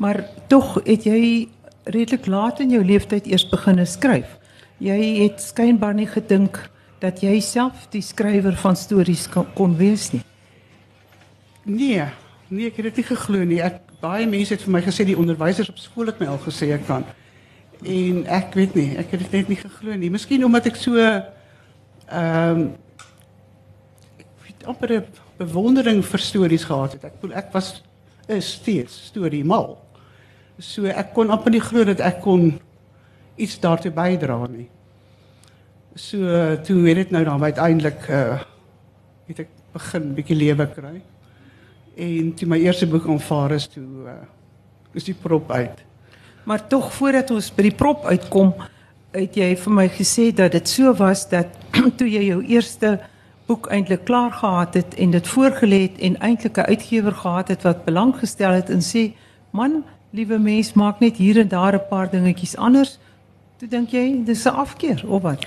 Maar 0.00 0.24
tog 0.48 0.78
het 0.84 1.04
jy 1.04 1.48
redelik 1.84 2.26
laat 2.26 2.60
in 2.60 2.70
jou 2.70 2.84
lewenstyd 2.84 3.26
eers 3.26 3.48
begine 3.48 3.84
skryf. 3.86 4.38
Jy 4.82 4.98
het 5.22 5.42
skynbaar 5.42 5.94
nie 5.94 6.08
gedink 6.10 6.58
dat 7.02 7.22
jy 7.22 7.40
self 7.42 7.88
die 7.90 8.02
skrywer 8.02 8.54
van 8.62 8.76
stories 8.78 9.26
kon, 9.30 9.46
kon 9.54 9.74
wees 9.76 10.10
nie. 10.14 10.22
Nee, 11.62 12.06
nee, 12.48 12.68
ek 12.70 12.78
het 12.78 12.90
dit 12.90 13.02
nie 13.02 13.08
geglo 13.10 13.46
nie. 13.46 13.60
Ek 13.62 13.80
baie 14.02 14.26
mense 14.26 14.54
het 14.54 14.62
vir 14.64 14.74
my 14.74 14.82
gesê 14.82 15.06
die 15.06 15.18
onderwysers 15.18 15.70
op 15.70 15.78
skool 15.82 16.10
het 16.10 16.22
my 16.22 16.30
al 16.30 16.40
gesê 16.42 16.72
ek 16.74 16.86
kan. 16.88 17.06
En 17.82 18.22
ek 18.30 18.54
weet 18.58 18.74
nie, 18.78 18.88
ek 18.98 19.14
het 19.14 19.24
dit 19.24 19.36
net 19.38 19.50
nie 19.50 19.58
geglo 19.58 19.98
nie. 19.98 20.10
Miskien 20.14 20.46
omdat 20.46 20.70
ek 20.70 20.78
so 20.78 20.98
ehm 20.98 22.62
um, 22.62 22.64
ek 24.18 24.26
weet 24.46 24.66
amper 24.70 24.92
'n 24.98 25.06
bewondering 25.38 26.04
vir 26.04 26.20
stories 26.20 26.64
gehad 26.64 26.92
het. 26.92 27.04
Ek 27.04 27.14
ek 27.34 27.52
was 27.52 27.82
is 28.28 28.52
steeds 28.58 29.06
storie 29.08 29.44
mal. 29.44 29.78
So 30.58 30.86
ek 30.86 31.14
kon 31.16 31.32
amper 31.32 31.54
nie 31.54 31.62
glo 31.62 31.84
dat 31.88 32.02
ek 32.04 32.20
kon 32.24 32.52
iets 33.40 33.58
daartoe 33.62 33.92
bydra 33.94 34.38
nie. 34.50 34.68
So 35.98 36.18
toe 36.64 36.78
weet 36.84 37.02
dit 37.02 37.14
nou 37.16 37.24
dan 37.24 37.42
uiteindelik 37.42 38.08
uh 38.08 38.40
het 39.30 39.44
ek 39.44 39.50
begin 39.72 40.12
bietjie 40.16 40.36
lewe 40.36 40.66
kry. 40.68 40.96
En 41.96 42.32
toe 42.36 42.48
my 42.48 42.58
eerste 42.60 42.86
boek 42.90 43.06
aanvaar 43.08 43.56
is 43.56 43.68
toe 43.70 43.86
uh 44.06 44.20
is 44.92 45.06
die 45.08 45.16
prop 45.16 45.50
uit. 45.50 45.78
Maar 46.44 46.66
tog 46.68 46.90
voordat 46.92 47.30
ons 47.30 47.48
by 47.54 47.64
die 47.70 47.76
prop 47.76 48.04
uitkom, 48.04 48.50
het 49.14 49.36
jy 49.36 49.52
vir 49.56 49.72
my 49.72 49.86
gesê 49.92 50.30
dat 50.36 50.52
dit 50.52 50.68
so 50.68 50.92
was 50.98 51.24
dat 51.30 51.52
toe 51.98 52.08
jy 52.08 52.26
jou 52.30 52.40
eerste 52.44 52.98
boek 53.46 53.66
eintlik 53.66 54.04
klaar 54.04 54.32
gehad 54.32 54.74
het 54.74 54.94
en 54.94 55.12
het 55.12 55.28
en 55.98 56.20
eintlik 56.20 56.56
'n 56.56 56.68
uitgewer 56.72 57.12
gehad 57.12 57.48
het 57.48 57.62
wat 57.62 57.84
belang 57.84 58.16
gestel 58.16 58.52
het 58.52 58.70
en 58.70 58.80
sê, 58.80 59.12
"Man, 59.50 59.84
liewe 60.10 60.38
mens, 60.38 60.72
maak 60.72 61.00
net 61.00 61.16
hier 61.16 61.38
en 61.38 61.48
daar 61.48 61.74
'n 61.74 61.88
paar 61.88 62.10
dingetjies 62.10 62.56
anders." 62.56 62.98
Toe 63.56 63.68
dink 63.68 63.90
jy 63.90 64.24
dis 64.24 64.44
'n 64.44 64.48
afkeer 64.48 65.04
of 65.08 65.22
wat? 65.22 65.46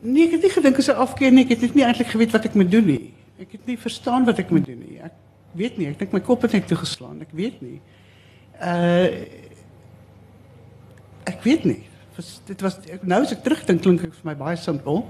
Nee, 0.00 0.26
ek 0.26 0.30
het 0.32 0.42
nie 0.42 0.50
gedink 0.50 0.76
is 0.76 0.88
afkeer 0.88 1.32
nie. 1.32 1.44
Ek 1.44 1.50
het 1.50 1.60
net 1.60 1.74
nie 1.74 1.84
geweet 2.04 2.30
wat 2.30 2.44
ek 2.44 2.54
moet 2.54 2.70
doen 2.70 2.84
nie. 2.84 3.12
Ek 3.38 3.52
het 3.52 3.66
nie 3.66 3.78
verstaan 3.78 4.24
wat 4.24 4.38
ek 4.38 4.50
moet 4.50 4.66
doen 4.66 4.78
nie. 4.88 5.00
Ek 5.02 5.12
weet 5.52 5.76
nie. 5.76 5.86
Ek 5.86 5.98
dink 5.98 6.12
my 6.12 6.20
kop 6.20 6.42
het 6.42 6.52
net 6.52 6.66
toegeslaan. 6.66 7.20
Ek 7.20 7.32
weet 7.32 7.60
nie. 7.60 7.80
Uh 8.60 9.08
weet 11.44 11.64
nie. 11.64 11.82
Was, 12.16 12.40
dit 12.44 12.60
was 12.60 12.78
nou 13.02 13.22
as 13.24 13.32
ek 13.34 13.42
terugdink 13.44 13.82
klink 13.84 14.04
dit 14.04 14.16
vir 14.20 14.28
my 14.30 14.34
baie 14.38 14.56
simpel. 14.60 15.04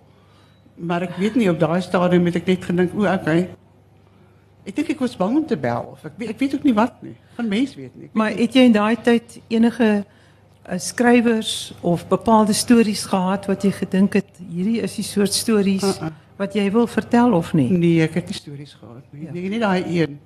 Maar 0.76 1.02
ek 1.02 1.16
weet 1.16 1.34
nie 1.38 1.50
op 1.50 1.58
daai 1.60 1.80
stadium 1.82 2.24
het 2.26 2.36
ek 2.36 2.46
net 2.46 2.64
gedink, 2.64 2.94
o, 2.98 3.04
okay. 3.06 3.48
Ek 4.66 4.74
dink 4.76 4.88
ek 4.94 5.00
was 5.04 5.16
bang 5.16 5.36
om 5.36 5.46
te 5.46 5.56
bel 5.60 5.90
of 5.92 6.04
ek 6.08 6.12
weet, 6.18 6.30
ek 6.34 6.38
weet 6.40 6.54
ook 6.54 6.64
nie 6.64 6.74
wat 6.74 7.02
nie. 7.04 7.14
Van 7.36 7.48
mense 7.48 7.76
weet 7.76 7.94
nie. 7.94 8.08
Weet 8.08 8.14
Maar 8.14 8.30
het 8.34 8.54
jy 8.56 8.64
in 8.64 8.72
daai 8.72 8.96
tyd 8.96 9.38
enige 9.52 9.88
uh, 10.04 10.78
skrywers 10.80 11.74
of 11.82 12.06
bepaalde 12.08 12.52
stories 12.56 13.04
gehad 13.10 13.46
wat 13.50 13.62
jy 13.66 13.70
gedink 13.76 14.16
het 14.18 14.30
hierdie 14.48 14.80
is 14.82 14.94
die 14.96 15.04
soort 15.04 15.32
stories 15.36 15.84
Uh-uh. 15.84 16.10
wat 16.40 16.54
jy 16.56 16.64
wil 16.72 16.86
vertel 16.90 17.32
of 17.36 17.52
nie? 17.54 17.68
Nee, 17.70 18.02
ek 18.08 18.14
het 18.22 18.32
nie 18.32 18.38
stories 18.40 18.72
gehad 18.80 19.04
nie. 19.12 19.28
Nee, 19.30 19.48
nie 19.52 19.60
daai 19.62 19.84
een. 19.84 20.18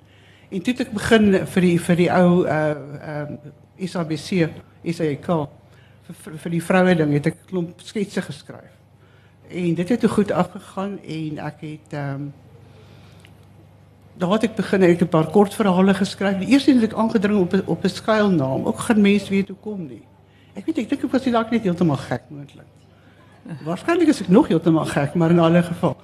En 0.49 0.63
toe 0.65 0.73
ek 0.81 0.91
begin 0.95 1.29
vir 1.45 1.61
die 1.67 1.75
vir 1.79 1.95
die 2.05 2.09
ou 2.09 2.29
uh 2.47 2.57
ehm 3.03 3.35
SABC, 3.79 4.49
SAK 4.91 5.27
vir 6.09 6.33
vir- 6.41 6.51
die 6.51 6.63
vroue 6.63 6.95
ding 6.99 7.13
het 7.15 7.27
ek 7.29 7.37
klomp 7.47 7.79
sketse 7.85 8.21
geskryf. 8.25 8.73
En 9.49 9.73
dit 9.73 9.89
het 9.89 9.99
toe 9.99 10.09
goed 10.09 10.31
afgegaan 10.31 10.99
en 11.01 11.37
ek 11.37 11.61
het 11.61 11.93
ehm 11.93 12.13
um, 12.13 12.33
daar 14.19 14.31
het 14.35 14.43
ek 14.43 14.55
begin 14.55 14.81
ek 14.83 14.99
het 14.99 15.01
'n 15.01 15.09
paar 15.09 15.29
kortverhale 15.31 15.93
geskryf. 15.93 16.37
Die 16.37 16.47
eerste 16.47 16.71
een 16.71 16.81
het 16.81 16.93
aangedring 16.93 17.39
op 17.39 17.61
op 17.65 17.83
'n 17.83 17.87
skuilnaam. 17.87 18.65
Ook 18.65 18.79
gaan 18.79 19.01
mense 19.01 19.29
weet 19.29 19.47
hoekom 19.47 19.87
nie. 19.87 20.03
Ek 20.53 20.65
weet 20.65 20.77
ek 20.77 20.89
dink 20.89 21.03
ek 21.03 21.11
was 21.11 21.23
nie 21.25 21.33
dalk 21.33 21.49
net 21.49 21.63
heeltemal 21.63 21.97
gek 21.97 22.21
moontlik. 22.29 22.67
Waarskynlik 23.63 24.07
is 24.07 24.21
ek 24.21 24.27
nog 24.27 24.47
heeltemal 24.47 24.85
gek, 24.85 25.13
maar 25.13 25.29
in 25.29 25.39
alle 25.39 25.63
geval. 25.63 25.97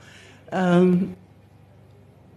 Ehm 0.50 0.82
um, 0.82 1.16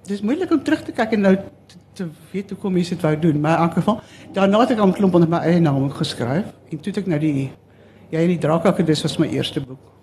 dis 0.04 0.20
moeilik 0.20 0.50
om 0.50 0.62
terug 0.62 0.82
te 0.82 0.92
kyk 0.92 1.12
en 1.12 1.20
nou 1.20 1.36
te, 1.66 1.76
te 1.92 2.08
weet 2.30 2.50
hoe 2.50 2.58
kom 2.58 2.74
wou 3.00 3.18
doen, 3.18 3.40
maar 3.40 3.56
in 3.56 3.62
elk 3.62 3.72
geval 3.72 4.00
daarna 4.32 4.60
het 4.60 4.70
ek 4.70 4.78
al 4.78 4.86
'n 4.86 4.92
klomp 4.92 5.14
onder 5.14 5.28
my 5.28 5.38
eie 5.38 5.60
naam 5.60 5.90
geskryf 5.90 6.46
en 6.70 6.80
toe 6.80 6.92
het 6.92 6.96
ek 6.96 7.06
nou 7.06 7.20
die 7.20 7.52
jy 8.10 8.18
en 8.18 8.28
die 8.28 8.38
Drakakkedus 8.38 9.02
was 9.02 9.18
my 9.18 9.28
eerste 9.28 9.60
boek. 9.60 9.97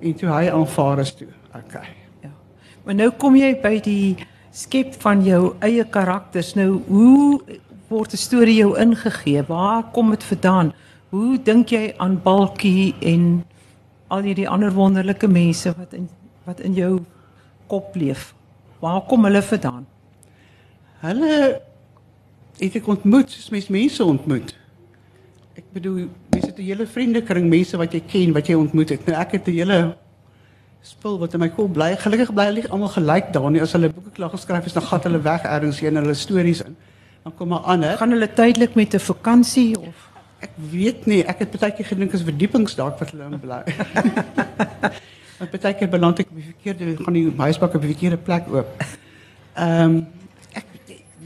En 0.00 0.14
toe 0.14 0.28
hy 0.28 0.50
aanvaar 0.50 0.98
is 0.98 1.14
toe. 1.14 1.28
Okay. 1.54 1.88
Ja. 2.22 2.30
Maar 2.84 2.94
nou 2.94 3.10
kom 3.10 3.36
jy 3.36 3.52
by 3.62 3.80
die 3.80 4.16
skep 4.54 4.94
van 5.02 5.22
jou 5.24 5.54
eie 5.64 5.84
karakters. 5.84 6.54
Nou 6.54 6.82
hoe 6.88 7.40
word 7.88 8.12
'n 8.12 8.16
storie 8.16 8.56
jou 8.56 8.78
ingegee? 8.78 9.42
Waar 9.42 9.82
kom 9.92 10.10
dit 10.10 10.24
vandaan? 10.24 10.72
Hoe 11.08 11.42
dink 11.42 11.68
jy 11.68 11.94
aan 11.96 12.22
Balkie 12.22 12.94
en 13.00 13.44
al 14.08 14.22
hierdie 14.22 14.48
ander 14.48 14.72
wonderlike 14.72 15.28
mense 15.28 15.74
wat 15.76 15.92
in 15.92 16.08
wat 16.44 16.60
in 16.60 16.74
jou 16.74 17.00
kop 17.66 17.94
leef? 17.94 18.34
Waar 18.78 19.00
kom 19.00 19.24
hulle 19.24 19.42
vandaan? 19.42 19.86
Hulle 21.00 21.60
het 22.58 22.74
ek 22.74 22.86
ontmoet, 22.86 23.30
soos 23.30 23.50
mens 23.50 23.68
mense 23.68 24.04
ontmoet. 24.04 24.54
Ek 25.54 25.66
bedoel, 25.72 26.08
mense 26.34 26.46
het 26.50 26.58
'n 26.58 26.62
hele 26.62 26.86
vriendekring, 26.86 27.48
mense 27.48 27.76
wat 27.76 27.92
jy 27.92 28.02
ken, 28.06 28.32
wat 28.32 28.46
jy 28.46 28.54
ontmoet 28.54 28.88
het. 28.88 29.06
Nou 29.06 29.20
ek 29.20 29.32
het 29.32 29.46
'n 29.48 29.52
hele 29.52 29.96
spul 30.82 31.18
wat 31.18 31.34
in 31.34 31.40
my 31.40 31.48
kop 31.48 31.72
bly. 31.72 31.96
Gelukkig 31.96 32.32
bly 32.34 32.44
hulle 32.44 32.68
almal 32.68 32.88
gelyk 32.88 33.32
daar 33.32 33.50
nie. 33.50 33.60
As 33.60 33.72
hulle 33.72 33.88
boeke 33.88 34.10
klaar 34.10 34.30
geskryf 34.30 34.66
is, 34.66 34.72
dan 34.72 34.82
gat 34.82 35.04
hulle 35.04 35.20
weg 35.22 35.42
ergens 35.42 35.80
heen 35.80 35.96
en 35.96 36.02
hulle 36.02 36.14
stories 36.14 36.62
in. 36.62 36.76
Dan 37.22 37.34
kom 37.34 37.48
maar 37.48 37.64
ander. 37.64 37.96
Gaan 37.96 38.10
hulle 38.10 38.28
tydelik 38.28 38.74
met 38.74 38.94
'n 38.94 38.98
vakansie 38.98 39.78
of 39.78 40.12
Ek 40.44 40.50
weet 40.70 41.06
nie, 41.06 41.22
ek 41.24 41.38
het 41.38 41.54
baie 41.60 41.72
keer 41.72 41.86
gedink 41.86 42.12
is 42.12 42.22
verdiepings 42.22 42.74
dalk 42.74 42.98
wat 43.00 43.10
hulle 43.10 43.24
in 43.24 43.40
bly. 43.40 43.62
Want 45.38 45.50
baie 45.50 45.74
keer 45.74 45.88
beland 45.88 46.18
ek 46.18 46.28
op 46.28 46.36
die 46.36 46.50
verkeerde 46.52 46.96
gaan 47.04 47.16
die 47.16 47.32
huisbak 47.36 47.74
op 47.74 47.80
die 47.80 47.92
verkeerde 47.94 48.16
plek 48.16 48.50
oop. 48.52 48.84
Ehm 49.54 49.96
ek 49.96 50.13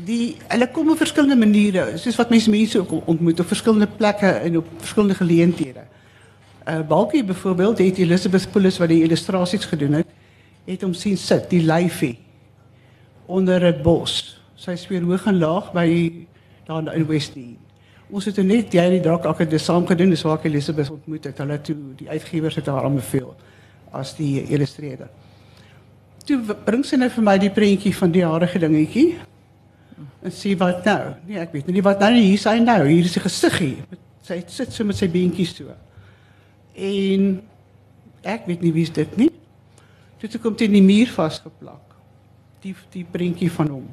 die 0.07 0.37
hulle 0.47 0.69
kom 0.71 0.91
op 0.93 1.01
verskillende 1.01 1.37
maniere, 1.39 1.85
soos 1.99 2.17
wat 2.19 2.31
mense 2.31 2.51
mense 2.51 2.79
ook 2.79 3.09
ontmoet 3.11 3.41
op 3.41 3.51
verskillende 3.51 3.89
plekke 3.99 4.31
en 4.47 4.61
op 4.61 4.69
verskillende 4.79 5.15
geleenthede. 5.19 5.85
Uh 6.69 6.81
Balkie 6.89 7.25
byvoorbeeld, 7.25 7.79
het 7.79 7.99
Elizabeth 7.99 8.51
Poulos 8.53 8.79
wat 8.79 8.89
die 8.89 9.03
illustrasies 9.03 9.65
gedoen 9.65 9.93
het, 10.03 10.11
het 10.69 10.83
hom 10.85 10.95
sien 10.95 11.17
sit, 11.17 11.49
die 11.51 11.65
lyfie 11.65 12.19
onder 13.27 13.65
'n 13.65 13.83
bos. 13.83 14.41
Sy 14.55 14.77
speel 14.77 15.03
hoog 15.03 15.27
en 15.27 15.39
laag 15.39 15.73
by 15.73 16.13
daar 16.67 16.95
in 16.95 17.07
Westdene. 17.07 17.57
Ons 18.11 18.25
het 18.25 18.37
net 18.37 18.73
jy 18.73 18.81
en 18.81 18.91
die 18.91 19.01
draak 19.01 19.25
akademie 19.25 19.59
saam 19.59 19.87
gedoen, 19.87 20.11
dis 20.11 20.23
waar 20.23 20.39
ek 20.39 20.45
Elizabeth 20.45 20.91
ontmoet 20.91 21.25
het. 21.25 21.39
Hulle 21.39 21.61
toe 21.61 21.77
die 21.97 22.09
uitgewers 22.09 22.55
het 22.55 22.67
haar 22.67 22.85
aanbeveel 22.85 23.35
as 23.93 24.15
die 24.17 24.43
illustreerder. 24.49 25.09
Toe 26.25 26.55
bring 26.65 26.85
sy 26.85 26.97
nou 26.97 27.09
vir 27.11 27.25
my 27.25 27.39
die 27.39 27.51
prentjie 27.51 27.95
van 27.97 28.11
die 28.11 28.21
jarige 28.21 28.59
dingetjie. 28.59 29.19
En 30.23 30.31
sê 30.33 30.57
wat 30.59 30.85
nou? 30.85 31.15
Nee, 31.27 31.39
ek 31.39 31.53
weet 31.53 31.67
nie 31.67 31.83
wat 31.83 31.99
nou 32.01 32.13
nie. 32.13 32.23
Hier 32.23 32.35
is 32.35 32.45
hy 32.45 32.59
nou. 32.59 32.87
Hier 32.87 33.05
is 33.05 33.13
sy 33.13 33.21
gesiggie. 33.21 33.77
Met- 33.91 33.99
Sy 34.29 34.43
sit 34.47 34.73
so 34.73 34.85
met 34.85 34.97
sy 34.97 35.07
beentjies 35.09 35.55
so. 35.57 35.65
En 36.77 37.41
ek 38.29 38.47
weet 38.47 38.61
nie 38.61 38.73
wie 38.75 38.83
is 38.83 38.93
dit 38.93 39.17
nie. 39.17 39.31
Toe 40.21 40.29
toe 40.29 40.41
kom 40.43 40.57
dit 40.59 40.69
in 40.69 40.75
die 40.79 40.83
muur 40.85 41.09
vasgeplak. 41.15 41.95
Die 42.61 42.75
die 42.93 43.05
prentjie 43.09 43.49
van 43.55 43.69
hom. 43.73 43.87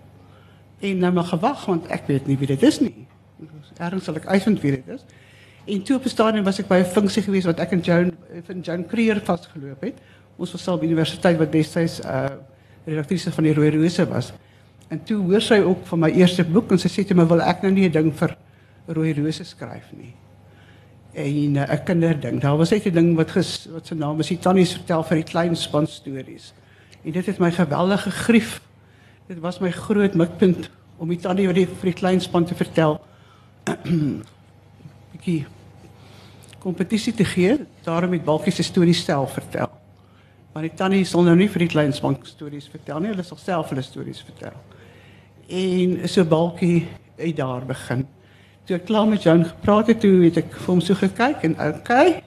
En 0.84 0.98
nou 1.00 1.12
maar 1.14 1.24
gewag 1.30 1.66
want 1.66 1.88
ek 1.94 2.08
weet 2.08 2.28
nie 2.28 2.38
wie 2.38 2.48
dit 2.48 2.64
is 2.64 2.80
nie. 2.84 3.06
Ergens 3.78 4.04
sal 4.10 4.16
ek 4.20 4.26
uitvind 4.28 4.60
wie 4.62 4.72
dit 4.76 4.88
is. 4.98 5.06
En 5.66 5.82
toe 5.84 5.96
op 5.98 6.04
'n 6.06 6.10
stadium 6.10 6.44
was 6.44 6.60
ek 6.60 6.68
by 6.68 6.82
'n 6.84 6.86
funksie 6.86 7.24
gewees 7.24 7.46
wat 7.46 7.60
ek 7.60 7.72
en 7.72 7.80
Joan 7.80 8.12
van 8.46 8.60
Joan 8.62 8.86
Creer 8.86 9.22
vasgeloop 9.24 9.82
het. 9.82 9.96
Ons 10.38 10.52
was 10.52 10.68
al 10.68 10.78
by 10.78 10.86
universiteit 10.86 11.38
wat 11.38 11.52
destyds 11.52 12.00
uh 12.02 12.30
redaktrise 12.86 13.32
van 13.32 13.44
die 13.44 13.54
Rooi 13.54 13.70
Rose 13.72 14.06
was. 14.08 14.34
En 14.88 15.02
toe 15.04 15.18
hoor 15.24 15.42
sy 15.42 15.60
ook 15.66 15.86
van 15.90 16.00
my 16.00 16.12
eerste 16.14 16.46
boek 16.46 16.72
en 16.72 16.82
sy 16.82 16.92
sê 16.92 17.06
toe 17.08 17.18
my 17.18 17.26
wil 17.30 17.42
ek 17.42 17.64
nou 17.64 17.72
nie 17.72 17.88
'n 17.88 17.92
ding 17.92 18.12
vir 18.14 18.36
Rooi 18.88 19.14
Rose 19.14 19.44
skryf 19.44 19.92
nie. 19.98 20.14
En 21.14 21.56
uh, 21.56 21.74
'n 21.74 21.84
kinderding. 21.84 22.42
Daar 22.42 22.58
was 22.58 22.70
net 22.70 22.86
'n 22.86 22.94
ding 22.94 23.16
wat 23.16 23.32
ges, 23.32 23.68
wat 23.72 23.88
se 23.88 23.96
naam 23.96 24.20
is 24.20 24.28
die 24.28 24.38
tannies 24.38 24.74
vertel 24.74 25.04
vir 25.04 25.16
die 25.16 25.32
klein 25.32 25.56
span 25.56 25.88
stories. 25.88 26.54
En 27.04 27.12
dit 27.12 27.26
het 27.26 27.40
my 27.40 27.52
geweldig 27.52 28.04
gegrief. 28.04 28.62
Dit 29.28 29.40
was 29.40 29.60
my 29.60 29.72
groot 29.72 30.14
mikpunt 30.14 30.70
om 30.98 31.10
die 31.10 31.20
tannie 31.20 31.48
wat 31.48 31.56
die 31.56 31.68
vir 31.68 31.92
die 31.92 32.00
klein 32.00 32.22
span 32.22 32.46
te 32.46 32.56
vertel. 32.56 33.02
bietjie 35.16 35.46
kompetisie 36.60 37.14
te 37.14 37.26
gee, 37.26 37.58
daarom 37.84 38.12
het 38.12 38.24
Balkie 38.26 38.52
se 38.54 38.64
stories 38.64 39.04
self 39.04 39.34
vertel. 39.34 39.70
Maar 40.54 40.64
die 40.64 40.74
tannie 40.74 41.06
sal 41.06 41.24
nou 41.24 41.36
nie 41.36 41.50
vir 41.50 41.66
die 41.66 41.72
klein 41.72 41.94
span 41.94 42.18
stories 42.24 42.70
vertel 42.72 43.00
nie, 43.00 43.12
hulle 43.14 43.24
sal 43.24 43.38
self 43.38 43.70
hulle 43.70 43.84
stories 43.86 44.22
vertel. 44.26 44.56
En 45.48 46.10
so 46.10 46.26
Balkie 46.26 46.88
het 47.16 47.36
daar 47.36 47.66
begin. 47.66 48.08
Toe 48.66 48.78
ek 48.80 48.86
klaar 48.86 49.08
met 49.08 49.24
Joan 49.24 49.46
gepraat 49.46 49.88
het, 49.88 50.00
toe 50.00 50.24
het 50.24 50.38
ek 50.42 50.56
vir 50.58 50.72
hom 50.72 50.82
so 50.82 50.98
gekyk 50.98 51.44
en 51.46 51.54
okay, 51.62 52.24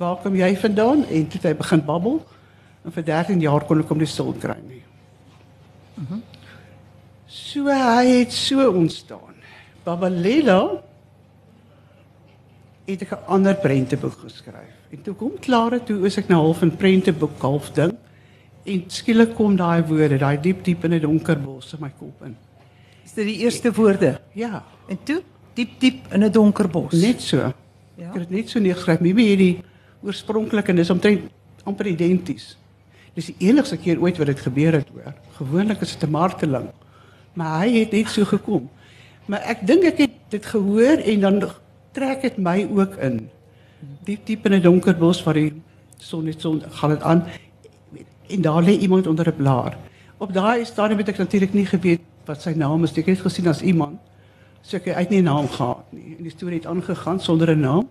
waar 0.00 0.16
kom 0.22 0.36
jy 0.36 0.56
vandaan? 0.56 1.04
En 1.04 1.28
toe 1.28 1.40
het 1.40 1.50
hy 1.50 1.54
begin 1.58 1.84
babbel. 1.84 2.16
En 2.84 2.94
vir 2.94 3.04
13 3.04 3.40
jaar 3.40 3.64
kon 3.66 3.80
ek 3.82 3.92
hom 3.92 4.00
nie 4.00 4.08
stil 4.08 4.32
kry 4.40 4.56
nie. 4.62 4.82
So 7.26 7.66
hy 7.68 8.22
het 8.22 8.32
so 8.32 8.70
ontstaan. 8.70 9.34
Babalela 9.84 10.82
het 12.86 13.02
ek 13.02 13.12
'n 13.12 13.26
ander 13.26 13.54
prenteboek 13.54 14.18
geskryf. 14.24 14.74
En 14.90 15.02
toe 15.02 15.14
kom 15.14 15.32
klaar 15.40 15.72
het, 15.72 15.86
toe 15.86 16.06
is 16.06 16.16
ek 16.16 16.28
nou 16.28 16.40
half 16.40 16.62
'n 16.62 16.76
prenteboek 16.76 17.40
half 17.40 17.70
ding. 17.72 17.96
En 18.64 18.84
skielik 18.86 19.34
kom 19.34 19.56
daai 19.56 19.82
woorde, 19.82 20.18
daai 20.18 20.40
diep 20.40 20.64
diep 20.64 20.84
in 20.84 20.94
'n 20.94 21.00
donker 21.00 21.40
bos 21.40 21.72
in 21.72 21.80
my 21.80 21.92
kop 21.98 22.22
in. 22.22 22.36
Is 23.16 23.24
dit 23.24 23.32
die 23.32 23.44
eerste 23.48 23.72
woorde? 23.72 24.18
Ja, 24.36 24.64
En 24.86 24.98
toe 25.02 25.22
diep 25.56 25.80
diep 25.80 26.12
in 26.12 26.22
'n 26.22 26.30
donker 26.30 26.68
bos. 26.68 26.92
net 26.92 27.20
so. 27.20 27.36
Ja. 27.96 28.08
Ek 28.08 28.14
het 28.14 28.28
dit 28.28 28.30
net 28.30 28.48
so 28.50 28.60
neergeskryf. 28.60 29.00
Mimi 29.00 29.30
het 29.30 29.38
die 29.38 29.62
oorspronklik 30.02 30.68
en 30.68 30.76
dis 30.76 30.90
omtrent 30.90 31.20
amper 31.64 31.86
identies. 31.86 32.58
Dis 33.14 33.26
die 33.26 33.34
enigste 33.38 33.76
keer 33.76 34.00
ooit 34.00 34.18
wat 34.18 34.26
dit 34.26 34.40
gebeur 34.40 34.72
het 34.72 34.88
hoor. 34.92 35.14
Gewoonlik 35.38 35.80
is 35.80 35.96
dit 35.96 36.08
'n 36.08 36.10
marteling. 36.10 36.68
Maar 37.32 37.60
hy 37.60 37.78
het 37.78 37.92
net 37.92 38.08
so 38.08 38.24
gekom. 38.24 38.68
Maar 39.26 39.40
ek 39.40 39.66
dink 39.66 39.84
ek 39.84 39.98
het 39.98 40.10
dit 40.28 40.46
gehoor 40.46 40.98
en 40.98 41.20
dan 41.20 41.50
trek 41.92 42.20
dit 42.22 42.36
my 42.36 42.68
ook 42.76 42.96
in. 42.96 43.28
Diep 44.04 44.26
diep 44.26 44.46
in 44.46 44.52
'n 44.52 44.62
donker 44.62 44.96
bos 44.96 45.22
waar 45.24 45.34
die 45.34 45.52
son 45.98 46.24
net 46.24 46.40
son 46.40 46.62
gaan 46.70 46.90
dit 46.90 47.02
aan 47.02 47.24
en 48.28 48.42
daar 48.42 48.62
lê 48.62 48.78
iemand 48.78 49.06
onder 49.06 49.26
'n 49.28 49.36
blaar. 49.36 49.76
Op 50.18 50.32
daai 50.32 50.64
stadium 50.64 50.98
het 50.98 51.08
ek 51.08 51.18
natuurlik 51.18 51.54
nie 51.54 51.66
geweet 51.66 52.00
wat 52.26 52.42
sy 52.42 52.54
naam 52.56 52.84
is. 52.84 52.94
Ek 52.96 53.06
het 53.06 53.20
gesien 53.20 53.48
as 53.48 53.62
iemand. 53.62 53.98
So 54.62 54.76
ek 54.76 54.88
uit 54.88 55.10
nie 55.10 55.20
'n 55.20 55.24
naam 55.24 55.48
gehad 55.48 55.92
nie. 55.92 56.16
En 56.18 56.22
die 56.22 56.30
storie 56.30 56.58
het 56.58 56.66
aangegaan 56.66 57.20
sonder 57.20 57.50
'n 57.50 57.60
naam. 57.60 57.88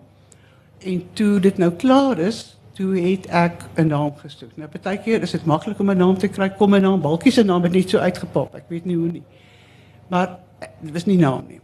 En 0.80 1.04
toe 1.14 1.40
dit 1.40 1.58
nou 1.58 1.72
klaar 1.72 2.20
is, 2.20 2.58
toe 2.74 3.00
het 3.00 3.26
ek 3.26 3.66
'n 3.76 3.88
naam 3.88 4.12
gesoek. 4.16 4.58
Nou 4.58 4.70
partykeer 4.70 5.22
is 5.22 5.32
dit 5.32 5.46
maklik 5.46 5.80
om 5.80 5.90
'n 5.90 5.98
naam 5.98 6.18
te 6.18 6.28
kry, 6.28 6.50
kom 6.50 6.76
'n 6.76 6.82
naam, 6.82 7.02
balkie 7.02 7.32
se 7.32 7.44
naam 7.44 7.64
het 7.64 7.72
net 7.72 7.90
so 7.90 7.98
uitgepop. 7.98 8.56
Ek 8.56 8.66
weet 8.68 8.86
nie 8.86 8.96
hoe 8.96 9.12
nie. 9.12 9.24
Maar 10.08 10.40
eh, 10.60 10.68
dit 10.82 10.94
was 10.94 11.06
nie 11.06 11.18
naam 11.18 11.46
nie. 11.48 11.60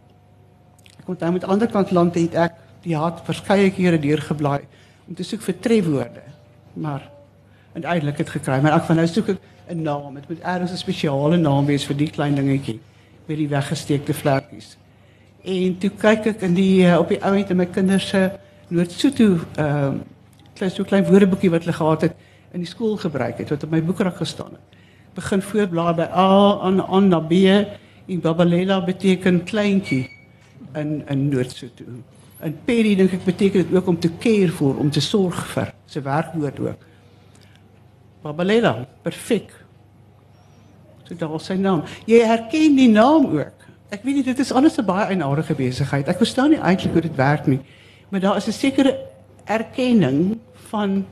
Ek 0.99 1.07
onthou 1.07 1.31
met 1.31 1.43
aan 1.43 1.49
die 1.49 1.53
ander 1.53 1.67
kant 1.67 1.91
land 1.91 2.15
het 2.15 2.35
ek 2.35 2.53
die 2.81 2.95
haat 2.95 3.21
verskeie 3.25 3.71
kere 3.71 3.99
deurgeblaai 3.99 4.61
om 5.07 5.15
te 5.15 5.23
soek 5.23 5.41
vir 5.41 5.59
trefwoorde. 5.59 6.23
Maar 6.73 7.09
uiteindelik 7.73 8.17
het 8.17 8.29
gekry, 8.29 8.61
maar 8.61 8.73
ek 8.73 8.83
van 8.83 8.95
nou 8.95 9.07
soek 9.07 9.29
ek 9.29 9.39
'n 9.71 9.81
naam. 9.81 10.13
Dit 10.13 10.29
moet 10.29 10.39
ergens 10.39 10.71
'n 10.71 10.77
spesiale 10.77 11.37
naam 11.37 11.65
wees 11.65 11.85
vir 11.85 11.97
die 11.97 12.09
klein 12.09 12.35
dingetjie 12.35 12.79
met 13.25 13.37
die 13.37 13.47
weggesteekte 13.47 14.13
vlekkies. 14.13 14.77
En 15.43 15.77
toe 15.77 15.89
kyk 15.89 16.25
ek 16.25 16.41
in 16.41 16.53
die 16.53 16.85
uh, 16.85 16.99
op 16.99 17.09
die 17.09 17.21
ou 17.23 17.35
end 17.35 17.49
in 17.49 17.57
my 17.57 17.65
kinders 17.65 18.07
se 18.07 18.31
Noord-Sotho 18.67 19.37
ehm 19.55 19.95
uh, 19.95 19.99
klein 20.53 20.71
so 20.71 20.83
klein 20.83 21.05
woordeboekie 21.05 21.49
wat 21.49 21.63
hulle 21.65 21.73
gehad 21.73 22.01
het 22.01 22.15
in 22.53 22.61
die 22.61 22.69
skool 22.69 22.97
gebruik 22.97 23.37
het 23.37 23.49
wat 23.49 23.63
op 23.63 23.71
my 23.71 23.81
boekrak 23.83 24.15
gestaan 24.15 24.51
het. 24.51 24.79
Begin 25.15 25.41
voorblaai 25.41 25.95
by 25.95 26.07
A 26.13 26.59
aan 26.67 26.81
aan 26.81 27.07
na 27.07 27.19
B 27.19 27.31
en 28.07 28.21
Babalela 28.21 28.83
beteken 28.85 29.43
kleintjie 29.43 30.09
in 30.75 31.03
in 31.07 31.29
Noord-Sotho. 31.29 31.85
En 32.39 32.57
Perry 32.65 32.95
dink 32.95 33.13
ek 33.13 33.25
beteken 33.25 33.65
dit 33.65 33.75
ook 33.75 33.87
om 33.87 33.99
te 33.99 34.09
care 34.19 34.51
vir, 34.51 34.77
om 34.77 34.89
te 34.91 35.01
sorg 35.01 35.41
vir. 35.53 35.73
Sy 35.85 36.01
werkwoord 36.01 36.59
ook. 36.59 36.85
Babalela, 38.21 38.87
perfek. 39.01 39.60
So 41.11 41.17
daar 41.19 41.41
sy 41.43 41.57
naam. 41.59 41.83
Jy 42.07 42.21
herken 42.23 42.77
die 42.77 42.87
naam 42.87 43.25
ook. 43.35 43.65
Ek 43.91 44.05
weet 44.07 44.21
nie 44.21 44.23
dit 44.23 44.39
is 44.39 44.51
alles 44.55 44.77
'n 44.79 44.85
baie 44.85 45.11
eienaardige 45.11 45.55
besigheid. 45.55 46.07
Ek 46.07 46.17
verstaan 46.17 46.49
nie 46.49 46.59
eintlik 46.59 46.93
hoe 46.93 47.01
dit 47.01 47.15
werk 47.15 47.47
nie. 47.47 47.59
Maar 48.09 48.19
daar 48.19 48.37
is 48.37 48.47
'n 48.47 48.51
sekere 48.51 48.97
erkenning 49.45 50.39
van 50.69 51.05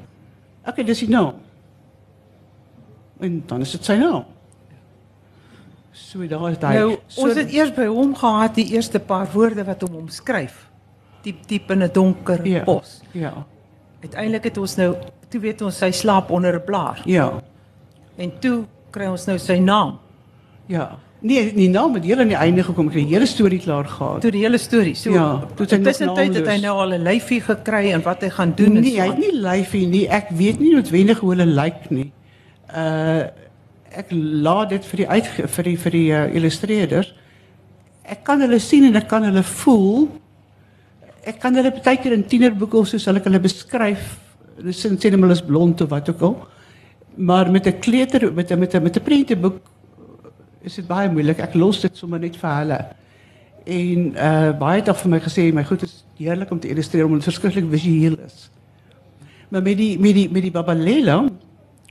okay, 0.65 0.83
dis 0.83 0.99
die 0.99 1.09
naam. 1.09 1.33
En 3.19 3.43
dan 3.45 3.61
is 3.61 3.71
dit 3.71 3.85
sy 3.85 3.95
naam. 3.95 4.23
So 5.91 6.27
daar 6.27 6.51
is 6.51 6.59
daai 6.59 6.77
Nou, 6.77 6.97
so, 7.07 7.21
ons 7.21 7.35
het 7.35 7.51
eers 7.51 7.73
by 7.73 7.85
hom 7.85 8.15
gehad 8.15 8.55
die 8.55 8.71
eerste 8.71 8.99
paar 8.99 9.27
woorde 9.33 9.63
wat 9.63 9.81
hom 9.81 9.95
omskryf. 9.95 10.69
Diep 11.21 11.47
diep 11.47 11.71
in 11.71 11.83
'n 11.83 11.89
donker 11.91 12.47
ja, 12.47 12.63
bos. 12.63 13.01
Ja. 13.11 13.45
Uiteindelik 14.01 14.43
het 14.43 14.57
ons 14.57 14.75
nou 14.75 14.95
toe 15.29 15.41
weet 15.41 15.61
ons 15.61 15.79
hy 15.79 15.91
slaap 15.91 16.29
onder 16.29 16.55
'n 16.55 16.63
blaar. 16.63 17.01
Ja. 17.05 17.41
En 18.15 18.39
toe 18.39 18.65
kry 18.91 19.09
ons 19.11 19.25
nou 19.29 19.37
sy 19.41 19.59
naam. 19.63 19.97
Ja. 20.69 20.97
Nee, 21.19 21.49
die 21.51 21.67
naam 21.67 21.97
het 21.97 22.05
heel 22.07 22.21
aan 22.23 22.31
die 22.31 22.37
einde 22.39 22.63
gekom. 22.63 22.87
Ek 22.87 22.95
het 22.95 23.07
die 23.09 23.15
hele 23.17 23.27
storie 23.27 23.59
klaar 23.59 23.87
gehad. 23.91 24.21
Toe 24.23 24.31
die 24.31 24.43
hele 24.45 24.57
storie. 24.57 24.95
So 24.95 25.11
Ja, 25.11 25.41
toe 25.55 25.65
nog 25.67 25.87
tussentyd 25.89 26.37
het 26.39 26.47
hy 26.47 26.59
nou 26.63 26.77
al 26.79 26.93
'n 26.95 27.03
lyfie 27.03 27.41
gekry 27.41 27.91
en 27.91 28.01
wat 28.01 28.21
hy 28.21 28.29
gaan 28.29 28.53
doen 28.55 28.79
nee, 28.79 28.93
is 28.93 28.99
hy 28.99 29.07
het 29.07 29.17
nie 29.17 29.33
lyfie 29.35 29.87
nie. 29.87 30.07
Ek 30.07 30.29
weet 30.29 30.59
nie 30.59 30.73
noodwendig 30.73 31.19
hoe 31.19 31.35
hulle 31.35 31.45
lyk 31.45 31.89
nie. 31.89 32.11
Uh 32.73 33.27
ek 33.89 34.11
laat 34.45 34.69
dit 34.69 34.85
vir 34.85 34.97
die 34.97 35.07
uit 35.07 35.27
vir 35.49 35.63
die 35.63 35.77
vir 35.77 35.91
die 35.91 36.09
uh, 36.13 36.35
illustreerders. 36.35 37.13
Ek 38.05 38.23
kan 38.23 38.39
hulle 38.41 38.59
sien 38.59 38.85
en 38.85 38.95
ek 38.95 39.07
kan 39.09 39.23
hulle 39.23 39.43
voel. 39.43 40.07
Ek 41.25 41.39
kan 41.39 41.55
hulle 41.55 41.71
baie 41.71 41.97
keer 41.97 42.13
in 42.13 42.23
tienerboeke 42.23 42.77
of 42.77 42.87
so 42.87 42.97
sal 42.97 43.17
ek 43.17 43.25
hulle 43.25 43.41
beskryf. 43.41 44.19
Hulle 44.57 44.71
sê 44.71 44.93
hulle 44.93 45.31
is 45.31 45.41
blond 45.41 45.81
of 45.81 45.89
wat 45.89 46.09
ook 46.09 46.21
al. 46.21 46.37
Maar 47.15 47.51
met 47.51 47.65
'n 47.67 47.79
kleuter 47.79 48.33
met 48.33 48.51
'n 48.51 48.59
met 48.59 48.73
'n 48.73 48.81
met 48.83 48.95
'n 48.97 49.01
prenteboek 49.03 49.57
is 50.61 50.75
dit 50.75 50.87
baie 50.87 51.09
moeilik. 51.11 51.39
Ek 51.39 51.53
los 51.53 51.79
dit 51.81 51.97
sommer 51.97 52.19
net 52.19 52.37
vir 52.37 52.55
hulle. 52.55 52.85
En 53.65 54.13
uh 54.15 54.57
baie 54.57 54.79
het 54.79 54.87
al 54.87 54.93
vir 54.95 55.09
my 55.09 55.19
gesê 55.19 55.53
my 55.53 55.63
goed 55.63 55.81
is 55.83 56.05
heerlik 56.17 56.51
om 56.51 56.59
te 56.59 56.67
illustreer 56.67 57.05
omdat 57.05 57.23
dit 57.23 57.33
verskriklik 57.33 57.69
visueel 57.71 58.17
is. 58.25 58.49
Maar 59.49 59.61
met 59.61 59.77
die 59.77 59.99
met 59.99 60.13
die 60.13 60.29
met 60.31 60.41
die 60.41 60.51
Babalela, 60.51 61.25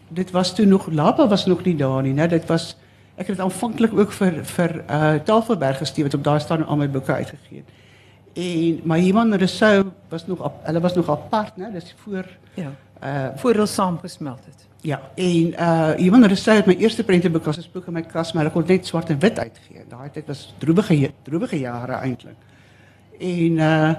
dit 0.09 0.31
was 0.31 0.55
toe 0.55 0.67
nog 0.67 0.87
Lapa 0.91 1.29
was 1.29 1.47
nog 1.47 1.65
nie 1.65 1.77
daar 1.77 2.03
nie, 2.03 2.15
né? 2.15 2.27
Dit 2.29 2.47
was 2.47 2.77
ek 3.17 3.27
het 3.27 3.37
dit 3.37 3.45
aanvanklik 3.45 3.93
ook 3.99 4.13
vir 4.13 4.45
vir 4.45 4.85
uh 4.91 5.15
Tafelberg 5.15 5.79
gestuur 5.79 6.05
wat 6.05 6.15
op 6.15 6.25
daai 6.25 6.41
staan 6.41 6.67
al 6.67 6.77
my 6.77 6.91
boeke 6.91 7.13
uitgegee 7.13 7.59
het. 7.59 7.69
En 8.35 8.81
maar 8.85 8.99
Iman 8.99 9.35
Rousseau 9.35 9.85
was 10.09 10.27
nog 10.27 10.41
ap- 10.43 10.67
hulle 10.67 10.81
was 10.81 10.95
nog 10.95 11.09
apart, 11.11 11.57
né? 11.57 11.73
Dis 11.73 11.95
voor 11.97 12.25
ja, 12.55 12.71
uh 13.05 13.29
voor 13.37 13.53
hulle 13.53 13.67
saamgesmelt 13.67 14.45
het. 14.45 14.67
Ja, 14.81 15.01
en 15.15 15.55
uh 15.59 16.05
Iman 16.05 16.25
Rousseau 16.25 16.57
het 16.57 16.67
my 16.67 16.77
eerste 16.79 17.05
prenteboek 17.05 17.47
as 17.47 17.59
'n 17.59 17.71
boek 17.73 17.87
in 17.87 17.93
my 17.93 18.03
kas, 18.03 18.33
maar 18.33 18.45
hulle 18.45 18.55
kon 18.55 18.65
net 18.67 18.87
swart 18.87 19.11
en 19.11 19.19
wit 19.19 19.39
uitgee. 19.39 19.85
Daai 19.89 20.11
tyd 20.11 20.27
was 20.27 20.55
droewige 20.59 21.11
droewige 21.23 21.59
jare 21.59 21.93
eintlik. 21.93 22.37
En 23.19 23.59
uh 23.59 23.95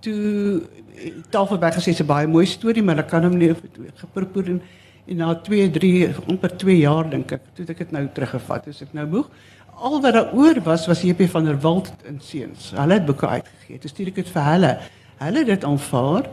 toe 0.00 0.62
eh, 0.96 1.12
Tafelberg 1.30 1.74
gesê 1.74 1.92
'n 1.92 2.06
baie 2.06 2.26
mooi 2.26 2.46
storie, 2.46 2.82
maar 2.82 2.98
ek 2.98 3.08
kan 3.08 3.24
hom 3.24 3.36
nie 3.36 3.54
geprobeer 3.94 4.48
en, 4.48 4.62
en 5.06 5.16
na 5.16 5.34
2, 5.34 5.70
3, 5.70 6.14
amper 6.28 6.56
2 6.56 6.78
jaar 6.78 7.10
dink 7.10 7.32
ek, 7.32 7.42
toe 7.54 7.66
ek 7.68 7.78
dit 7.78 7.90
nou 7.90 8.08
teruggevat. 8.12 8.64
Dus 8.64 8.82
ek 8.82 8.92
nou 8.92 9.06
moeg. 9.06 9.28
Al 9.76 10.00
wat 10.00 10.14
daaroor 10.14 10.62
was 10.64 10.86
was 10.86 11.02
JP 11.02 11.28
van 11.28 11.44
der 11.44 11.60
Walt 11.60 11.92
en 12.04 12.20
seuns. 12.20 12.72
Hulle 12.74 12.92
het 12.92 13.04
boeke 13.04 13.28
uitgegee. 13.28 13.78
Toe 13.78 13.90
stuur 13.90 14.06
ek 14.06 14.14
dit 14.14 14.28
vir 14.28 14.42
hulle. 14.42 14.78
Hulle 15.18 15.38
het 15.38 15.46
dit 15.46 15.64
aanvaar 15.64 16.30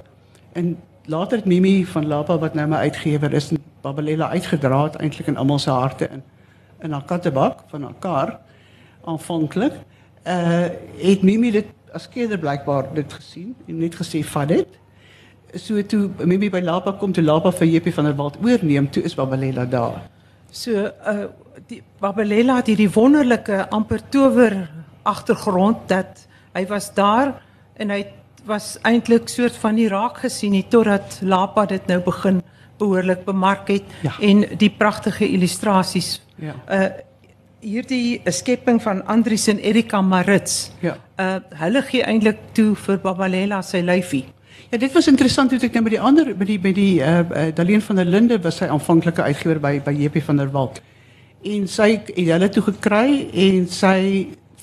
en 0.53 0.77
later 1.05 1.37
het 1.37 1.45
Mimi 1.45 1.85
van 1.85 2.07
Lapa 2.07 2.37
wat 2.39 2.53
nou 2.53 2.67
my 2.67 2.77
uitgewer 2.87 3.33
is, 3.33 3.51
en 3.51 3.62
Babalela 3.83 4.29
uitgedra 4.31 4.83
het 4.83 4.95
eintlik 4.95 5.27
in 5.27 5.37
almal 5.37 5.59
se 5.59 5.71
harte 5.71 6.07
in 6.09 6.23
in 6.83 6.91
haar 6.91 7.05
kattebak 7.07 7.63
van 7.71 7.95
haar 8.01 8.39
aanvanklik. 9.03 9.73
Uh 10.27 10.67
het 10.97 11.21
Mimi 11.21 11.51
dit 11.51 11.67
as 11.93 12.09
keder 12.09 12.39
blykbaar 12.39 12.93
dit 12.93 13.13
gesien 13.13 13.55
en 13.67 13.77
net 13.77 13.95
gesê 13.95 14.23
vat 14.23 14.47
dit. 14.47 14.79
So 15.55 15.81
toe 15.81 16.09
Mimi 16.25 16.49
by 16.49 16.59
Lapa 16.63 16.91
kom 16.99 17.13
toe 17.13 17.23
Lapa 17.23 17.51
vir 17.51 17.67
JP 17.67 17.93
van 17.93 18.05
der 18.05 18.15
Walt 18.15 18.37
oorneem, 18.41 18.89
toe 18.91 19.03
is 19.03 19.15
Babalela 19.15 19.65
daar. 19.65 20.01
So 20.51 20.71
uh 20.71 21.27
die 21.67 21.83
Babalela 21.99 22.55
het 22.55 22.67
hierdie 22.67 22.89
wonderlike 22.91 23.69
amper 23.69 24.01
tower 24.09 24.69
agtergrond 25.03 25.87
dat 25.87 26.25
hy 26.53 26.65
was 26.67 26.93
daar 26.93 27.35
en 27.77 27.89
hy 27.89 28.05
was 28.45 28.77
eintlik 28.81 29.29
soort 29.29 29.55
van 29.55 29.77
nie 29.77 29.87
raak 29.87 30.17
gesien 30.23 30.51
nie 30.51 30.65
totdat 30.67 31.19
Lapa 31.21 31.65
dit 31.65 31.87
nou 31.87 31.99
begin 32.03 32.41
behoorlik 32.83 33.23
bemark 33.25 33.71
het 33.71 33.97
Ja. 34.03 34.13
en 34.19 34.45
die 34.59 34.69
pragtige 34.69 35.27
illustrasies. 35.29 36.19
Ja. 36.35 36.59
Uh 36.69 36.91
hierdie 37.63 38.19
skepping 38.27 38.81
van 38.83 39.05
Andries 39.07 39.45
en 39.47 39.59
Erika 39.63 40.01
Marits. 40.03 40.71
Ja. 40.83 40.97
Uh 41.17 41.37
hulle 41.61 41.81
gee 41.87 42.03
eintlik 42.03 42.41
toe 42.57 42.73
vir 42.75 42.97
Babalela 42.99 43.61
sy 43.63 43.79
lyfie. 43.79 44.25
Ja, 44.71 44.77
dit 44.77 44.91
was 44.93 45.07
interessant 45.07 45.49
toe 45.53 45.59
ek 45.63 45.77
nou 45.77 45.83
met 45.85 45.93
die 45.95 46.01
ander 46.01 46.33
met 46.35 46.47
die 46.49 46.59
met 46.59 46.75
die 46.75 46.99
uh, 46.99 47.19
uh 47.23 47.45
Daleen 47.55 47.81
van 47.81 48.01
der 48.01 48.09
Linde 48.09 48.39
was 48.43 48.59
sy 48.59 48.67
aanvanklike 48.67 49.23
uitgewer 49.23 49.61
by 49.63 49.77
by 49.85 49.93
JP 49.95 50.19
van 50.27 50.41
der 50.43 50.51
Walt. 50.51 50.81
En 51.43 51.67
sy 51.67 51.89
het 51.95 52.11
hulle 52.17 52.49
toe 52.49 52.63
gekry 52.67 53.29
en 53.31 53.67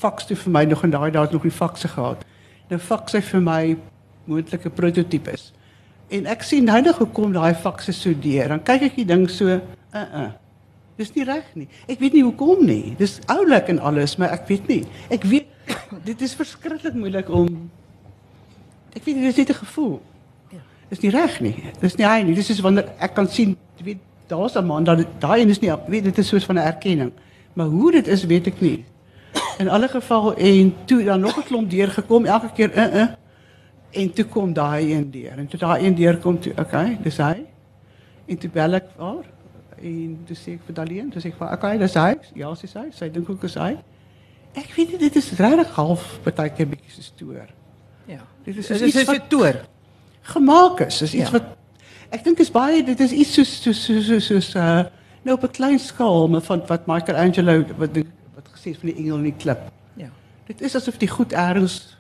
faks 0.01 0.27
toe 0.27 0.37
vir 0.37 0.53
my 0.53 0.65
nog 0.65 0.85
en 0.85 0.93
daai 0.93 1.11
dae 1.11 1.25
het 1.25 1.33
nog 1.33 1.47
die 1.49 1.55
fakse 1.55 1.89
gehad. 1.89 2.25
Nou 2.71 2.81
faks 2.81 3.17
sy 3.17 3.21
vir 3.21 3.41
my 3.45 3.63
moontlike 4.31 4.71
prototipes. 4.71 5.53
En 6.11 6.27
ek 6.27 6.43
sien 6.43 6.65
nou 6.65 6.81
nog 6.83 6.97
gekom 6.97 7.33
daai 7.33 7.55
fakse 7.55 7.93
so 7.93 8.15
deur. 8.19 8.49
Dan 8.49 8.63
kyk 8.63 8.83
ek 8.91 8.97
die 8.99 9.07
ding 9.07 9.29
so, 9.31 9.47
uh 9.47 10.07
uh. 10.23 10.31
Dis 10.99 11.15
nie 11.15 11.25
reg 11.25 11.47
nie. 11.57 11.69
Ek 11.89 12.01
weet 12.03 12.13
nie 12.13 12.25
hoekom 12.27 12.65
nie. 12.67 12.95
Dis 12.99 13.21
oulik 13.33 13.71
en 13.73 13.79
alles, 13.79 14.17
maar 14.21 14.35
ek 14.35 14.49
weet 14.51 14.67
nie. 14.69 14.83
Ek 15.09 15.23
weet 15.25 15.47
dit 16.09 16.21
is 16.27 16.35
verskriklik 16.35 16.99
moeilik 16.99 17.31
om 17.31 17.71
Ek 18.91 19.05
weet 19.07 19.21
dit 19.21 19.29
is 19.31 19.37
net 19.37 19.51
'n 19.51 19.63
gevoel. 19.63 20.03
Ja. 20.51 20.59
Dis 20.89 21.01
nie 21.01 21.11
reg 21.11 21.41
nie. 21.41 21.55
Dis 21.81 21.95
nie 21.95 22.07
hy 22.07 22.23
nie. 22.27 22.35
Dis 22.35 22.51
is 22.51 22.61
wanneer 22.61 22.91
ek 22.99 23.15
kan 23.15 23.29
sien, 23.29 23.57
weet, 23.79 23.99
daar's 24.27 24.57
'n 24.59 24.67
man 24.67 24.85
dat 24.85 25.07
daai 25.21 25.41
een 25.41 25.49
is 25.49 25.61
nie, 25.61 25.71
weet 25.87 26.05
dit 26.05 26.19
is 26.19 26.29
soos 26.29 26.45
van 26.45 26.59
'n 26.59 26.67
erkenning. 26.67 27.13
Maar 27.55 27.67
hoe 27.67 27.93
dit 27.93 28.07
is, 28.07 28.25
weet 28.25 28.47
ek 28.47 28.61
nie. 28.61 28.85
In 29.59 29.69
alle 29.69 29.89
geval 29.89 30.35
en 30.35 30.75
toe 30.85 31.05
dan 31.05 31.21
nog 31.21 31.39
'n 31.39 31.47
klomp 31.47 31.71
deurgekom, 31.71 32.25
elke 32.25 32.51
keer 32.55 32.77
uh 32.77 32.95
uh. 32.95 33.09
En 33.93 34.13
toe 34.13 34.25
kom 34.25 34.53
daai 34.53 34.93
een 34.95 35.11
deur. 35.11 35.39
En 35.39 35.47
toe 35.47 35.59
daai 35.59 35.85
een 35.87 35.95
deur 35.95 36.19
kom 36.19 36.39
toe, 36.41 36.53
okay, 36.59 36.99
dis 37.03 37.17
hy. 37.17 37.47
En 38.27 38.39
toe 38.39 38.51
bel 38.51 38.75
ek 38.75 38.89
haar 38.99 39.25
en 39.83 40.19
toe 40.29 40.37
sê 40.37 40.53
ek 40.59 40.61
vir 40.67 40.75
Daleen, 40.77 41.09
toe 41.11 41.21
sê 41.23 41.31
ek 41.33 41.39
vir 41.39 41.53
okay, 41.53 41.79
dis 41.79 41.95
hy. 41.95 42.11
Ja, 42.35 42.51
sê 42.55 42.69
sy. 42.69 42.83
Sy 42.93 43.09
dink 43.11 43.31
ook 43.33 43.45
is 43.49 43.55
hy. 43.55 43.77
Ek 44.55 44.69
weet 44.77 44.91
nie 44.93 44.99
dit 44.99 45.17
is 45.17 45.31
regtig 45.39 45.71
half 45.75 46.21
partykeer 46.23 46.69
bietjie 46.69 46.93
so 46.93 47.03
stoor. 47.03 47.47
Ja. 48.07 48.21
Dit 48.45 48.57
is 48.57 48.67
Dit 48.69 48.77
soos 48.77 48.81
is 48.81 48.95
iets 48.95 49.07
so 49.07 49.13
wat 49.13 49.29
toer. 49.31 49.61
gemaak 50.23 50.81
is. 50.87 50.99
Dis 50.99 51.15
iets 51.15 51.31
Ja. 51.31 51.39
wat 51.39 51.57
ek 52.13 52.25
dink 52.25 52.39
is 52.41 52.51
baie 52.51 52.83
dit 52.85 53.01
is 53.01 53.13
iets 53.13 53.35
soos 53.35 53.63
soos 53.63 53.85
soos 53.85 54.07
soos, 54.07 54.27
soos 54.27 54.55
uh 54.55 54.85
nou 55.25 55.35
op 55.37 55.43
'n 55.45 55.51
klein 55.53 55.79
skaal 55.79 56.29
maar 56.29 56.41
van 56.41 56.63
wat 56.67 56.87
Michelangelo 56.87 57.65
wat 57.79 57.95
dink- 57.95 58.13
wat 58.35 58.49
gesê 58.55 58.71
het 58.73 58.79
van 58.81 58.89
die 58.91 58.97
engel 58.99 59.17
in 59.17 59.23
die 59.23 59.37
klip. 59.39 59.59
Ja. 59.97 60.09
Dit 60.47 60.61
is 60.61 60.75
asof 60.77 60.97
die 60.99 61.09
goed 61.09 61.33
ergens 61.33 61.97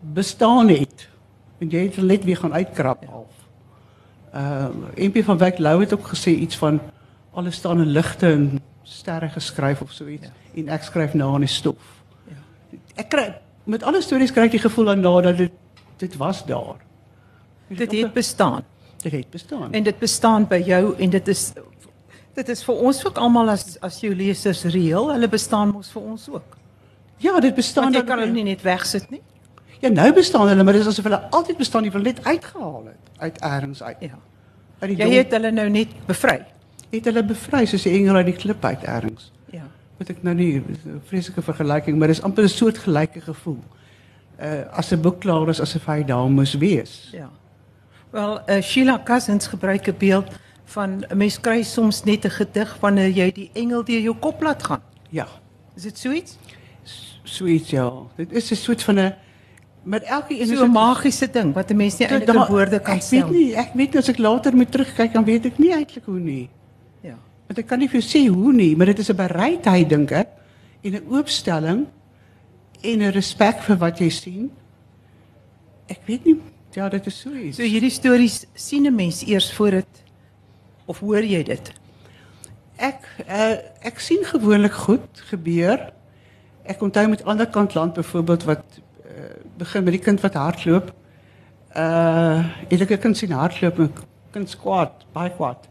bestaan 0.00 0.68
het. 0.68 1.08
En 1.58 1.68
jy 1.68 1.82
het 1.88 1.94
dit 1.94 2.04
net 2.04 2.24
weer 2.24 2.36
gaan 2.36 2.52
uitkrap 2.52 3.04
half. 3.04 3.34
Ehm 4.32 4.84
uh, 4.96 5.08
MP 5.08 5.24
van 5.24 5.38
Wyk 5.38 5.58
Lou 5.58 5.80
het 5.80 5.92
ook 5.92 6.06
gesê 6.14 6.30
iets 6.30 6.56
van 6.56 6.80
alles 7.32 7.56
staan 7.56 7.80
in 7.80 7.86
ligte 7.86 8.26
en 8.26 8.60
sterre 8.82 9.28
geskryf 9.28 9.80
of 9.80 9.92
so 9.92 10.06
iets 10.06 10.26
ja. 10.26 10.32
en 10.54 10.68
ek 10.68 10.82
skryf 10.82 11.14
na 11.14 11.28
in 11.34 11.44
die 11.46 11.52
stof. 11.52 12.02
Ja. 12.28 12.40
Ek 12.94 13.08
kry 13.08 13.26
met 13.64 13.82
alle 13.82 14.00
stories 14.02 14.32
kry 14.32 14.48
ek 14.48 14.56
die 14.56 14.64
gevoel 14.64 14.90
aan 14.90 15.02
dat 15.02 15.36
dit 15.36 15.52
dit 15.98 16.16
was 16.16 16.44
daar. 16.46 16.76
Dit 17.68 17.92
het 17.92 18.12
bestaan. 18.12 18.64
dit 19.02 19.12
het 19.12 19.30
bestaan. 19.30 19.72
En 19.72 19.82
dit 19.82 19.98
bestaan 19.98 20.46
by 20.46 20.62
jou 20.66 20.94
en 20.98 21.10
dit 21.10 21.28
is 21.28 21.52
dit 22.34 22.48
is 22.48 22.62
vir 22.64 22.74
ons 22.74 23.04
ook 23.06 23.18
almal 23.18 23.50
as 23.50 23.76
as 23.80 24.00
jou 24.00 24.14
lesers 24.14 24.64
reëel. 24.64 25.12
Hulle 25.12 25.28
bestaan 25.28 25.72
mos 25.72 25.90
vir 25.90 26.02
ons 26.02 26.28
ook. 26.28 26.56
ja, 27.18 27.40
dit 27.40 27.54
bestaan 27.54 27.84
Want 27.84 27.96
jy 27.96 28.04
kan 28.04 28.18
hulle 28.18 28.32
nie 28.32 28.44
net 28.44 28.62
wegsit 28.62 29.10
nie. 29.10 29.22
Ja, 29.80 29.88
nou 29.88 30.12
bestaan 30.12 30.48
hulle, 30.48 30.62
maar 30.64 30.72
dit 30.72 30.82
is 30.82 30.88
asof 30.88 31.04
hulle 31.04 31.20
altyd 31.30 31.56
bestaan, 31.56 31.82
die 31.82 31.92
net 31.98 32.24
uitgehaal 32.24 32.84
het 32.86 33.10
uit 33.18 33.38
ergens 33.40 33.82
uit. 33.82 33.96
Ja. 34.00 34.18
Uit 34.78 34.90
die 34.96 34.96
Jy 35.06 35.16
het 35.16 35.32
hulle 35.32 35.50
nou 35.50 35.68
net 35.70 35.88
bevry. 36.06 36.44
het 36.90 37.04
hulle 37.04 37.24
bevry 37.24 37.64
soos 37.66 37.82
die 37.82 37.92
engel 37.92 38.14
uit 38.16 38.26
die 38.26 38.34
klip 38.36 38.64
uit 38.64 38.82
ergens. 38.82 39.32
Ja. 39.52 39.66
Wat 39.98 40.08
ek 40.08 40.22
nou 40.22 40.34
nie 40.34 40.62
vreeslike 41.08 41.42
vergelyking, 41.42 41.98
maar 41.98 42.08
dis 42.08 42.22
amper 42.22 42.44
'n 42.44 42.48
soort 42.48 42.78
gelyke 42.78 43.20
gevoel. 43.20 43.58
Uh 44.40 44.62
as 44.72 44.92
'n 44.92 45.00
boek 45.00 45.20
klaar 45.20 45.48
is 45.48 45.60
asof 45.60 45.86
hy 45.86 46.04
daar 46.04 46.30
moes 46.30 46.54
wees. 46.54 47.08
Ja. 47.12 47.30
Wel, 48.10 48.40
uh, 48.48 48.60
Sheila 48.62 49.00
Cousins 49.04 49.46
gebruik 49.46 49.86
'n 49.88 49.94
beeld 49.98 50.26
van 50.64 51.04
'n 51.10 51.16
mens 51.16 51.40
kry 51.40 51.62
soms 51.62 52.04
net 52.04 52.24
'n 52.24 52.30
gedig 52.30 52.76
wanneer 52.80 53.10
jy 53.10 53.32
die 53.32 53.50
engel 53.54 53.84
deur 53.84 54.00
jou 54.00 54.16
kop 54.16 54.42
laat 54.42 54.62
gaan. 54.62 54.82
Ja, 55.10 55.26
Is 55.76 55.82
dit 55.82 55.98
so 55.98 56.10
iets? 56.10 56.38
sweet 57.22 57.68
ja. 57.70 57.92
Dit 58.16 58.32
is 58.32 58.50
'n 58.50 58.54
soort 58.56 58.82
van 58.82 58.98
'n 58.98 59.14
met 59.88 60.02
elke 60.04 60.40
een 60.40 60.46
So 60.46 60.52
is 60.52 60.60
'n 60.60 60.70
magiese 60.72 61.30
ding 61.30 61.54
wat 61.54 61.70
'n 61.70 61.76
mens 61.76 61.98
nie 61.98 62.08
eintlik 62.08 62.36
in 62.36 62.46
woorde 62.48 62.80
kan 62.80 62.94
Ek 62.94 63.02
stel. 63.02 63.28
weet 63.28 63.38
nie, 63.38 63.54
ek 63.54 63.70
weet 63.74 63.96
as 63.96 64.08
ek 64.08 64.18
later 64.18 64.56
moet 64.56 64.70
terugkyk 64.70 65.12
dan 65.12 65.24
weet 65.24 65.44
ek 65.46 65.58
nie 65.58 65.72
eintlik 65.72 66.04
hoe 66.04 66.18
nie. 66.18 66.48
Ja. 67.00 67.16
Want 67.46 67.58
ek 67.58 67.66
kan 67.66 67.78
nie 67.78 67.88
vir 67.88 68.00
jou 68.00 68.08
sê 68.08 68.28
hoe 68.34 68.52
nie, 68.52 68.76
maar 68.76 68.86
dit 68.86 68.98
is 68.98 69.08
'n 69.10 69.16
bereidheid 69.16 69.88
dink 69.88 70.10
ek 70.10 70.28
en 70.82 70.92
'n 70.92 71.06
oopstelling 71.08 71.86
en 72.82 72.98
'n 73.02 73.12
respek 73.12 73.62
vir 73.62 73.76
wat 73.76 73.98
jy 73.98 74.08
sien. 74.08 74.50
Ek 75.88 76.00
weet 76.04 76.24
nie, 76.24 76.36
ja, 76.72 76.88
dit 76.88 77.06
is 77.06 77.20
so 77.20 77.30
iets. 77.32 77.56
So 77.56 77.62
hierdie 77.62 77.90
stories 77.90 78.46
sien 78.54 78.86
'n 78.86 78.94
mens 78.94 79.26
eers 79.26 79.52
voor 79.52 79.70
dit 79.70 80.02
of 80.86 80.98
hoor 80.98 81.24
jy 81.24 81.42
dit? 81.42 81.72
Ek 82.76 83.08
uh, 83.28 83.56
ek 83.80 83.98
sien 83.98 84.24
gewoonlik 84.24 84.72
goed 84.72 85.08
gebeur. 85.30 85.92
Ek 86.64 86.82
onthou 86.82 87.08
met 87.08 87.24
ander 87.24 87.46
kant 87.46 87.74
land 87.74 87.94
byvoorbeeld 87.94 88.44
wat 88.44 88.64
begin 89.58 89.84
met 89.84 89.96
die 89.96 90.02
kind 90.02 90.20
wat 90.20 90.34
hardloop. 90.34 90.92
Uh 91.76 92.44
het 92.68 92.80
ek 92.80 92.90
'n 92.90 92.98
kind 92.98 93.16
sien 93.16 93.32
hardloop 93.32 93.78
en 93.78 93.92
kind 94.32 94.56
kwaad, 94.56 95.04
baie 95.12 95.30
kwaad. 95.30 95.68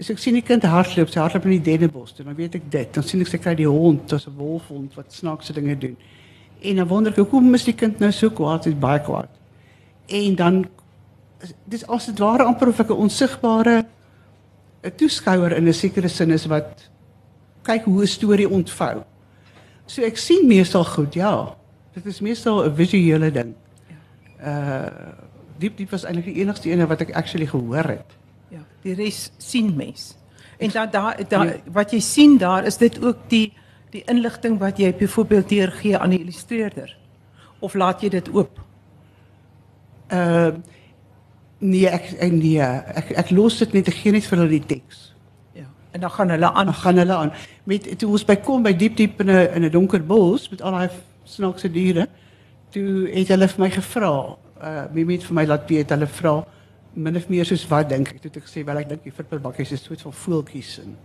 As 0.00 0.10
ek 0.10 0.18
sien 0.18 0.34
die 0.34 0.42
kind 0.42 0.62
hardloop, 0.62 1.08
sy 1.08 1.20
hardloop 1.20 1.44
in 1.44 1.62
die 1.62 1.70
dennebos, 1.70 2.14
dan 2.16 2.34
weet 2.34 2.54
ek 2.54 2.70
dit. 2.70 2.94
Dan 2.94 3.02
sien 3.02 3.20
ek 3.20 3.26
sy 3.26 3.38
kry 3.38 3.54
die 3.54 3.68
hond, 3.68 4.08
dis 4.08 4.26
'n 4.26 4.36
wolfhond 4.36 4.94
wat 4.94 5.12
snaakse 5.12 5.52
dinge 5.52 5.78
doen. 5.78 5.96
En 6.62 6.76
dan 6.76 6.88
wonder 6.88 7.12
ek 7.12 7.18
hoekom 7.18 7.54
is 7.54 7.64
die 7.64 7.76
kind 7.76 7.98
nou 8.00 8.10
so 8.10 8.30
kwaad, 8.30 8.64
hy's 8.64 8.78
baie 8.78 9.00
kwaad. 9.00 9.28
En 10.08 10.34
dan 10.34 10.64
dis 11.68 11.86
as 11.86 12.06
dit 12.06 12.18
ware 12.18 12.44
amper 12.44 12.68
of 12.68 12.80
ek 12.80 12.90
'n 12.90 13.02
onsigbare 13.06 13.84
'n 14.84 14.96
toeskouer 14.96 15.56
in 15.56 15.68
'n 15.68 15.72
sekere 15.72 16.08
sin 16.08 16.30
is 16.30 16.46
wat 16.46 16.90
kyk 17.62 17.84
hoe 17.84 18.02
'n 18.02 18.06
storie 18.06 18.48
ontvou. 18.48 19.04
So 19.86 20.02
ek 20.02 20.16
sien 20.16 20.46
meestal 20.46 20.84
goed, 20.84 21.14
ja. 21.14 21.56
Dit 21.94 22.06
is 22.06 22.20
meestal 22.20 22.64
'n 22.64 22.74
visuele 22.74 23.30
ding. 23.30 23.54
Uh 24.40 24.86
diep 25.58 25.76
diep 25.76 25.90
was 25.90 26.04
eintlik 26.04 26.24
die 26.24 26.42
enigste 26.42 26.70
ene 26.70 26.86
wat 26.86 27.00
ek 27.00 27.12
actually 27.14 27.46
gehoor 27.46 27.84
het. 27.86 28.10
Ja, 28.50 28.58
die 28.82 28.94
res 28.94 29.30
sien 29.38 29.76
mens. 29.76 30.16
En 30.58 30.70
dan 30.70 30.90
daar 30.90 31.16
daar 31.28 31.56
wat 31.72 31.90
jy 31.90 32.00
sien 32.00 32.38
daar 32.38 32.64
is 32.64 32.76
dit 32.76 33.04
ook 33.04 33.16
die 33.28 33.52
die 33.90 34.02
inligting 34.06 34.58
wat 34.58 34.78
jy 34.78 34.94
byvoorbeeld 34.94 35.48
deurgee 35.48 35.98
aan 35.98 36.10
die 36.10 36.18
illustreerder. 36.20 36.96
Of 37.60 37.74
laat 37.74 38.00
jy 38.02 38.08
dit 38.08 38.28
oop? 38.34 38.60
Uh 40.12 40.50
nee, 41.58 41.88
ek- 41.88 42.32
nee, 42.32 42.60
ek 42.60 43.10
ek 43.16 43.30
los 43.30 43.58
dit 43.58 43.72
net 43.72 43.88
ek 43.88 43.94
gee 43.94 44.12
net 44.12 44.24
vir 44.26 44.38
hulle 44.38 44.50
die 44.50 44.66
teks. 44.66 45.14
Ja. 45.54 45.64
En 45.92 46.00
dan 46.00 46.10
gaan 46.10 46.28
hulle 46.30 46.50
aan. 46.52 46.64
Dan 46.66 46.74
gaan 46.74 46.96
hulle 46.96 47.14
aan. 47.14 47.32
Met 47.64 47.98
toe 47.98 48.10
ons 48.10 48.24
by 48.24 48.36
kom 48.36 48.62
by 48.62 48.72
diep 48.76 48.96
diep 48.96 49.20
in 49.20 49.30
'n 49.30 49.54
in 49.54 49.64
'n 49.64 49.70
donker 49.70 50.04
bos 50.06 50.50
met 50.50 50.62
al 50.62 50.70
daai 50.72 50.90
snaakse 51.24 51.70
diere. 51.72 52.08
Toe 52.74 53.08
het 53.12 53.28
hulle 53.28 53.48
vir 53.48 53.60
my 53.64 53.70
gevra, 53.70 54.12
uh 54.64 54.84
Mimi 54.92 55.18
het 55.18 55.26
vir 55.28 55.34
my 55.34 55.44
laat 55.46 55.68
weet 55.68 55.90
hulle 55.90 56.06
vra 56.06 56.44
min 56.94 57.16
of 57.16 57.28
meer 57.28 57.46
soos 57.46 57.64
wat 57.70 57.88
dink 57.90 58.12
ek? 58.12 58.20
Toe 58.22 58.30
het 58.30 58.38
ek 58.40 58.46
gesê 58.46 58.64
wel 58.66 58.80
ek 58.82 58.88
dink 58.92 59.06
die 59.06 59.14
virpelbakkies 59.14 59.74
is 59.74 59.82
soort 59.82 60.04
van 60.06 60.14
voeltjies 60.24 60.78
en 60.84 60.96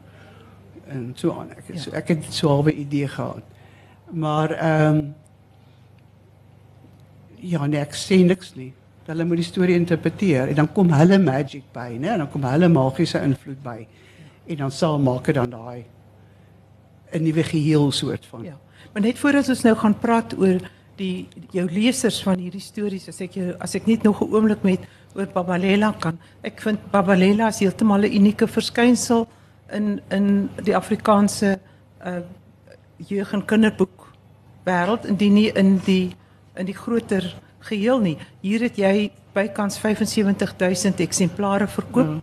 en 0.89 1.01
so 1.15 1.31
aan. 1.38 1.51
Ek 1.53 1.67
het, 1.67 1.79
so, 1.83 1.91
ek 1.93 2.07
het 2.15 2.27
so 2.33 2.61
'n 2.63 2.69
idee 2.73 3.07
gehad. 3.07 3.43
Maar 4.11 4.51
ehm 4.51 4.97
um, 4.97 5.15
ja, 7.35 7.65
nee, 7.65 7.79
ek 7.79 7.93
sê 7.93 8.25
niks 8.25 8.55
nie. 8.55 8.73
Hulle 9.05 9.25
moet 9.25 9.38
die 9.38 9.45
storie 9.45 9.75
interpreteer 9.75 10.47
en 10.47 10.55
dan 10.55 10.71
kom 10.73 10.91
hulle 10.91 11.17
magic 11.17 11.63
by, 11.73 11.97
né? 11.99 12.09
En 12.13 12.17
dan 12.17 12.29
kom 12.29 12.43
hulle 12.43 12.67
magiese 12.67 13.21
invloed 13.21 13.63
by. 13.63 13.88
En 14.47 14.57
dan 14.57 14.71
sal 14.71 14.99
maak 14.99 15.25
dit 15.25 15.35
dan 15.35 15.49
daai 15.49 15.85
'n 17.12 17.24
nuwe 17.24 17.44
geheel 17.44 17.92
soort 17.92 18.25
van. 18.25 18.44
Ja. 18.44 18.58
Maar 18.94 19.01
net 19.01 19.20
voordat 19.20 19.50
ons 19.50 19.62
nou 19.62 19.75
gaan 19.75 20.00
praat 20.00 20.38
oor 20.38 20.60
die 20.96 21.28
jou 21.51 21.66
lesers 21.72 22.24
van 22.24 22.39
hierdie 22.39 22.62
stories, 22.62 23.08
as 23.08 23.22
ek 23.22 23.38
jou 23.39 23.56
as 23.60 23.75
ek 23.75 23.88
net 23.88 24.04
nog 24.04 24.22
'n 24.22 24.34
oomblik 24.34 24.63
met 24.63 24.80
oor 25.16 25.28
Babalela 25.28 25.96
kan. 26.00 26.20
Ek 26.42 26.62
vind 26.62 26.92
Babalela 26.92 27.48
is 27.48 27.60
heeltemal 27.60 28.01
'n 28.01 28.13
unieke 28.13 28.48
verskynsel 28.48 29.28
in 29.72 30.01
in 30.10 30.50
die 30.63 30.75
Afrikaanse 30.75 31.60
uh 32.06 32.22
jeug- 33.08 33.34
en 33.34 33.46
kinderboek 33.46 34.12
wêreld 34.66 35.06
indien 35.06 35.34
nie 35.34 35.51
in 35.51 35.78
die 35.86 36.16
in 36.56 36.66
die 36.66 36.75
groter 36.75 37.36
geheel 37.60 38.00
nie. 38.00 38.18
Hier 38.42 38.60
het 38.60 38.78
jy 38.78 39.12
bykans 39.34 39.80
75000 39.80 41.00
eksemplare 41.00 41.68
verkoop. 41.68 42.08
Mm. 42.08 42.22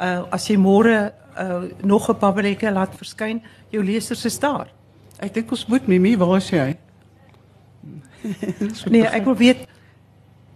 Uh 0.00 0.24
as 0.32 0.48
jy 0.48 0.56
môre 0.56 1.12
uh 1.36 1.68
nog 1.84 2.08
'n 2.08 2.18
Babalela 2.18 2.70
laat 2.72 2.94
verskyn, 2.96 3.42
jou 3.70 3.84
lesers 3.84 4.24
is 4.24 4.38
daar. 4.38 4.68
Ek 5.20 5.34
dink 5.34 5.50
ons 5.50 5.66
moet 5.66 5.86
Mimi, 5.86 6.16
waar 6.16 6.36
is 6.36 6.50
jy? 6.50 6.76
Nee, 8.92 9.06
ek 9.06 9.24
wil 9.24 9.36
weet 9.36 9.64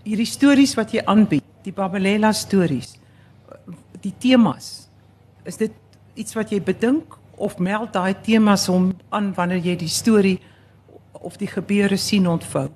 hierdie 0.04 0.28
stories 0.28 0.74
wat 0.76 0.92
jy 0.92 1.00
aanbied, 1.08 1.44
die 1.64 1.72
Babalela 1.72 2.32
stories, 2.32 2.98
die 4.04 4.12
temas. 4.20 4.88
Is 5.44 5.56
dit 5.56 5.72
iets 6.14 6.36
wat 6.36 6.52
jy 6.52 6.60
bedink 6.60 7.16
of 7.36 7.58
meld 7.58 7.92
daai 7.92 8.14
temas 8.22 8.66
hom 8.68 8.92
aan 9.08 9.32
wanneer 9.36 9.64
jy 9.64 9.76
die 9.76 9.88
storie 9.88 10.38
of 11.12 11.38
die 11.40 11.48
gebeure 11.48 11.96
sien 11.96 12.28
ontvou? 12.28 12.68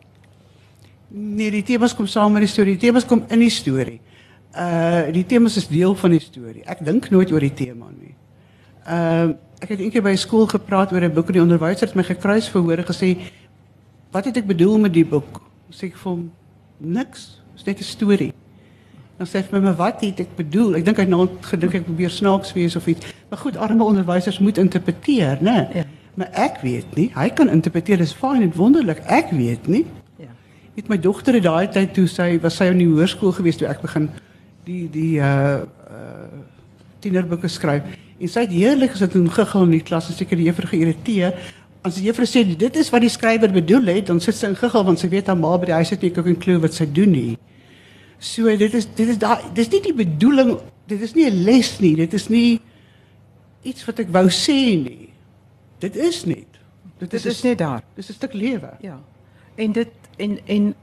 Nee, 1.09 1.51
die 1.51 1.65
temas 1.65 1.95
kom 1.97 2.07
saam 2.07 2.33
met 2.33 2.45
die 2.45 2.53
storie. 2.53 2.77
Die 2.77 2.89
temas 2.89 3.07
kom 3.09 3.25
in 3.33 3.41
die 3.41 3.53
storie. 3.53 4.01
Uh 4.59 5.13
die 5.15 5.27
temas 5.27 5.57
is 5.57 5.69
deel 5.69 5.95
van 5.95 6.11
die 6.11 6.21
storie. 6.21 6.65
Ek 6.67 6.81
dink 6.85 7.11
nooit 7.11 7.31
oor 7.33 7.45
die 7.45 7.55
tema 7.55 7.91
nie. 7.95 8.15
Ehm 8.89 9.31
uh, 9.31 9.37
ek 9.59 9.73
het 9.75 9.81
eendag 9.83 10.05
by 10.07 10.15
skool 10.15 10.47
gepraat 10.47 10.93
oor 10.93 11.03
'n 11.03 11.15
boek 11.15 11.31
en 11.31 11.33
die 11.33 11.43
onderwyser 11.43 11.87
het 11.87 11.95
my 11.95 12.03
gekruis 12.03 12.49
verhoor 12.49 12.79
en 12.79 12.87
gesê 12.87 13.17
wat 14.11 14.25
het 14.25 14.37
ek 14.37 14.47
bedoel 14.47 14.79
met 14.79 14.93
die 14.93 15.05
boek? 15.05 15.43
Sê 15.71 15.91
ek 15.91 15.97
vir 15.97 16.11
hom 16.13 16.31
niks. 16.79 17.43
Dit 17.55 17.61
is 17.61 17.65
net 17.67 17.79
'n 17.81 17.85
storie. 17.85 18.33
Dan 19.19 19.27
sê 19.27 19.39
hy 19.39 19.43
vir 19.43 19.59
my 19.59 19.65
maar 19.65 19.77
wat 19.77 20.01
het 20.01 20.21
ek 20.21 20.37
bedoel? 20.37 20.77
Ek 20.77 20.85
dink 20.85 20.97
hy 20.97 21.03
het 21.03 21.11
nou 21.11 21.29
gedink 21.41 21.75
ek 21.75 21.85
probeer 21.85 22.11
snaaks 22.11 22.53
wees 22.53 22.77
of 22.77 22.87
iets. 22.87 23.07
Maar 23.29 23.39
goed, 23.39 23.57
arme 23.57 23.85
onderwysers 23.85 24.39
moet 24.39 24.59
interpreteer, 24.59 25.39
né? 25.41 25.69
Ja. 25.75 25.85
Maar 26.15 26.31
ek 26.33 26.61
weet 26.63 26.95
nie. 26.95 27.11
Hy 27.15 27.29
kan 27.31 27.49
interpreteer. 27.49 27.99
Dis 27.99 28.13
fyn 28.13 28.43
en 28.43 28.53
wonderlik. 28.55 28.99
Ek 29.07 29.31
weet 29.31 29.67
nie. 29.67 29.87
Ja. 30.17 30.31
Weet 30.75 30.89
my 30.89 30.99
dogter 30.99 31.35
het 31.35 31.43
daai 31.43 31.69
tyd 31.69 31.95
toe 31.95 32.07
sy 32.07 32.39
was 32.43 32.57
sy 32.57 32.65
in 32.65 32.79
die 32.79 32.87
hoërskool 32.87 33.33
gewees 33.33 33.57
toe 33.57 33.69
ek 33.69 33.83
begin 33.83 34.09
die 34.69 34.85
die 34.93 35.17
uh 35.19 35.65
uh 35.89 36.45
tienerboeke 36.99 37.49
skryf. 37.49 37.87
En 38.19 38.29
sy 38.29 38.43
het 38.43 38.53
heerlik 38.53 38.91
gesit 38.91 39.15
en 39.15 39.29
gegaan 39.31 39.69
in 39.69 39.77
die 39.79 39.87
klas 39.87 40.09
en 40.11 40.17
seker 40.19 40.37
die 40.37 40.49
juffrou 40.49 40.67
geïrriteer 40.67 41.37
as 41.87 41.99
die 41.99 42.09
juffrou 42.09 42.27
sê 42.29 42.43
dit 42.45 42.79
is 42.81 42.91
wat 42.93 43.05
die 43.05 43.13
skrywer 43.13 43.53
bedoel 43.55 43.93
het, 43.93 44.09
dan 44.11 44.21
sit 44.23 44.37
sy 44.37 44.51
in 44.51 44.59
giggel 44.59 44.85
want 44.87 45.01
sy 45.01 45.11
weet 45.13 45.31
haar 45.31 45.39
ma 45.39 45.55
by 45.61 45.71
die 45.71 45.77
huis 45.79 45.93
nie 45.95 46.11
ook 46.11 46.27
'n 46.27 46.41
klou 46.43 46.59
wat 46.65 46.75
sy 46.75 46.87
doen 46.87 47.13
nie. 47.13 47.39
So 48.19 48.45
dit 48.57 48.75
is 48.75 48.87
dit 48.87 49.09
is 49.09 49.19
daai 49.19 49.43
dis 49.55 49.71
nie 49.71 49.83
die 49.83 49.95
bedoeling, 49.95 50.59
dit 50.87 51.01
is 51.01 51.15
nie 51.15 51.27
'n 51.31 51.45
les 51.45 51.81
nie, 51.81 51.95
dit 51.97 52.15
is 52.15 52.29
nie 52.29 52.61
iets 53.63 53.85
wat 53.87 54.01
ek 54.01 54.09
wou 54.11 54.27
sê 54.29 54.77
nie. 54.77 55.09
Dit 55.81 55.97
is 55.97 56.25
net. 56.27 56.47
Dit 56.99 57.15
is, 57.15 57.23
dit 57.23 57.33
is 57.33 57.43
net 57.43 57.59
daar. 57.59 57.83
Dis 57.95 58.11
'n 58.11 58.15
stuk 58.15 58.35
lewe. 58.35 58.71
Ja. 58.81 58.99
En 59.57 59.73
dit 59.73 59.89
en 60.19 60.39
en 60.47 60.75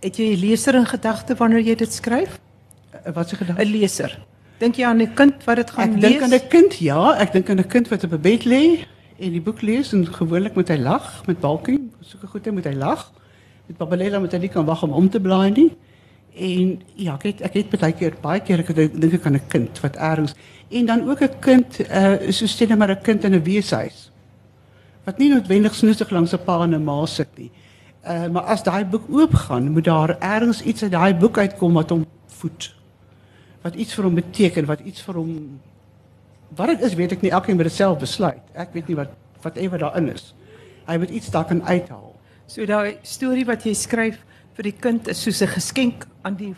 het 0.00 0.16
jy 0.16 0.36
'n 0.36 0.40
leser 0.40 0.74
in 0.74 0.86
gedagte 0.86 1.34
wanneer 1.34 1.60
jy 1.60 1.74
dit 1.74 1.92
skryf? 1.92 2.38
Uh, 3.08 3.14
wat 3.14 3.28
se 3.28 3.36
gedagte? 3.36 3.64
'n 3.64 3.70
Leser. 3.70 4.18
Dink 4.58 4.74
jy 4.76 4.84
aan 4.84 5.00
'n 5.00 5.14
kind 5.14 5.44
wat 5.44 5.56
dit 5.56 5.70
gaan 5.70 5.88
ek 5.88 6.00
lees? 6.00 6.04
Ek 6.04 6.10
dink 6.10 6.22
aan 6.22 6.38
'n 6.38 6.48
kind, 6.48 6.74
ja, 6.74 7.14
ek 7.18 7.32
dink 7.32 7.50
aan 7.50 7.58
'n 7.58 7.66
kind 7.66 7.88
wat 7.88 8.04
op 8.04 8.12
'n 8.12 8.20
bed 8.20 8.44
lê 8.44 8.84
en 9.18 9.30
die 9.32 9.40
boek 9.40 9.62
lees 9.62 9.92
en 9.92 10.06
gewoonlik 10.06 10.54
moet 10.54 10.68
hy 10.68 10.76
lag 10.76 11.26
met 11.26 11.40
balkie, 11.40 11.90
soeke 12.00 12.26
goeie 12.26 12.52
moet 12.52 12.64
hy 12.64 12.74
lag. 12.74 13.12
Met 13.66 13.76
Babalela 13.76 14.18
moet 14.18 14.32
hy 14.32 14.38
nie 14.38 14.48
kan 14.48 14.64
wag 14.64 14.82
om 14.82 14.92
om 14.92 15.08
te 15.08 15.20
blaai 15.20 15.50
nie. 15.50 15.76
En 16.34 16.82
ja, 16.94 17.14
ek 17.14 17.22
het 17.22 17.40
ek 17.40 17.54
het 17.54 17.70
baie 17.70 17.92
keer 17.92 18.14
baie 18.20 18.40
keer 18.40 18.58
ek 18.58 18.74
dink 19.00 19.12
ek 19.12 19.26
aan 19.26 19.34
'n 19.34 19.48
kind 19.48 19.80
wat 19.80 19.96
ergens 19.96 20.34
en 20.70 20.86
dan 20.86 21.08
ook 21.08 21.22
'n 21.22 21.38
kind 21.40 21.80
uh 21.90 22.30
so 22.30 22.46
stel 22.46 22.76
maar 22.76 22.90
'n 22.90 23.02
kind 23.02 23.24
in 23.24 23.34
'n 23.34 23.42
weeshuis 23.42 24.10
wat 25.04 25.18
nie 25.18 25.28
noodwendig 25.28 25.74
snoesig 25.74 26.10
langs 26.10 26.32
'n 26.32 26.44
pa 26.44 26.62
en 26.62 26.74
'n 26.74 26.84
ma 26.84 27.06
sit 27.06 27.28
nie. 27.38 27.50
Uh 28.04 28.28
maar 28.28 28.42
as 28.42 28.62
daai 28.62 28.84
boek 28.84 29.04
oopgaan, 29.10 29.72
moet 29.72 29.84
daar 29.84 30.16
ergens 30.18 30.62
iets 30.62 30.82
uit 30.82 30.92
daai 30.92 31.14
boek 31.14 31.38
uitkom 31.38 31.72
wat 31.72 31.90
hom 31.90 32.06
voed. 32.26 32.77
Wat 33.62 33.74
iets 33.74 33.94
vir 33.94 34.04
hom 34.04 34.14
beteken, 34.14 34.66
wat 34.66 34.80
iets 34.80 35.02
vir 35.02 35.14
hom 35.14 35.32
wat 36.56 36.72
dit 36.72 36.84
is, 36.86 36.94
weet 36.96 37.12
ek 37.12 37.24
nie. 37.24 37.32
Elkeen 37.34 37.58
moet 37.58 37.68
dit 37.68 37.74
self 37.74 37.98
besluit. 38.00 38.44
Ek 38.54 38.72
weet 38.72 38.88
nie 38.88 38.96
wat 38.96 39.12
wat 39.44 39.58
ewe 39.60 39.78
daarin 39.78 40.08
is. 40.10 40.32
Hy 40.88 40.96
moet 40.98 41.12
iets 41.14 41.30
daar 41.30 41.44
kan 41.46 41.60
uithaal. 41.62 42.14
So 42.50 42.66
daai 42.66 42.96
storie 43.06 43.44
wat 43.46 43.66
jy 43.68 43.74
skryf 43.76 44.16
vir 44.56 44.66
die 44.66 44.74
kind 44.74 45.08
is 45.12 45.20
soos 45.22 45.42
'n 45.42 45.52
geskenk 45.52 46.06
aan 46.22 46.34
die 46.34 46.54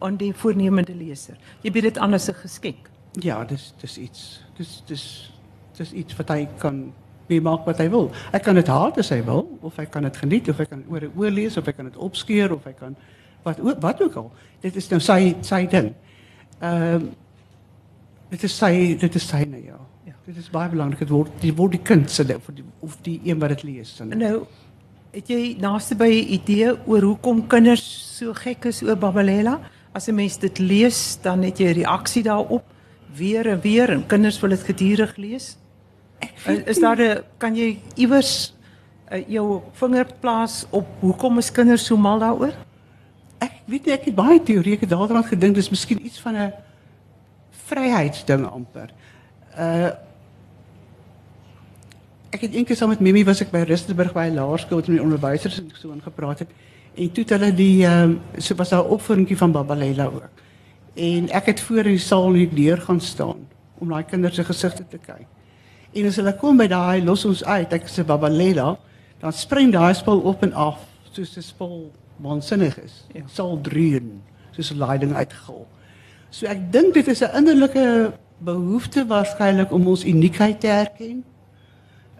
aan 0.00 0.16
die 0.16 0.32
voornemende 0.32 0.94
leser. 0.94 1.36
Jy 1.62 1.70
bied 1.70 1.82
dit 1.82 1.98
aan 1.98 2.14
as 2.14 2.28
'n 2.28 2.34
geskenk. 2.34 2.90
Ja, 3.20 3.44
dis 3.44 3.72
dis 3.80 3.98
iets. 3.98 4.42
Dis 4.56 4.82
dis 4.86 5.32
dis 5.76 5.92
iets 5.92 6.16
wat 6.16 6.28
hy 6.28 6.48
kan 6.58 6.92
wie 7.26 7.40
maak 7.40 7.64
wat 7.66 7.78
hy 7.78 7.88
wil. 7.90 8.10
Hy 8.32 8.38
kan 8.38 8.54
dit 8.54 8.66
haat 8.66 8.98
as 8.98 9.08
hy 9.08 9.22
wil 9.24 9.58
of 9.62 9.76
hy 9.76 9.86
kan 9.86 10.02
dit 10.02 10.16
geniet 10.16 10.48
of 10.48 10.58
hy 10.58 10.64
kan 10.64 10.84
oor 10.88 11.10
oor 11.16 11.30
lees 11.30 11.56
of 11.56 11.66
hy 11.66 11.72
kan 11.72 11.84
dit 11.84 11.96
opskeer 11.96 12.52
of 12.52 12.64
hy 12.64 12.72
kan 12.72 12.96
wat 13.42 13.58
wat 13.80 14.02
ook 14.02 14.16
al. 14.16 14.32
Dit 14.60 14.76
is 14.76 14.88
nou 14.90 15.00
sy 15.00 15.36
sy 15.40 15.66
ding. 15.66 15.94
Ehm 16.60 16.94
um, 16.94 17.10
dit 18.30 18.42
is 18.46 18.56
sy 18.56 18.96
dit 19.00 19.14
is 19.14 19.26
syne 19.26 19.58
ja. 19.64 19.78
ja. 20.06 20.14
Dit 20.24 20.36
is 20.36 20.50
baie 20.50 20.68
belangrik 20.70 20.98
dit 21.02 21.10
word 21.10 21.30
die 21.42 21.54
word 21.56 21.72
die 21.72 21.82
kind 21.82 22.10
se 22.10 22.22
of 22.34 22.50
die 22.54 22.64
of 22.80 22.96
die 23.02 23.20
een 23.24 23.38
wat 23.38 23.48
dit 23.56 23.62
lees. 23.62 23.96
Dan. 23.96 24.12
Nou 24.18 24.46
het 25.10 25.30
jy 25.32 25.56
naaste 25.58 25.96
by 25.98 26.10
'n 26.10 26.32
idee 26.38 26.74
oor 26.86 27.02
hoekom 27.02 27.46
kinders 27.46 27.86
so 28.18 28.32
gek 28.32 28.64
is 28.64 28.82
oor 28.82 28.96
Babalela? 28.96 29.60
As 29.92 30.08
'n 30.08 30.14
mens 30.14 30.38
dit 30.38 30.58
lees, 30.58 31.18
dan 31.22 31.42
het 31.42 31.58
jy 31.58 31.66
'n 31.70 31.82
reaksie 31.82 32.22
daarop 32.22 32.64
weer 33.16 33.46
en 33.46 33.60
weer 33.60 33.90
en 33.90 34.06
kinders 34.06 34.40
wil 34.40 34.50
dit 34.50 34.62
gedurig 34.62 35.16
lees. 35.16 35.56
Is, 36.46 36.58
is 36.64 36.78
daar 36.78 37.00
'n 37.00 37.22
kan 37.38 37.56
jy 37.56 37.78
iewers 37.96 38.54
uh, 39.12 39.28
jou 39.28 39.62
vinger 39.72 40.06
plaas 40.20 40.66
op 40.70 40.86
hoekom 41.00 41.38
is 41.38 41.50
kinders 41.50 41.86
so 41.86 41.96
mal 41.96 42.18
daaroor? 42.18 42.54
Ek 43.40 43.62
weet 43.70 43.86
nie 43.86 43.94
ek 43.94 44.04
het 44.10 44.14
baie 44.14 44.40
teorieë 44.42 44.86
daaroor 44.86 45.24
gedink 45.24 45.56
dis 45.56 45.70
miskien 45.72 46.04
iets 46.04 46.20
van 46.20 46.36
'n 46.36 46.52
vryheidsding 47.66 48.46
amper. 48.46 48.90
Uh 49.56 49.90
Ek 52.30 52.44
het 52.46 52.52
eendag 52.54 52.76
saam 52.78 52.92
met 52.92 53.00
Mimi 53.02 53.24
was 53.26 53.40
ek 53.42 53.50
by 53.50 53.64
Rustenburg 53.66 54.12
by 54.14 54.28
laerskool 54.30 54.84
met 54.84 54.86
die 54.86 55.02
onderwysers 55.02 55.56
en 55.58 55.72
so 55.74 55.90
ingepraat 55.90 56.44
het. 56.44 56.50
En 56.94 57.10
toe 57.10 57.24
het 57.24 57.32
hulle 57.34 57.48
die 57.54 57.86
ehm 57.86 58.12
uh, 58.12 58.38
so 58.38 58.54
was 58.54 58.70
daar 58.70 58.84
'n 58.84 58.92
opvoeringkie 58.94 59.36
van 59.36 59.52
Babalela 59.52 60.06
ook. 60.06 60.30
En 60.94 61.28
ek 61.28 61.46
het 61.46 61.60
voor 61.60 61.84
in 61.90 61.96
die 61.96 61.98
saal 61.98 62.30
nie 62.30 62.48
deur 62.54 62.78
gaan 62.78 63.00
staan 63.00 63.48
om 63.78 63.88
daai 63.88 64.04
kinders 64.04 64.34
se 64.34 64.44
gesigte 64.44 64.84
te 64.88 64.98
kyk. 64.98 65.26
En 65.92 66.06
as 66.06 66.16
hulle 66.16 66.36
kom 66.36 66.56
by 66.56 66.66
daai 66.66 67.02
los 67.04 67.24
ons 67.24 67.44
uit, 67.44 67.72
ek 67.72 67.88
sê 67.88 68.04
Babalela, 68.04 68.78
dan 69.18 69.32
spring 69.32 69.72
daai 69.72 69.94
spul 69.94 70.20
op 70.20 70.42
en 70.42 70.52
af 70.52 70.78
soos 71.12 71.36
'n 71.36 71.42
spul 71.42 71.90
waansinnig 72.22 72.78
is. 72.80 73.04
Ja. 73.12 73.22
Sal 73.26 73.60
dreun 73.60 74.22
soos 74.50 74.70
'n 74.72 74.78
leiding 74.78 75.14
uitgil. 75.14 75.66
So 76.30 76.46
ek 76.46 76.72
dink 76.72 76.94
dit 76.94 77.06
is 77.06 77.22
'n 77.22 77.36
innerlike 77.36 78.12
behoefte 78.38 79.06
waarskynlik 79.06 79.72
om 79.72 79.86
ons 79.86 80.04
uniekheid 80.04 80.60
te 80.60 80.66
erken. 80.66 81.24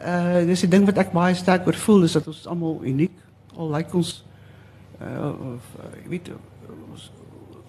Uh 0.00 0.46
dis 0.46 0.64
'n 0.64 0.70
ding 0.70 0.84
wat 0.84 0.98
ek 0.98 1.12
baie 1.12 1.34
sterk 1.34 1.66
oor 1.66 1.74
voel 1.74 2.02
is 2.02 2.12
dat 2.12 2.26
ons 2.26 2.46
almal 2.46 2.80
uniek 2.82 3.16
al 3.56 3.70
lyk 3.70 3.76
like 3.76 3.96
ons 3.96 4.24
uh 5.00 5.28
of 5.28 5.64
uh, 5.78 6.08
weet 6.08 6.30
ons, 6.92 7.12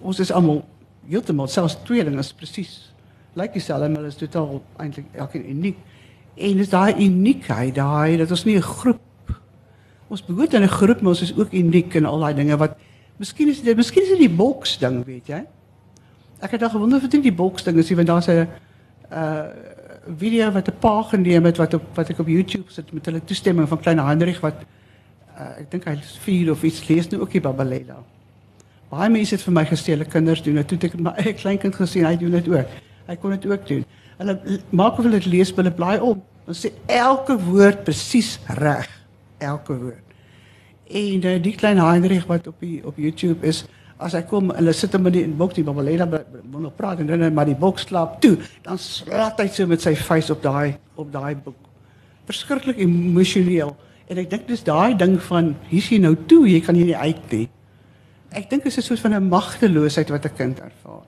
ons 0.00 0.18
is 0.18 0.32
almal 0.32 0.64
heeltemal 1.08 1.48
selfs 1.48 1.76
tweeling 1.84 2.18
is 2.18 2.32
presies 2.32 2.92
lyk 3.34 3.52
like 3.52 3.52
dieselfde 3.52 3.88
maar 3.88 4.04
is 4.04 4.16
totaal 4.16 4.62
eintlik 4.76 5.06
elkeen 5.16 5.50
uniek. 5.50 5.78
En 6.34 6.56
dis 6.56 6.68
daai 6.68 6.94
uniekheid, 7.04 7.74
daai 7.74 8.16
dat 8.16 8.30
ons 8.30 8.44
nie 8.44 8.56
'n 8.56 8.62
groep 8.62 9.00
ons 10.12 10.24
behoort 10.26 10.54
aan 10.54 10.62
'n 10.62 10.76
groep, 10.78 11.00
maar 11.00 11.14
ons 11.14 11.22
is 11.22 11.36
ook 11.36 11.52
uniek 11.52 11.94
in 11.94 12.06
al 12.06 12.20
daai 12.20 12.34
dinge 12.34 12.56
wat 12.56 12.76
miskien 13.18 13.48
is 13.48 13.62
dit 13.62 13.76
miskien 13.76 14.02
is 14.02 14.08
dit 14.08 14.18
die 14.28 14.36
boks 14.36 14.78
ding, 14.78 15.04
weet 15.04 15.26
jy? 15.26 15.44
Ek 16.40 16.50
het 16.50 16.62
al 16.62 16.70
gewonder 16.70 16.98
of 16.98 17.08
dit 17.08 17.22
die 17.22 17.32
boks 17.32 17.62
ding 17.62 17.78
is, 17.78 17.90
want 17.90 18.06
daar's 18.06 18.28
'n 18.28 18.48
uh 19.12 19.46
video 20.18 20.50
wat 20.50 20.68
'n 20.68 20.78
pa 20.78 21.02
geneem 21.02 21.44
het 21.44 21.56
wat 21.56 21.74
op 21.74 21.82
wat 21.94 22.10
ek 22.10 22.18
op 22.18 22.26
YouTube 22.26 22.64
sit 22.66 22.92
met 22.92 23.04
hulle 23.06 23.24
toestemming 23.24 23.68
van 23.68 23.80
klein 23.80 23.98
Hendrik 23.98 24.40
wat 24.40 24.54
uh, 25.38 25.60
ek 25.60 25.70
dink 25.70 25.84
hy 25.84 25.92
is 25.92 26.18
4 26.22 26.50
of 26.50 26.62
iets 26.62 26.88
lees 26.88 27.08
nou 27.08 27.20
ook 27.22 27.30
die 27.30 27.40
Babalela. 27.40 28.02
Baie 28.90 29.10
mense 29.10 29.34
het 29.34 29.44
vir 29.44 29.52
my 29.52 29.64
gesê 29.64 29.94
hulle 29.94 30.04
kinders 30.04 30.42
doen 30.42 30.54
dit. 30.54 30.68
Toe 30.68 30.78
ek 30.78 30.98
my 31.00 31.14
eie 31.16 31.32
kleinkind 31.32 31.74
gesien, 31.74 32.04
hy 32.04 32.16
doen 32.16 32.30
dit 32.30 32.48
ook. 32.48 32.68
Hy 33.06 33.16
kon 33.16 33.30
dit 33.30 33.46
ook 33.46 33.66
doen. 33.66 33.84
Hulle 34.18 34.60
maak 34.70 34.98
of 34.98 35.04
hulle 35.04 35.20
dit 35.20 35.26
lees, 35.26 35.54
hulle 35.56 35.70
blaai 35.70 36.00
om. 36.00 36.22
Dan 36.44 36.54
sê 36.54 36.72
elke 36.86 37.38
woord 37.38 37.84
presies 37.84 38.38
reg. 38.46 39.01
Elke 39.42 39.76
woord. 39.78 40.16
En 40.92 41.24
uh, 41.28 41.36
die 41.42 41.54
klein 41.56 41.80
Heinrich 41.80 42.26
wat 42.30 42.46
op 42.50 42.60
die 42.62 42.80
op 42.86 42.98
YouTube 43.00 43.46
is, 43.46 43.64
as 44.02 44.16
hy 44.16 44.22
kom, 44.28 44.50
hulle 44.56 44.74
sit 44.76 44.94
hom 44.96 45.06
in 45.10 45.14
die 45.14 45.24
boks, 45.38 45.56
die 45.58 45.64
Babalena 45.66 46.08
wil 46.08 46.64
nog 46.64 46.74
praat 46.78 47.02
en 47.02 47.10
dan 47.10 47.22
maar 47.34 47.48
die 47.48 47.58
boks 47.58 47.86
slaap 47.88 48.18
toe, 48.24 48.34
dan 48.64 48.80
slaat 48.80 49.40
hy 49.40 49.46
so 49.52 49.68
met 49.70 49.84
sy 49.84 49.94
face 49.98 50.32
op 50.34 50.42
daai 50.42 50.74
op 50.98 51.10
daai 51.12 51.34
boek. 51.38 51.58
Verskriklik 52.28 52.80
emosioneel. 52.82 53.74
En 54.10 54.20
ek 54.20 54.30
dink 54.30 54.48
dis 54.50 54.64
daai 54.66 54.94
ding 54.98 55.16
van 55.30 55.52
hier's 55.70 55.88
jy 55.90 56.00
nou 56.02 56.14
toe, 56.28 56.44
jy 56.50 56.60
kan 56.64 56.76
hier 56.76 56.90
nie 56.90 56.98
uit 56.98 57.34
nie. 57.34 57.46
Ek 58.32 58.48
dink 58.50 58.64
dit 58.64 58.72
is 58.72 58.78
'n 58.78 58.88
soort 58.88 59.00
van 59.00 59.14
'n 59.14 59.28
magteloosheid 59.28 60.10
wat 60.10 60.26
'n 60.26 60.36
kind 60.36 60.60
ervaar. 60.60 61.06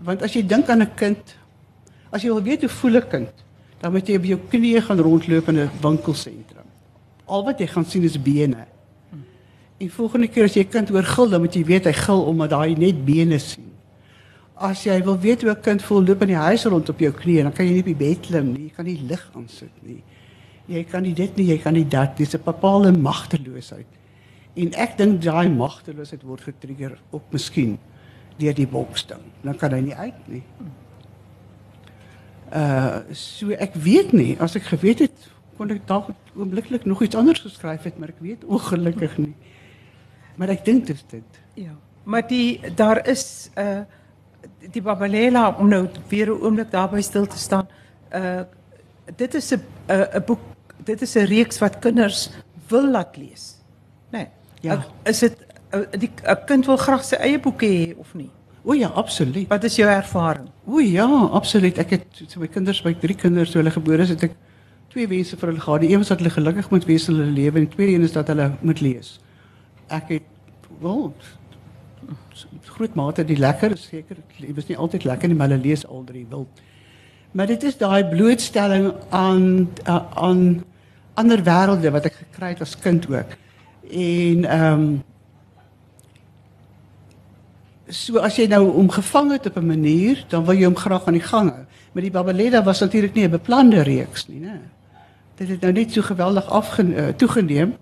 Want 0.00 0.22
as 0.22 0.34
jy 0.34 0.42
dink 0.46 0.68
aan 0.68 0.82
'n 0.82 0.94
kind, 0.94 1.36
as 2.10 2.22
jy 2.22 2.28
wil 2.28 2.42
weet 2.42 2.60
hoe 2.60 2.68
voel 2.68 2.96
'n 2.96 3.08
kind, 3.08 3.34
dan 3.80 3.92
moet 3.92 4.06
jy 4.08 4.16
op 4.16 4.24
jou 4.24 4.38
knieë 4.50 4.82
gaan 4.82 5.00
rondloop 5.00 5.48
in 5.48 5.58
'n 5.58 5.70
winkelsentrum. 5.80 6.63
Al 7.26 7.44
wat 7.44 7.58
jy 7.58 7.66
gaan 7.66 7.84
sien 7.84 8.02
is 8.02 8.16
bene. 8.20 8.66
En 9.78 9.90
volgende 9.90 10.28
keer 10.28 10.44
as 10.44 10.54
jy 10.54 10.64
kind 10.70 10.88
hoor 10.88 11.06
gil, 11.08 11.28
dan 11.28 11.40
moet 11.42 11.54
jy 11.56 11.64
weet 11.66 11.88
hy 11.88 11.92
gil 11.92 12.24
omdat 12.30 12.52
hy 12.56 12.74
net 12.78 13.04
bene 13.04 13.38
sien. 13.42 13.72
As 14.54 14.84
jy 14.86 15.00
wil 15.02 15.18
weet 15.18 15.42
hoe 15.42 15.50
'n 15.50 15.60
kind 15.60 15.82
voel 15.82 16.04
loop 16.04 16.22
in 16.22 16.28
die 16.28 16.44
huis 16.46 16.64
rond 16.64 16.88
op 16.88 16.98
jou 16.98 17.10
knieë, 17.10 17.42
dan 17.42 17.52
kan 17.52 17.66
jy 17.66 17.72
nie 17.72 17.80
op 17.80 17.90
die 17.90 18.02
bed 18.06 18.20
klim 18.20 18.52
nie, 18.52 18.62
jy 18.68 18.72
kan 18.76 18.84
nie 18.84 19.00
lig 19.08 19.30
aansit 19.34 19.82
nie. 19.82 20.02
Jy 20.66 20.84
kan 20.84 21.02
nie 21.02 21.12
dit 21.12 21.36
nie, 21.36 21.46
jy 21.46 21.58
kan 21.58 21.74
nie 21.74 21.84
dat. 21.84 22.16
Dis 22.16 22.34
'n 22.34 22.40
bepaalde 22.44 22.92
magteloosheid. 22.92 23.86
En 24.54 24.72
ek 24.74 24.96
dink 24.96 25.22
daai 25.22 25.48
magteloosheid 25.48 26.22
word 26.22 26.40
getrigger 26.40 26.98
op 27.10 27.32
miskien 27.32 27.78
deur 28.38 28.54
die 28.54 28.66
boksding. 28.66 29.20
Dan 29.42 29.56
kan 29.56 29.72
hy 29.72 29.80
nie 29.80 29.94
uit 29.94 30.28
nie. 30.28 30.42
Uh 32.54 33.00
so 33.12 33.50
ek 33.50 33.74
weet 33.74 34.12
nie, 34.12 34.36
as 34.38 34.54
ek 34.56 34.62
geweet 34.62 34.98
het 34.98 35.30
kon 35.56 35.70
ek 35.70 35.86
dalk 35.86 36.10
oombliklik 36.34 36.84
nog 36.84 37.02
iets 37.02 37.16
anders 37.16 37.40
geskryf 37.40 37.82
het, 37.82 37.98
maar 37.98 38.08
ek 38.08 38.22
weet 38.24 38.44
ongelukkig 38.44 39.18
nie. 39.18 39.34
Maar 40.36 40.54
ek 40.56 40.64
dink 40.64 40.86
dit 40.86 40.96
is 40.96 41.04
dit. 41.10 41.40
Ja. 41.54 41.74
Maar 42.04 42.26
die 42.28 42.60
daar 42.74 43.06
is 43.08 43.50
uh 43.58 43.84
die 44.72 44.82
Babalela 44.82 45.54
om 45.58 45.68
nou 45.68 45.88
weer 46.08 46.28
'n 46.28 46.40
oomblik 46.40 46.70
daarby 46.70 47.00
stil 47.00 47.26
te 47.26 47.38
staan. 47.38 47.68
Uh 48.12 48.42
dit 49.16 49.34
is 49.34 49.52
'n 49.54 49.60
'n 49.88 50.24
boek, 50.26 50.40
dit 50.84 51.02
is 51.02 51.14
'n 51.16 51.26
reeks 51.26 51.58
wat 51.58 51.78
kinders 51.78 52.30
wil 52.68 52.90
laat 52.90 53.16
lees. 53.16 53.60
Nee. 54.10 54.28
Ja. 54.60 54.74
Uh, 54.74 54.82
is 55.02 55.18
dit 55.18 55.36
'n 55.72 56.44
kind 56.46 56.66
wil 56.66 56.76
graag 56.76 57.04
sy 57.04 57.14
eie 57.14 57.40
boeke 57.40 57.66
hê 57.66 57.94
of 57.98 58.14
nie? 58.14 58.30
O 58.64 58.72
ja, 58.72 58.88
absoluut. 58.88 59.48
Wat 59.48 59.64
is 59.64 59.76
jou 59.76 59.88
ervaring? 59.90 60.48
O 60.64 60.80
ja, 60.80 61.04
absoluut. 61.36 61.78
Ek 61.78 61.90
het 61.90 62.22
so 62.26 62.40
my 62.40 62.48
kinders, 62.48 62.82
my 62.84 62.94
drie 62.94 63.16
kinders 63.16 63.50
toe 63.50 63.60
hulle 63.60 63.70
gebore 63.74 64.02
is, 64.02 64.08
het 64.14 64.22
ek 64.22 64.36
twee 64.94 65.08
wense 65.10 65.36
vir 65.36 65.50
hulle 65.50 65.60
gehad. 65.60 65.82
Die 65.82 65.90
een 65.92 66.02
was 66.02 66.12
dat 66.12 66.22
hulle 66.22 66.30
gelukkig 66.30 66.70
moet 66.70 66.86
wees 66.90 67.08
in 67.08 67.18
hulle 67.18 67.34
lewe 67.34 67.60
en 67.60 67.66
die 67.66 67.74
tweede 67.74 67.96
een 67.96 68.06
is 68.06 68.14
dat 68.14 68.30
hulle 68.32 68.52
moet 68.62 68.80
lees 68.80 69.16
ek 69.92 70.08
het 70.08 70.68
wel 70.80 71.12
groot 72.74 72.94
mate 72.96 73.24
die 73.28 73.36
lekker 73.36 73.76
seker 73.78 74.16
dit 74.38 74.54
was 74.56 74.70
nie 74.70 74.78
altyd 74.80 75.04
lekker 75.04 75.28
nie 75.28 75.36
maar 75.36 75.50
hulle 75.52 75.62
lees 75.62 75.84
al 75.86 76.06
drie 76.08 76.24
wild 76.30 76.62
maar 77.34 77.50
dit 77.50 77.62
is 77.62 77.76
daai 77.76 78.06
blootstelling 78.08 78.92
aan 79.10 79.68
aan 80.14 80.62
ander 81.14 81.42
wêrelde 81.46 81.90
wat 81.94 82.06
ek 82.10 82.20
gekry 82.20 82.52
het 82.54 82.62
as 82.64 82.76
kind 82.78 83.06
ook. 83.10 83.34
En 83.90 84.44
ehm 84.44 84.84
um, 84.84 85.02
so 87.94 88.18
as 88.24 88.38
jy 88.40 88.46
nou 88.48 88.62
hom 88.72 88.88
gevang 88.90 89.30
het 89.34 89.46
op 89.46 89.56
'n 89.60 89.66
manier, 89.66 90.24
dan 90.28 90.44
wil 90.44 90.54
jy 90.54 90.64
hom 90.64 90.76
graag 90.76 91.06
aan 91.06 91.18
die 91.18 91.28
gang 91.28 91.50
hou. 91.50 91.64
Maar 91.92 92.02
die 92.02 92.10
Babaleda 92.10 92.62
was 92.62 92.80
natuurlik 92.80 93.14
nie 93.14 93.24
'n 93.24 93.30
beplande 93.30 93.82
reeks 93.82 94.28
nie, 94.28 94.40
né? 94.40 94.58
Dit 95.34 95.48
het 95.48 95.60
nou 95.60 95.72
net 95.72 95.92
so 95.92 96.02
geweldig 96.02 96.46
afge 96.46 96.82
uh, 96.82 97.08
toegeneem 97.08 97.76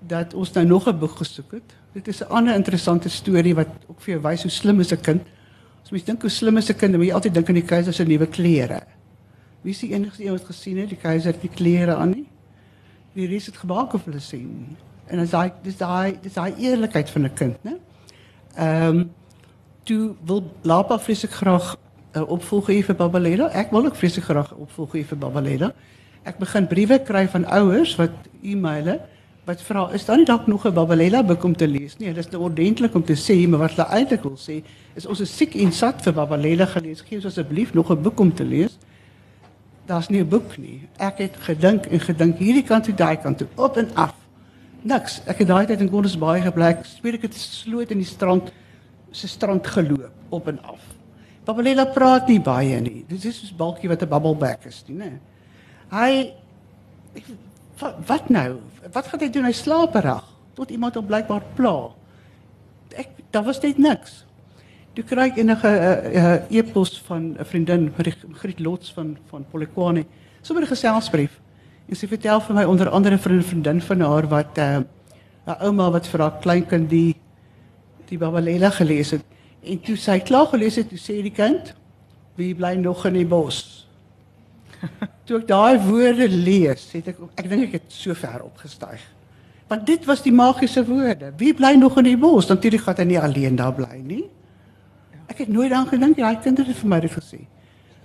dat 0.00 0.34
ons 0.34 0.52
nou 0.52 0.66
nog 0.66 0.88
'n 0.88 0.98
boek 0.98 1.16
gesoek 1.16 1.52
het. 1.52 1.74
Dit 1.92 2.08
is 2.08 2.20
'n 2.20 2.28
ander 2.28 2.54
interessante 2.54 3.08
storie 3.08 3.54
wat 3.54 3.68
ook 3.86 4.00
vir 4.00 4.12
jou 4.12 4.22
wys 4.22 4.42
hoe 4.42 4.50
slim 4.50 4.80
is 4.80 4.92
'n 4.92 5.00
kind. 5.00 5.22
As 5.82 5.90
mens 5.90 6.04
dink 6.04 6.20
hoe 6.20 6.30
slim 6.30 6.56
is 6.56 6.68
'n 6.68 6.76
kind, 6.76 6.90
dan 6.90 7.00
moet 7.00 7.08
jy 7.08 7.14
altyd 7.14 7.34
dink 7.34 7.48
aan 7.48 7.54
die 7.54 7.62
keiser 7.62 7.92
se 7.92 8.04
nuwe 8.04 8.26
klere. 8.26 8.80
Wie 9.60 9.72
is 9.72 9.78
die 9.78 9.92
enigste 9.92 10.24
een 10.24 10.30
wat 10.30 10.44
gesien 10.44 10.78
het 10.78 10.88
die 10.88 10.98
keiser 10.98 11.32
het 11.32 11.40
die 11.40 11.50
klere 11.50 11.94
aan 11.94 12.10
nie? 12.10 12.28
Die 13.12 13.26
res 13.26 13.46
het 13.46 13.56
gemaak 13.56 13.92
of 13.92 14.04
hulle 14.04 14.20
sien. 14.20 14.76
En 15.06 15.18
as 15.18 15.30
daai 15.30 15.52
dis 15.62 15.76
daai 15.76 16.18
dis 16.22 16.32
daai 16.32 16.54
eerlikheid 16.58 17.10
van 17.10 17.22
'n 17.22 17.32
kind, 17.34 17.56
né? 17.62 17.76
Ehm 18.56 18.96
um, 18.96 19.10
toe 19.82 20.14
wil 20.24 20.50
Lapa 20.62 20.98
vreeslik 20.98 21.30
graag 21.30 21.76
'n 22.14 22.18
uh, 22.18 22.30
opvolger 22.30 22.74
hê 22.74 22.84
vir 22.84 22.94
Babaleda. 22.94 23.48
Ek 23.52 23.70
wil 23.70 23.84
ook 23.84 23.96
vreeslik 23.96 24.24
graag 24.24 24.50
'n 24.52 24.60
opvolger 24.60 25.00
hê 25.00 25.04
vir 25.04 25.18
Babaleda. 25.18 25.74
Ek 26.26 26.40
begin 26.42 26.66
briewe 26.66 26.98
kry 27.06 27.28
van 27.30 27.44
ouers 27.54 27.92
wat 28.00 28.14
e-maile 28.42 28.98
wat 29.46 29.60
vra 29.62 29.84
is 29.94 30.02
daar 30.08 30.18
nie 30.18 30.26
dalk 30.26 30.48
nog 30.50 30.66
'n 30.66 30.74
Babaleda 30.74 31.22
boek 31.22 31.44
om 31.44 31.56
te 31.56 31.68
lees 31.68 31.96
nie. 31.98 32.12
Dit 32.12 32.26
is 32.26 32.30
nou 32.32 32.42
ordentlik 32.42 32.94
om 32.94 33.04
te 33.04 33.14
sê, 33.14 33.48
maar 33.48 33.60
wat 33.60 33.70
hulle 33.70 33.88
eintlik 33.88 34.22
wil 34.22 34.36
sê 34.36 34.64
is 34.94 35.06
ons 35.06 35.20
is 35.20 35.36
siek 35.36 35.54
en 35.54 35.72
sat 35.72 36.02
vir 36.02 36.12
Babaleda 36.12 36.66
gelees. 36.66 37.00
Gee 37.00 37.16
ons 37.16 37.26
asseblief 37.26 37.74
nog 37.74 37.90
'n 37.90 38.02
boek 38.02 38.20
om 38.20 38.34
te 38.34 38.44
lees. 38.44 38.78
Daar's 39.86 40.08
nie 40.08 40.20
'n 40.20 40.28
boek 40.28 40.58
nie. 40.58 40.88
Ek 40.98 41.18
het 41.18 41.36
gedink 41.36 41.86
en 41.86 42.00
gedink 42.00 42.38
hierdie 42.38 42.64
kant 42.64 42.84
toe 42.84 42.94
daai 42.94 43.16
kant 43.16 43.38
toe 43.38 43.46
op 43.54 43.76
en 43.76 43.94
af. 43.94 44.14
Niks. 44.82 45.20
Ek 45.26 45.38
het 45.38 45.48
daai 45.48 45.66
tyd 45.66 45.80
in 45.80 45.88
Gondesbaai 45.88 46.40
gebly. 46.40 46.76
Speel 46.82 47.14
ek 47.14 47.22
het 47.22 47.34
sloot 47.34 47.90
in 47.90 47.98
die 47.98 48.06
strand 48.06 48.50
se 49.10 49.28
strand 49.28 49.66
geloop 49.66 50.12
op 50.28 50.48
en 50.48 50.62
af. 50.62 50.80
Babaleda 51.44 51.84
praat 51.84 52.28
nie 52.28 52.40
baie 52.40 52.80
nie. 52.80 53.04
Dit 53.08 53.24
is 53.24 53.38
soos 53.38 53.56
balkie 53.56 53.88
wat 53.88 54.02
'n 54.02 54.08
bubbleback 54.08 54.64
is, 54.64 54.84
nie, 54.88 54.96
né? 54.96 55.20
Hy 55.90 56.32
wat, 57.78 57.94
wat 58.06 58.28
nou? 58.28 58.58
Wat 58.92 59.06
gaan 59.06 59.20
hy 59.20 59.30
doen? 59.30 59.44
Hy 59.48 59.52
slaap 59.52 59.94
reg 59.94 60.24
tot 60.56 60.70
iemand 60.72 60.96
hom 60.96 61.04
blykbaar 61.04 61.44
pla. 61.56 61.74
Ek 62.96 63.10
daar 63.30 63.44
was 63.44 63.60
net 63.60 63.78
niks. 63.78 64.22
Toe 64.96 65.04
kry 65.04 65.26
ek 65.28 65.40
enige 65.42 65.68
uh, 65.68 65.90
uh, 66.16 66.36
e-pos 66.48 66.94
van 67.04 67.34
'n 67.36 67.44
vriendin, 67.44 67.90
Griet 68.40 68.60
Lots 68.60 68.92
van 68.96 69.16
van 69.28 69.44
Polokwane, 69.50 70.06
sommer 70.42 70.64
'n 70.64 70.72
geselsbrief. 70.72 71.40
En 71.88 71.96
sy 71.96 72.08
vertel 72.08 72.40
vir 72.40 72.54
my 72.54 72.64
onder 72.64 72.88
andere 72.88 73.18
vir 73.18 73.32
'n 73.32 73.42
vriendin 73.42 73.80
van 73.80 74.00
haar 74.00 74.28
wat 74.28 74.58
'n 74.58 74.60
uh, 74.60 75.52
'n 75.52 75.60
ouma 75.66 75.90
wat 75.90 76.06
vir 76.06 76.20
haar 76.20 76.40
kleinkind 76.40 76.90
die 76.90 77.14
die 78.08 78.18
Babalela 78.18 78.70
gelees 78.70 79.10
het. 79.10 79.24
En 79.62 79.80
toe 79.80 79.96
sy 79.96 80.20
klaar 80.20 80.46
gelees 80.46 80.76
het, 80.76 80.88
toe 80.88 80.98
sê 80.98 81.22
die 81.22 81.34
kind, 81.34 81.74
"Wie 82.36 82.54
bly 82.54 82.74
nog 82.74 83.06
in 83.06 83.12
die 83.12 83.26
bos?" 83.26 83.86
Toe 85.26 85.40
ek 85.40 85.48
daai 85.48 85.78
woorde 85.82 86.28
lees, 86.30 86.86
het 86.94 87.10
ek 87.12 87.20
ek 87.34 87.48
dink 87.50 87.68
ek 87.68 87.76
het 87.80 87.92
so 87.92 88.14
ver 88.14 88.44
opgestyg. 88.46 89.02
Want 89.66 89.86
dit 89.86 90.04
was 90.06 90.22
die 90.22 90.32
magiese 90.32 90.84
woorde. 90.86 91.32
Wie 91.40 91.52
bly 91.54 91.74
nog 91.74 91.98
in 91.98 92.06
die 92.06 92.18
bos? 92.18 92.46
Natuurlik 92.46 92.84
gaan 92.86 93.00
hy 93.02 93.08
nie 93.10 93.18
alleen 93.18 93.58
daar 93.58 93.74
bly 93.74 93.98
nie. 93.98 94.24
Ek 95.26 95.42
het 95.42 95.50
nooit 95.50 95.74
aan 95.74 95.88
gedink 95.90 96.20
daai 96.20 96.38
kind 96.42 96.62
het 96.62 96.70
vir 96.70 96.90
my 96.90 97.00
dit 97.02 97.10
gesê. 97.10 97.42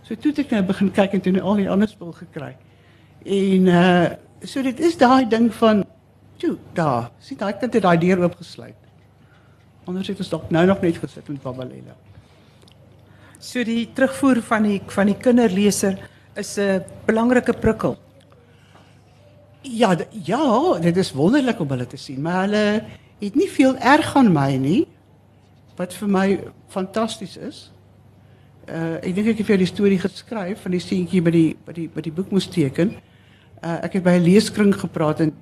So 0.07 0.17
toe 0.17 0.33
ek 0.41 0.49
nou 0.55 0.63
begin 0.71 0.89
kyk 0.91 1.13
en 1.13 1.21
toe 1.21 1.41
al 1.41 1.61
die 1.61 1.69
ander 1.69 1.89
spul 1.89 2.13
gekry. 2.17 2.55
En 3.25 3.69
uh 3.69 4.09
so 4.41 4.63
dit 4.65 4.79
is 4.81 4.95
daai 4.97 5.29
ding 5.29 5.51
van 5.53 5.83
toe 6.41 6.55
daar, 6.73 7.11
sien 7.21 7.37
daai 7.37 7.53
kind 7.61 7.75
het 7.77 7.83
daai 7.85 7.97
deur 8.01 8.23
oopgesluit. 8.25 8.77
Anders 9.85 10.09
het 10.09 10.17
ons 10.17 10.31
dalk 10.31 10.49
nou 10.49 10.63
nog 10.65 10.81
net 10.81 10.97
gesit 10.97 11.27
met 11.29 11.43
Babalela. 11.43 11.93
So 13.37 13.61
die 13.65 13.85
terugvoer 13.93 14.41
van 14.45 14.65
die 14.65 14.79
van 14.95 15.11
die 15.11 15.17
kinderleser 15.17 15.99
is 16.35 16.57
'n 16.57 16.83
belangrike 17.05 17.53
prikkel. 17.53 17.97
Ja, 19.61 19.95
ja, 20.09 20.79
dit 20.79 20.97
is 20.97 21.11
wonderlik 21.11 21.59
om 21.59 21.69
hulle 21.69 21.87
te 21.87 21.97
sien, 21.97 22.21
maar 22.21 22.41
hulle 22.41 22.83
het 23.19 23.35
nie 23.35 23.49
veel 23.49 23.77
erg 23.77 24.15
aan 24.15 24.31
my 24.33 24.55
nie. 24.55 24.87
Wat 25.77 25.93
vir 25.93 26.09
my 26.09 26.39
fantasties 26.67 27.37
is. 27.37 27.71
Uh 28.69 28.97
ek 29.01 29.15
dink 29.15 29.27
ek 29.27 29.37
het 29.37 29.47
vir 29.47 29.57
die 29.57 29.69
storie 29.69 29.99
geskryf 29.99 30.61
van 30.61 30.71
die 30.71 30.79
seentjie 30.79 31.21
by 31.21 31.31
die 31.31 31.57
by 31.65 31.73
die 31.73 31.87
by 31.89 32.01
die 32.01 32.11
boek 32.11 32.31
moes 32.31 32.47
teken. 32.47 32.95
Uh 33.61 33.77
ek 33.83 33.93
het 33.93 34.03
by 34.03 34.17
'n 34.17 34.23
leeskring 34.23 34.73
gepraat 34.75 35.19
en 35.19 35.33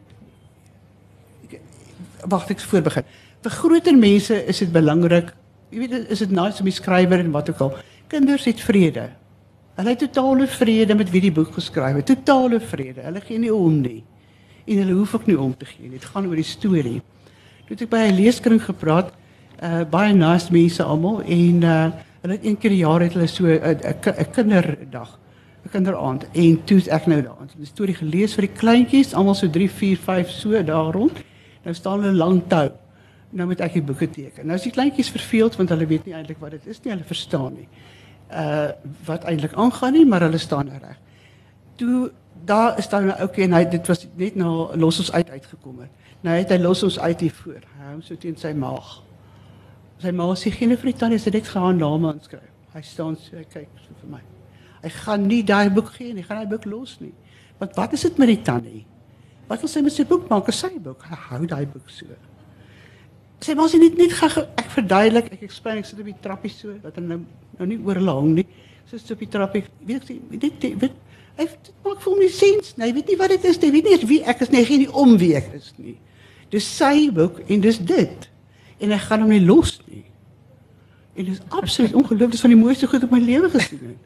wag 2.27 2.49
ek 2.49 2.59
voor 2.59 2.81
begin. 2.81 3.03
Vir 3.41 3.51
groter 3.51 3.97
mense 3.97 4.45
is 4.45 4.59
dit 4.59 4.71
belangrik. 4.71 5.33
Jy 5.69 5.79
weet 5.79 6.09
is 6.09 6.19
dit 6.19 6.31
nice 6.31 6.59
om 6.59 6.65
die 6.65 6.75
skrywer 6.75 7.19
en 7.19 7.31
wat 7.31 7.49
ook 7.49 7.59
al. 7.59 7.77
Kinders 8.07 8.45
het 8.45 8.59
vrede. 8.59 9.09
Hulle 9.79 9.93
het 9.95 10.01
totale 10.03 10.43
vrede 10.47 10.95
met 10.95 11.11
wie 11.13 11.21
die 11.23 11.31
boek 11.31 11.53
geskryf 11.55 11.95
het. 11.95 12.09
Totale 12.09 12.59
vrede. 12.59 13.05
Hulle 13.05 13.21
gee 13.23 13.39
nie 13.39 13.53
om 13.53 13.77
nie. 13.79 14.01
En 14.65 14.81
hulle 14.81 14.97
hoef 14.97 15.13
ook 15.15 15.29
nie 15.29 15.37
om 15.39 15.53
te 15.55 15.65
gee 15.69 15.87
nie. 15.87 15.95
Dit 15.95 16.09
gaan 16.11 16.27
oor 16.27 16.35
die 16.35 16.43
storie. 16.43 16.99
Toe 17.67 17.77
het 17.77 17.85
ek 17.85 17.89
by 17.89 18.01
'n 18.09 18.17
leeskring 18.19 18.59
gepraat, 18.59 19.13
uh 19.63 19.85
baie 19.89 20.13
nice 20.13 20.51
mense 20.51 20.83
almal 20.83 21.21
en 21.23 21.63
uh 21.63 21.91
hulle 22.21 22.33
het 22.35 22.43
een 22.45 22.57
keer 22.57 22.71
per 22.71 22.77
jaar 22.77 23.01
het 23.01 23.13
hulle 23.13 23.27
so 23.27 23.45
'n 23.45 23.79
'n 23.79 24.31
kinderdag, 24.31 25.19
'n 25.63 25.69
kinderaand 25.71 26.25
en 26.33 26.63
toe 26.63 26.81
ek 26.89 27.07
nou 27.07 27.21
daar. 27.21 27.47
Die 27.57 27.65
storie 27.65 27.95
gelees 27.95 28.33
vir 28.33 28.47
die 28.47 28.55
kleintjies, 28.59 29.13
almal 29.13 29.35
so 29.35 29.49
3, 29.49 29.69
4, 29.69 29.97
5 29.97 30.29
so 30.29 30.63
daar 30.63 30.93
rond. 30.93 31.23
Nou 31.63 31.75
staan 31.75 32.03
hulle 32.03 32.15
lank 32.15 32.49
tou 32.49 32.71
nou 33.29 33.45
moet 33.49 33.61
ek 33.61 33.77
die 33.77 33.85
boeke 33.85 34.09
teken. 34.09 34.47
Nou 34.49 34.57
is 34.57 34.65
die 34.65 34.73
kleintjies 34.73 35.11
verveeld 35.13 35.57
want 35.59 35.69
hulle 35.73 35.87
weet 35.89 36.07
nie 36.09 36.15
eintlik 36.17 36.39
wat 36.41 36.55
dit 36.57 36.69
is 36.71 36.81
nie, 36.83 36.93
hulle 36.93 37.07
verstaan 37.07 37.53
nie. 37.53 37.67
Uh 38.29 38.69
wat 39.05 39.23
eintlik 39.23 39.53
aangaan 39.53 39.93
nie, 39.93 40.05
maar 40.05 40.21
hulle 40.21 40.37
staan 40.37 40.65
nou 40.65 40.77
reg. 40.77 40.97
Toe 41.75 42.11
daar 42.45 42.77
is 42.77 42.89
daar 42.89 43.03
nou 43.03 43.23
okay 43.23 43.43
en 43.43 43.53
hy 43.53 43.63
dit 43.69 43.87
was 43.87 44.07
net 44.15 44.35
nou 44.35 44.77
los 44.77 44.99
ons 44.99 45.11
uit 45.11 45.29
uitgekom 45.29 45.79
het. 45.79 45.89
Nou 46.21 46.35
het 46.37 46.49
hy 46.49 46.57
los 46.61 46.83
ons 46.83 46.99
uit 46.99 47.19
hier 47.19 47.33
voor. 47.33 47.61
Hy 47.77 47.91
hou 47.91 48.01
so 48.05 48.15
teen 48.19 48.37
sy 48.37 48.53
maag. 48.53 48.99
Sy 49.99 50.11
ma 50.15 50.29
sê 50.35 50.51
geen 50.55 50.75
vir 50.77 50.91
die 50.91 50.99
tannie 50.99 51.19
se 51.19 51.31
dit 51.31 51.47
gaan 51.47 51.77
name 51.77 52.13
aanskryf. 52.13 52.51
Hy 52.73 52.81
staan 52.85 53.17
so 53.17 53.41
kyk 53.53 53.69
so 53.81 53.95
vir 54.01 54.13
my. 54.13 54.21
Hy 54.83 54.91
gaan 55.01 55.25
nie 55.27 55.41
daai 55.43 55.69
boek 55.73 55.91
gee 55.97 56.13
nie, 56.13 56.21
hy 56.21 56.27
gaan 56.29 56.43
daai 56.43 56.53
boek 56.53 56.65
los 56.69 56.99
nie. 57.01 57.13
Want 57.59 57.75
wat 57.75 57.93
is 57.97 58.05
dit 58.07 58.17
met 58.21 58.31
die 58.31 58.41
tannie? 58.45 58.85
Wat 59.49 59.63
wil 59.63 59.71
sy 59.71 59.81
met 59.83 59.95
sy 59.95 60.05
boek 60.07 60.29
maak? 60.29 60.51
Sy 60.53 60.75
boek. 60.79 61.03
Hy 61.09 61.17
hou 61.31 61.45
daai 61.49 61.65
boek 61.67 61.89
so 61.91 62.05
sê 63.41 63.55
maar 63.55 63.69
as 63.69 63.75
jy 63.75 63.81
net 63.83 63.99
net 63.99 64.15
gaan 64.19 64.47
ek 64.59 64.71
verduidelik 64.73 65.29
ek 65.35 65.45
explain 65.47 65.79
ek 65.81 65.87
sit 65.87 65.99
op 66.01 66.09
die 66.09 66.17
trappie 66.23 66.51
so 66.51 66.73
dat 66.83 66.97
hy 66.99 67.03
nou 67.05 67.21
nou 67.59 67.67
nie 67.69 67.79
oor 67.85 67.99
hulle 67.99 68.15
hang 68.19 68.33
nie. 68.41 68.47
So 68.89 68.97
sit 68.97 69.15
op 69.15 69.23
die 69.23 69.31
trappie. 69.31 69.63
Weet 69.87 70.11
jy 70.11 70.19
dit 70.43 70.67
dit 70.79 70.97
maak 71.85 72.01
vir 72.03 72.17
my 72.19 72.27
sins 72.35 72.73
nee 72.75 72.91
weet 72.95 73.07
nie 73.07 73.17
wat 73.19 73.31
dit 73.31 73.45
is 73.47 73.59
jy 73.61 73.71
weet 73.71 73.87
nie 73.87 73.99
wie 74.11 74.21
ek 74.23 74.43
is 74.43 74.51
nie. 74.51 74.65
Geen 74.67 74.85
om 74.91 75.15
wie 75.21 75.33
ek 75.39 75.53
is 75.55 75.71
nie. 75.77 75.95
Dis 76.51 76.67
sy 76.67 77.09
boek 77.13 77.41
en 77.47 77.63
dis 77.63 77.79
dit. 77.79 78.29
En 78.79 78.93
ek 78.95 79.07
gaan 79.07 79.23
hom 79.25 79.33
nie 79.33 79.43
los 79.45 79.77
nie. 79.87 80.03
En 81.19 81.27
dis 81.27 81.41
absoluut 81.49 81.95
ongelooflik. 81.99 82.31
Dis 82.35 82.43
van 82.43 82.53
die 82.53 82.59
mooiste 82.59 82.87
goed 82.87 83.03
op 83.03 83.11
my 83.11 83.19
lewe 83.23 83.49
gesien 83.53 83.91
het. 83.91 84.05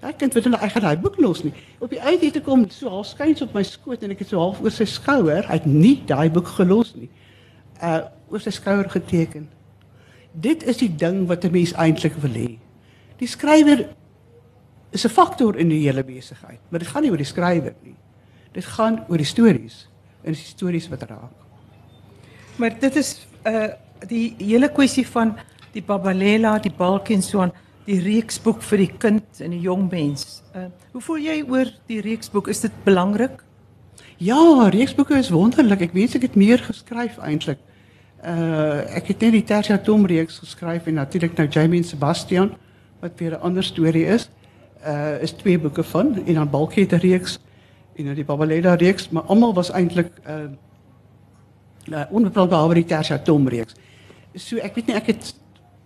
Ja, 0.00 0.08
ek 0.08 0.22
dink 0.22 0.36
hulle 0.38 0.56
ek 0.64 0.72
gaan 0.72 0.86
daai 0.86 1.00
boek 1.00 1.18
los 1.20 1.42
nie. 1.44 1.52
Op 1.84 1.92
die 1.92 2.00
uit 2.00 2.22
het 2.24 2.38
ek 2.40 2.46
kom 2.46 2.64
so 2.72 2.88
half 2.88 3.10
skuins 3.10 3.42
op 3.44 3.52
my 3.56 3.62
skoot 3.68 4.00
en 4.04 4.14
ek 4.14 4.22
het 4.24 4.32
so 4.32 4.40
half 4.40 4.62
oor 4.64 4.72
sy 4.72 4.86
skouer. 4.88 5.44
Hy 5.44 5.58
het 5.58 5.68
nie 5.68 5.98
daai 6.08 6.30
boek 6.32 6.48
gelos 6.56 6.94
nie. 6.96 7.10
Uh 7.80 8.08
oor 8.30 8.40
sy 8.40 8.52
skouer 8.54 8.88
geteken. 8.90 9.48
Dit 10.32 10.62
is 10.62 10.78
die 10.78 10.90
ding 10.96 11.26
wat 11.28 11.44
'n 11.44 11.52
mens 11.52 11.72
eintlik 11.72 12.14
wil 12.22 12.30
hê. 12.30 12.58
Die 13.18 13.28
skrywer 13.28 13.88
is 14.92 15.04
'n 15.04 15.08
faktor 15.10 15.56
in 15.56 15.68
die 15.68 15.82
hele 15.86 16.04
besigheid, 16.04 16.60
maar 16.68 16.80
dit 16.80 16.88
gaan 16.88 17.02
nie 17.02 17.10
oor 17.10 17.16
die 17.16 17.24
skrywer 17.24 17.74
nie. 17.82 17.96
Dit 18.52 18.64
gaan 18.64 19.04
oor 19.08 19.16
die 19.16 19.26
stories 19.26 19.88
en 20.22 20.32
die 20.32 20.42
stories 20.42 20.88
wat 20.88 21.02
raak. 21.02 21.32
Maar 22.56 22.78
dit 22.78 22.96
is 22.96 23.26
uh 23.46 23.68
die 24.08 24.34
hele 24.38 24.70
kwessie 24.72 25.06
van 25.06 25.34
die 25.72 25.82
Babalela, 25.82 26.58
die 26.58 26.72
Balkien 26.72 27.22
so 27.22 27.40
aan 27.40 27.52
die 27.84 28.00
reeksboek 28.00 28.62
vir 28.62 28.78
die 28.78 28.92
kind 28.98 29.40
en 29.44 29.50
die 29.50 29.60
jong 29.60 29.90
mens. 29.90 30.42
Uh 30.54 30.70
hoe 30.92 31.00
voel 31.00 31.18
jy 31.18 31.42
oor 31.48 31.68
die 31.86 32.00
reeksboek? 32.00 32.48
Is 32.48 32.60
dit 32.60 32.72
belangrik? 32.84 33.44
Ja, 34.16 34.68
reeksboeke 34.68 35.18
is 35.18 35.30
wonderlik. 35.30 35.80
Ek 35.80 35.92
wens 35.92 36.14
ek 36.14 36.22
het 36.22 36.36
meer 36.36 36.58
geskryf 36.58 37.18
eintlik. 37.18 37.58
Uh 38.20 38.96
ek 38.96 39.06
het 39.14 39.22
net 39.24 39.32
die 39.32 39.44
Tersia 39.44 39.78
Tom 39.78 40.04
reeks 40.06 40.38
geskryf 40.38 40.86
en 40.86 40.94
natuurlik 40.94 41.36
nou 41.38 41.46
Jamie 41.48 41.80
en 41.80 41.86
Sebastian 41.88 42.50
wat 43.00 43.12
weer 43.16 43.32
'n 43.32 43.40
ander 43.40 43.64
storie 43.64 44.04
is. 44.06 44.28
Uh 44.86 45.22
is 45.22 45.32
twee 45.32 45.58
boeke 45.58 45.82
van 45.82 46.26
en 46.26 46.34
dan 46.34 46.50
'n 46.52 46.96
reeks 47.00 47.38
en 47.96 48.04
nou 48.04 48.14
die 48.14 48.24
Babaleda 48.24 48.74
reeks, 48.74 49.08
maar 49.08 49.22
almal 49.22 49.54
was 49.54 49.70
eintlik 49.70 50.12
uh 50.28 50.34
uh 51.88 52.04
onbepaald 52.10 52.48
behalwe 52.48 52.74
die 52.74 53.48
reeks. 53.48 53.74
So 54.34 54.56
ek 54.56 54.74
weet 54.74 54.86
nie 54.86 54.96
ek 54.96 55.06
het 55.06 55.34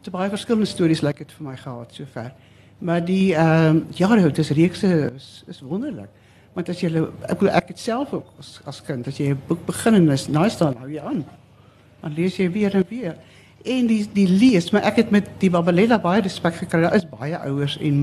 te 0.01 0.11
baie 0.11 0.29
verskillende 0.29 0.67
stories 0.67 1.01
lyk 1.01 1.19
like 1.19 1.25
dit 1.25 1.33
vir 1.33 1.47
my 1.47 1.57
gehad 1.57 1.95
sover. 1.95 2.33
Maar 2.79 3.05
die 3.05 3.35
ehm 3.35 3.77
uh, 3.77 3.83
ja, 3.95 4.17
dit 4.17 4.39
is 4.39 4.51
reekse 4.51 5.13
is, 5.15 5.45
is 5.47 5.61
wonderlik. 5.61 6.11
Want 6.53 6.69
as 6.69 6.81
jy 6.81 6.91
ek 7.29 7.43
ek 7.43 7.69
het 7.69 7.79
self 7.79 8.13
ook 8.13 8.27
as 8.65 8.83
kind 8.83 9.07
as 9.07 9.17
jy 9.17 9.31
'n 9.31 9.41
boek 9.47 9.67
begin 9.67 9.95
en 9.95 10.11
is 10.11 10.29
nice 10.29 10.59
dan 10.59 10.77
hou 10.77 10.91
jy 10.91 11.01
aan. 11.01 11.25
Dan 12.05 12.13
lees 12.19 12.37
jy 12.37 12.51
weer 12.53 12.75
en 12.77 12.85
weer. 12.89 13.17
En 13.65 13.87
die 13.89 14.03
die 14.13 14.29
lees, 14.29 14.69
maar 14.75 14.85
ek 14.85 15.01
het 15.01 15.13
met 15.15 15.31
die 15.41 15.49
Babalella 15.53 15.97
baie 15.97 16.21
respek 16.27 16.59
gekry. 16.61 16.83
Daar 16.85 16.99
is 16.99 17.07
baie 17.09 17.39
ouers 17.49 17.79
en 17.81 18.03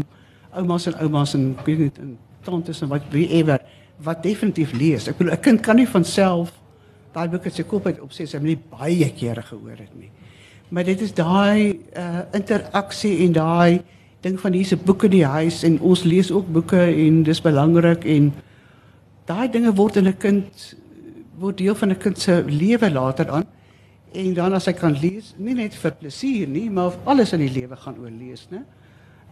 oumas 0.57 0.87
en 0.89 0.97
oumas 1.05 1.35
en 1.37 1.51
ek 1.53 1.67
weet 1.69 1.83
nie 1.83 1.91
en 2.01 2.15
tantes 2.41 2.81
en 2.81 2.89
wat 2.89 3.05
wie 3.13 3.27
ever 3.29 3.61
wat 4.01 4.23
definitief 4.25 4.73
lees. 4.73 5.05
Ek 5.07 5.19
bedoel 5.19 5.37
'n 5.37 5.45
kind 5.45 5.61
kan 5.61 5.77
nie 5.77 5.87
van 5.87 6.03
self 6.03 6.49
daai 7.13 7.29
boek 7.29 7.45
uit 7.45 7.53
sy 7.53 7.63
kop 7.63 7.85
uit 7.85 7.99
opsê 8.01 8.25
sy 8.25 8.39
het 8.39 8.43
nie 8.43 8.57
baie 8.57 9.09
kere 9.13 9.43
gehoor 9.45 9.77
het 9.77 9.93
nie. 9.99 10.09
Maar 10.69 10.83
dit 10.83 11.01
is 11.01 11.13
daai 11.13 11.79
uh, 11.93 12.23
interaksie 12.33 13.25
en 13.27 13.33
daai 13.35 13.81
ding 14.21 14.39
van 14.39 14.53
hierse 14.53 14.77
boeke 14.77 15.05
in 15.05 15.11
die 15.11 15.25
huis 15.25 15.63
en 15.63 15.79
ons 15.79 16.03
lees 16.03 16.31
ook 16.31 16.47
boeke 16.47 16.79
en 16.79 17.23
dis 17.23 17.41
belangrik 17.41 18.05
en 18.05 18.33
daai 19.25 19.47
dinge 19.51 19.73
word 19.75 19.97
in 19.97 20.07
'n 20.07 20.17
kind 20.17 20.75
word 21.37 21.57
deel 21.57 21.75
van 21.75 21.91
'n 21.91 21.97
kind 21.97 22.19
se 22.19 22.43
lewe 22.47 22.91
later 22.91 23.29
aan. 23.29 23.45
En 24.11 24.33
dan 24.33 24.53
as 24.53 24.67
hy 24.67 24.73
kan 24.75 24.95
lees, 24.99 25.33
nie 25.39 25.55
net 25.55 25.75
vir 25.79 25.95
plesier 25.95 26.47
nie, 26.47 26.69
maar 26.69 26.97
alles 27.07 27.31
in 27.33 27.39
die 27.45 27.51
lewe 27.51 27.77
gaan 27.79 27.99
oorlees, 28.01 28.47
né? 28.51 28.65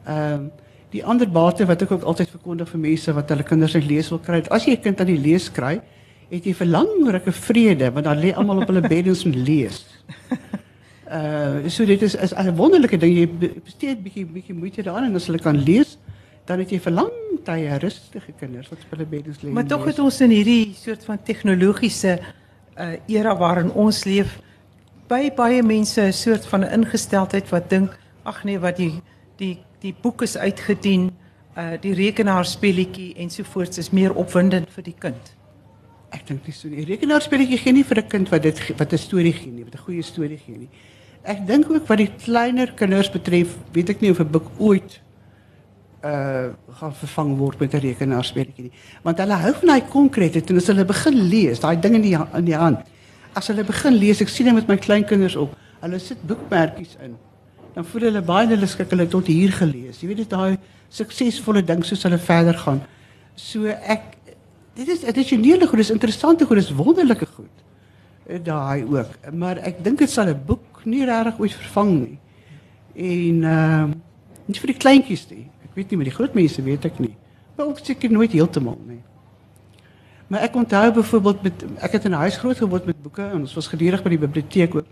Ehm 0.05 0.33
um, 0.33 0.51
die 0.89 1.03
ander 1.05 1.29
bate 1.29 1.67
wat 1.69 1.83
ek 1.85 1.91
ook 1.93 2.05
altyd 2.09 2.31
verkondig 2.33 2.69
vir 2.71 2.79
mense 2.81 3.13
wat 3.13 3.29
hulle 3.29 3.43
kinders 3.45 3.75
se 3.75 3.81
lees 3.83 4.07
wil 4.09 4.17
kry, 4.25 4.39
as 4.49 4.63
jy 4.65 4.73
'n 4.73 4.81
kind 4.81 5.01
aan 5.01 5.11
die 5.11 5.21
lees 5.21 5.45
kry, 5.53 5.75
het 6.29 6.45
jy 6.45 6.53
verlangrike 6.53 7.31
vrede 7.31 7.91
want 7.93 8.05
dan 8.05 8.17
lê 8.17 8.33
almal 8.33 8.63
op 8.63 8.71
hulle 8.71 8.81
beddens 8.81 9.21
en 9.25 9.35
lees. 9.35 9.85
Uh 11.05 11.69
so 11.75 11.85
dit 11.85 12.01
is 12.01 12.15
is 12.15 12.33
'n 12.33 12.55
wonderlike 12.55 12.97
ding 12.97 13.13
jy 13.17 13.27
besteed 13.65 14.03
bietjie 14.03 14.25
bietjie 14.25 14.55
moeite 14.55 14.81
daaraan 14.81 15.09
en 15.09 15.15
as 15.15 15.27
hulle 15.29 15.39
kan 15.39 15.57
lees 15.57 15.97
dan 16.45 16.59
het 16.59 16.71
jy 16.71 16.79
vir 16.79 16.93
lang 16.93 17.13
tye 17.45 17.77
rustige 17.77 18.33
kinders 18.39 18.69
wat 18.69 18.79
op 18.79 18.97
hulle 18.97 19.05
beddens 19.05 19.41
lê. 19.43 19.49
Maar 19.53 19.65
tog 19.65 19.85
het 19.85 19.99
ons 19.99 20.21
in 20.21 20.29
hierdie 20.29 20.73
soort 20.73 21.05
van 21.05 21.17
tegnologiese 21.23 22.19
uh 22.77 22.95
era 23.07 23.35
waarin 23.37 23.71
ons 23.71 24.05
leef 24.05 24.39
by 25.09 25.31
baie 25.33 25.63
mense 25.65 26.01
'n 26.01 26.13
soort 26.13 26.45
van 26.45 26.63
'n 26.63 26.71
ingesteldheid 26.81 27.49
wat 27.49 27.69
dink 27.69 27.97
ag 28.23 28.43
nee 28.43 28.59
wat 28.59 28.77
die 28.77 29.01
die 29.37 29.57
die 29.81 29.95
boek 30.01 30.21
is 30.21 30.37
uitgedien 30.37 31.11
uh 31.57 31.73
die 31.81 31.93
rekenaarspeletjie 31.93 33.15
ensovoorts 33.15 33.77
is 33.77 33.89
meer 33.89 34.13
opwindend 34.13 34.69
vir 34.69 34.83
die 34.83 34.95
kind. 34.99 35.35
Ek 36.11 36.27
dink 36.27 36.45
nie 36.45 36.53
so 36.53 36.69
nie. 36.69 36.85
Rekenaarspeletjie 36.85 37.57
gee 37.57 37.73
nie 37.73 37.83
vir 37.83 37.97
'n 37.97 38.07
kind 38.07 38.29
wat 38.29 38.43
dit 38.43 38.77
wat 38.77 38.93
'n 38.93 38.97
storie 38.97 39.33
gee 39.33 39.51
nie, 39.51 39.63
wat 39.63 39.75
'n 39.75 39.85
goeie 39.87 40.03
storie 40.03 40.37
gee 40.37 40.57
nie. 40.57 40.69
Ek 41.23 41.47
dink 41.47 41.69
ook 41.69 41.87
wat 41.87 41.97
die 41.97 42.11
kleiner 42.25 42.71
kinders 42.73 43.09
betref, 43.09 43.57
weet 43.73 43.89
ek 43.89 44.01
nie 44.01 44.11
of 44.11 44.19
'n 44.19 44.31
boek 44.31 44.51
ooit 44.57 45.01
uh 46.03 46.53
gaan 46.79 46.93
vervang 46.93 47.37
word 47.37 47.59
met 47.59 47.73
'n 47.73 47.79
rekenaarspeletjie 47.79 48.63
nie. 48.63 48.71
Want 49.03 49.17
hulle 49.17 49.33
hou 49.33 49.53
van 49.53 49.67
daai 49.67 49.89
konkrete 49.89 50.41
en 50.49 50.57
as 50.57 50.67
hulle 50.67 50.85
begin 50.85 51.13
lees, 51.29 51.59
daai 51.59 51.79
ding 51.81 51.95
in 51.95 52.01
die 52.01 52.17
in 52.37 52.45
die 52.45 52.55
hand. 52.55 52.85
As 53.33 53.47
hulle 53.47 53.63
begin 53.63 53.97
lees, 53.97 54.21
ek 54.21 54.29
sien 54.29 54.49
dit 54.49 54.55
met 54.55 54.67
my 54.67 54.77
kleinkinders 54.77 55.35
op. 55.39 55.55
Hulle 55.83 55.99
sit 55.99 56.21
boekmerkies 56.27 56.95
in. 57.03 57.15
Dan 57.75 57.85
voel 57.85 58.09
hulle 58.09 58.21
baie 58.25 58.47
hulle 58.49 58.67
skik 58.67 58.89
hulle 58.95 59.07
tot 59.07 59.29
hier 59.29 59.53
gelees. 59.55 60.01
Jy 60.01 60.09
weet 60.09 60.23
dit 60.23 60.31
daai 60.31 60.57
suksesvolle 60.89 61.61
ding 61.65 61.83
soos 61.85 62.03
hulle 62.07 62.17
verder 62.21 62.57
gaan. 62.57 62.81
So 63.39 63.69
ek 63.69 64.15
dit 64.79 64.89
is 64.89 65.05
addisionele 65.07 65.67
goed, 65.67 65.81
dis 65.81 65.91
interessante 65.93 66.47
goed, 66.47 66.61
dis 66.61 66.73
wonderlike 66.75 67.27
goed. 67.35 67.63
Eh, 68.29 68.39
daai 68.43 68.85
ook. 68.87 69.31
Maar 69.33 69.61
ek 69.65 69.83
dink 69.83 69.99
dit 69.99 70.09
sal 70.09 70.29
'n 70.29 70.41
boek 70.45 70.85
nie 70.85 71.05
regtig 71.05 71.39
ooit 71.39 71.53
vervang 71.53 71.91
nie. 71.99 72.19
En 72.95 73.43
ehm 73.43 73.89
uh, 73.89 73.95
nie 74.45 74.59
vir 74.59 74.73
die 74.73 74.81
kleintjies 74.81 75.29
nie. 75.29 75.45
Ek 75.63 75.75
weet 75.75 75.89
nie 75.91 75.97
met 75.97 76.09
die 76.09 76.15
groot 76.15 76.33
mense 76.33 76.61
weet 76.61 76.85
ek 76.85 76.99
nie. 76.99 77.15
Maar 77.55 77.67
ook 77.67 77.79
seker 77.83 78.11
nooit 78.11 78.31
heeltemal 78.31 78.77
nie. 78.87 79.01
Maar 80.29 80.45
ek 80.45 80.55
onthou 80.55 80.91
byvoorbeeld 80.93 81.41
met 81.41 81.63
ek 81.81 81.91
het 81.97 82.05
in 82.05 82.11
'n 82.11 82.23
huis 82.23 82.37
groot 82.37 82.57
geword 82.57 82.85
met 82.85 83.01
boeke 83.01 83.21
en 83.21 83.39
ons 83.39 83.53
was 83.53 83.67
gedurig 83.67 84.03
by 84.03 84.09
die 84.09 84.25
biblioteek 84.25 84.75
ook. 84.75 84.85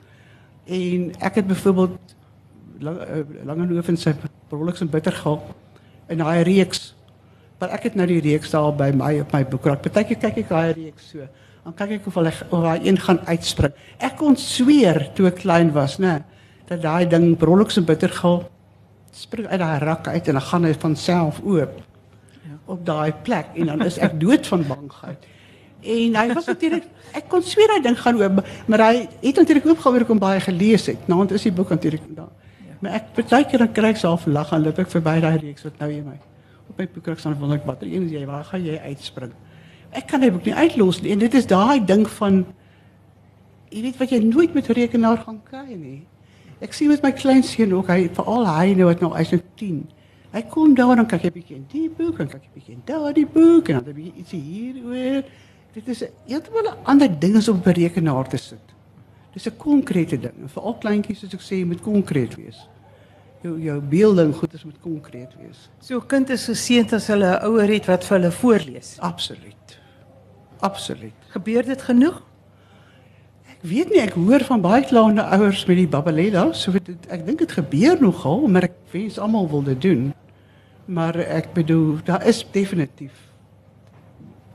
En 0.66 1.12
ek 1.20 1.36
het 1.36 1.48
byvoorbeeld 1.48 1.98
lang 2.80 2.98
uh, 3.02 3.46
Langehoven 3.46 3.98
se 3.98 4.16
Prolix 4.48 4.82
en 4.82 4.90
Bittergal 4.90 5.42
in 6.08 6.18
daai 6.18 6.44
reeks. 6.44 6.96
Maar 7.60 7.70
ek 7.70 7.84
het 7.84 7.96
nou 7.96 8.08
die 8.08 8.22
reeks 8.22 8.50
daar 8.50 8.74
by 8.76 8.92
my 8.96 9.20
op 9.20 9.32
my 9.32 9.46
boekrak. 9.46 9.82
Partykeer 9.82 10.18
kyk 10.18 10.38
ek 10.38 10.50
daai 10.50 10.74
reeks 10.74 11.10
so 11.10 11.28
dan 11.68 11.76
kyk 11.76 11.98
ek 11.98 12.06
of 12.08 12.16
hulle 12.16 12.32
of 12.32 12.62
daai 12.64 12.88
een 12.88 12.98
gaan 12.98 13.20
uitspring. 13.28 13.74
Ek 14.00 14.16
kon 14.16 14.38
sweer 14.40 15.10
toe 15.18 15.28
ek 15.28 15.42
klein 15.42 15.74
was, 15.76 15.98
né, 16.00 16.22
dat 16.70 16.80
daai 16.82 17.10
ding 17.12 17.34
Brolix 17.38 17.76
en 17.76 17.84
Bittergal 17.84 18.46
spring 19.12 19.50
uit 19.52 19.60
daai 19.60 19.80
rak 19.84 20.08
uit 20.08 20.28
en 20.32 20.38
dan 20.40 20.46
gaan 20.48 20.68
hy 20.68 20.74
van 20.80 20.96
self 20.96 21.42
oop. 21.44 21.82
Op 22.68 22.86
daai 22.86 23.14
plek 23.24 23.56
en 23.56 23.72
dan 23.72 23.86
is 23.86 23.98
ek 24.04 24.20
dood 24.20 24.48
van 24.48 24.66
bangheid. 24.68 25.28
En 25.88 26.16
hy 26.20 26.26
was 26.34 26.50
natuurlik 26.50 26.88
ek 27.16 27.30
kon 27.32 27.44
sweer 27.46 27.72
hy 27.76 27.82
ding 27.86 27.96
gaan 28.00 28.20
oop, 28.20 28.42
maar 28.68 28.84
hy 28.90 29.08
het 29.24 29.40
natuurlik 29.40 29.70
oop 29.72 29.84
gehoor 29.86 30.06
kom 30.06 30.20
baie 30.20 30.42
gelees 30.44 30.90
het. 30.92 31.08
Nou 31.08 31.24
is 31.26 31.48
die 31.48 31.54
boek 31.56 31.70
natuurlik 31.74 32.04
daar. 32.16 32.34
Ja. 32.68 32.78
Maar 32.82 33.00
ek 33.00 33.12
partykeer 33.16 33.64
dan 33.64 33.72
kry 33.72 33.94
ek 33.96 34.02
self 34.04 34.26
lag 34.26 34.52
en 34.52 34.66
loop 34.68 34.80
ek 34.84 34.92
verby 34.92 35.20
daai 35.24 35.38
reeks 35.38 35.64
wat 35.70 35.80
nou 35.80 35.92
jy 35.92 36.02
my 36.04 36.18
op 36.68 36.82
my 36.82 36.88
boek 36.94 37.04
kry 37.08 37.16
staan 37.16 37.38
wonder 37.40 37.62
ek 37.62 37.66
watter 37.70 37.88
een 37.88 38.10
is 38.10 38.12
jy 38.12 38.26
waar 38.28 38.44
gaan 38.44 38.66
jy 38.66 38.76
uitspring? 38.90 39.32
ek 39.92 40.08
kan 40.12 40.22
dit 40.22 40.34
ook 40.34 40.46
nie 40.46 40.56
uitlos 40.56 41.02
nie 41.02 41.14
en 41.16 41.22
dit 41.24 41.34
is 41.34 41.48
daai 41.50 41.80
ding 41.86 42.06
van 42.18 42.44
jy 43.72 43.84
weet 43.84 44.00
wat 44.02 44.14
jy 44.14 44.20
nooit 44.24 44.54
met 44.56 44.70
rekenaar 44.72 45.20
gaan 45.26 45.42
kry 45.44 45.76
nie. 45.76 46.02
Ek 46.64 46.74
sien 46.74 46.90
met 46.90 47.04
my 47.04 47.12
kleinseun 47.14 47.74
ook, 47.76 47.90
hy 47.92 48.08
veral 48.16 48.48
hy 48.48 48.72
nou 48.78 48.88
wat 48.88 49.02
nou 49.04 49.12
hy's 49.14 49.34
nou 49.36 49.42
10. 49.60 49.82
Hy 50.32 50.42
kom 50.52 50.76
daar 50.76 50.90
en 50.90 51.04
dan 51.04 51.08
kyk 51.08 51.22
hy 51.22 51.32
bietjie 51.32 51.56
in 51.56 51.68
die 51.72 51.90
boek 51.90 52.20
en 52.20 52.28
kyk 52.28 52.44
hy 52.44 52.54
bietjie 52.54 52.74
in 52.76 52.82
daardie 52.86 53.26
boek 53.26 53.70
en 53.70 53.80
dan 53.80 53.88
'n 53.88 53.96
bietjie 53.96 54.18
ietsie 54.22 54.42
hier 54.42 54.76
oor. 54.86 55.24
Dit 55.74 55.88
is 55.88 56.04
heeltemal 56.28 56.72
'n 56.72 56.78
ander 56.84 57.20
ding 57.20 57.36
as 57.38 57.48
om 57.48 57.62
'n 57.64 57.74
rekenaar 57.74 58.28
te 58.28 58.38
sit. 58.38 58.74
Dis 59.34 59.48
'n 59.48 59.58
konkrete 59.58 60.18
ding. 60.20 60.50
Vir 60.50 60.64
al 60.64 60.78
kleintjies 60.78 61.20
soos 61.20 61.34
ek 61.34 61.42
sê, 61.42 61.66
moet 61.66 61.82
konkreet 61.82 62.36
wees. 62.36 62.68
Jou 63.44 63.60
jou 63.62 63.80
beelding 63.82 64.36
goeders 64.36 64.64
moet 64.64 64.80
konkreet 64.82 65.36
wees. 65.40 65.70
So 65.80 66.00
'n 66.00 66.08
kind 66.08 66.30
is 66.30 66.48
geseënd 66.48 66.94
as 66.94 67.08
hulle 67.08 67.40
'n 67.40 67.46
ouer 67.46 67.68
het 67.68 67.86
wat 67.86 68.04
vir 68.04 68.20
hulle 68.20 68.32
voorlees. 68.32 68.98
Absoluut. 69.00 69.80
Absoluut. 70.60 71.14
Gebeur 71.30 71.64
dit 71.64 71.82
genoeg? 71.82 72.22
Ek 73.58 73.64
weet 73.66 73.90
nie, 73.90 74.02
ek 74.04 74.14
hoor 74.14 74.44
van 74.46 74.62
baie 74.62 74.84
kleine 74.86 75.24
ouers 75.34 75.64
met 75.66 75.80
die 75.80 75.88
babalella, 75.90 76.52
so 76.54 76.72
dit 76.78 77.08
ek 77.10 77.26
dink 77.26 77.40
dit 77.42 77.56
gebeur 77.58 77.98
nogal, 78.02 78.46
maar 78.48 78.68
ek 78.70 78.76
wens 78.94 79.18
almal 79.18 79.50
wil 79.50 79.64
dit 79.66 79.82
doen. 79.82 80.04
Maar 80.86 81.18
ek 81.26 81.50
bedoel, 81.56 81.98
daar 82.06 82.24
is 82.30 82.44
definitief 82.54 83.28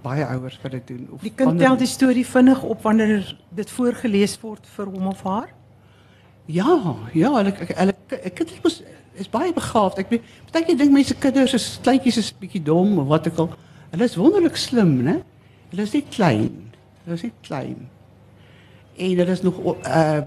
baie 0.03 0.25
ouers 0.27 0.59
wat 0.63 0.73
dit 0.75 0.87
doen 0.87 1.03
of 1.15 1.23
Die 1.23 1.31
kind 1.35 1.61
tel 1.63 1.77
die 1.79 1.87
storie 1.87 2.25
vinnig 2.27 2.63
op 2.67 2.83
wanneer 2.83 3.23
dit 3.55 3.71
voorgeles 3.71 4.35
word 4.43 4.67
vir 4.77 4.89
hom 4.91 5.11
of 5.13 5.23
haar? 5.27 5.53
Ja, 6.51 6.97
ja, 7.15 7.31
hulle 7.37 7.53
hulle 7.55 7.95
ek 8.19 8.43
dit 8.43 8.57
is 8.67 8.83
is 9.21 9.29
baie 9.29 9.53
begaafd. 9.53 9.99
Ek 10.01 10.09
weet, 10.09 10.29
baie 10.55 10.65
keer 10.65 10.79
dink 10.81 10.95
mense 10.95 11.15
kinders 11.21 11.53
is 11.57 11.67
kleintjies 11.85 12.19
is 12.23 12.31
bietjie 12.33 12.63
dom 12.65 12.97
of 13.03 13.11
wat 13.11 13.29
ook 13.29 13.43
al. 13.45 13.51
Hulle 13.93 14.07
is 14.09 14.17
wonderlik 14.17 14.57
slim, 14.57 14.95
né? 15.05 15.19
Hulle 15.71 15.85
is 15.85 15.93
nie 15.93 16.05
klein. 16.09 16.49
Hulle 17.05 17.19
is 17.19 17.27
nie 17.27 17.35
klein. 17.45 17.83
En 18.97 19.17
hulle 19.17 19.31
is 19.31 19.43
nog 19.43 19.59
uh 19.65 20.21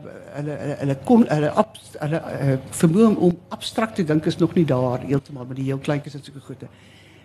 hulle 0.80 0.98
kon 1.04 1.24
hulle 1.30 1.50
ab, 1.50 1.78
hulle 2.00 2.20
uh, 2.20 2.56
vermoë 2.76 3.12
om 3.24 3.38
abstrakt 3.56 3.96
te 3.96 4.04
dink 4.04 4.26
is 4.26 4.38
nog 4.38 4.56
nie 4.58 4.66
daar 4.68 5.00
heeltemal 5.06 5.46
met 5.48 5.56
die 5.62 5.70
heel 5.70 5.80
kleintjies 5.80 6.18
en 6.18 6.24
sulke 6.24 6.42
goede. 6.44 6.68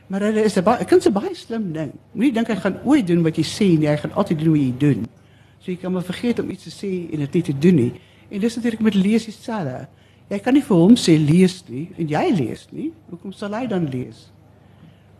Maar 0.06 0.20
hulle 0.28 0.44
is 0.44 0.56
'n 0.58 0.62
baie 0.62 0.84
kind 0.84 1.02
se 1.02 1.10
baie 1.10 1.34
slim 1.34 1.72
ding. 1.72 1.92
Moenie 2.12 2.32
dink 2.32 2.48
hy 2.48 2.56
gaan 2.56 2.78
ooit 2.84 3.06
doen 3.06 3.22
wat 3.22 3.36
jy 3.36 3.44
sê 3.44 3.78
nie, 3.78 3.88
hy 3.88 3.96
gaan 3.96 4.12
altyd 4.12 4.38
doen 4.38 4.52
wat 4.52 4.60
jy 4.60 4.74
doen. 4.78 5.06
So 5.58 5.70
jy 5.70 5.76
kan 5.76 5.92
maar 5.92 6.02
vergeet 6.02 6.38
om 6.38 6.50
iets 6.50 6.62
te 6.62 6.70
sê 6.70 7.12
en 7.12 7.18
dit 7.18 7.32
nie 7.32 7.42
te 7.42 7.58
doen 7.58 7.74
nie. 7.74 7.92
En 8.30 8.40
dis 8.40 8.56
natuurlik 8.56 8.80
met 8.80 8.94
lees 8.94 9.24
dieselfde. 9.24 9.88
Jy 10.28 10.38
kan 10.38 10.54
nie 10.54 10.62
vir 10.62 10.76
hom 10.76 10.94
sê 10.94 11.18
lees 11.18 11.64
nie 11.68 11.90
en 11.96 12.08
jy 12.08 12.30
lees 12.36 12.66
nie. 12.70 12.92
Hoekom 13.10 13.32
sal 13.32 13.54
hy 13.54 13.66
dan 13.66 13.88
lees? 13.88 14.30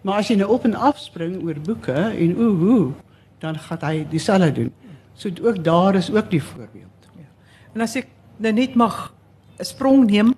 Maar 0.03 0.23
as 0.23 0.29
jy 0.29 0.37
nou 0.37 0.49
op 0.55 0.65
en 0.65 0.75
af 0.75 0.99
spring 0.99 1.43
oor 1.43 1.59
boeke 1.61 1.93
en 1.93 2.37
o 2.39 2.55
hoe, 2.57 2.93
dan 3.39 3.59
gaan 3.59 3.79
hy 3.83 4.07
dieselfde 4.11 4.53
doen. 4.53 4.73
So 5.15 5.29
ook 5.43 5.65
daar 5.65 5.95
is 5.95 6.11
ook 6.11 6.31
die 6.31 6.43
voorbeeld. 6.43 7.09
Ja. 7.17 7.29
En 7.75 7.81
as 7.81 7.97
ek 7.97 8.07
nou 8.37 8.53
net 8.53 8.75
mag 8.75 9.13
'n 9.59 9.65
sprong 9.65 10.11
neem 10.11 10.35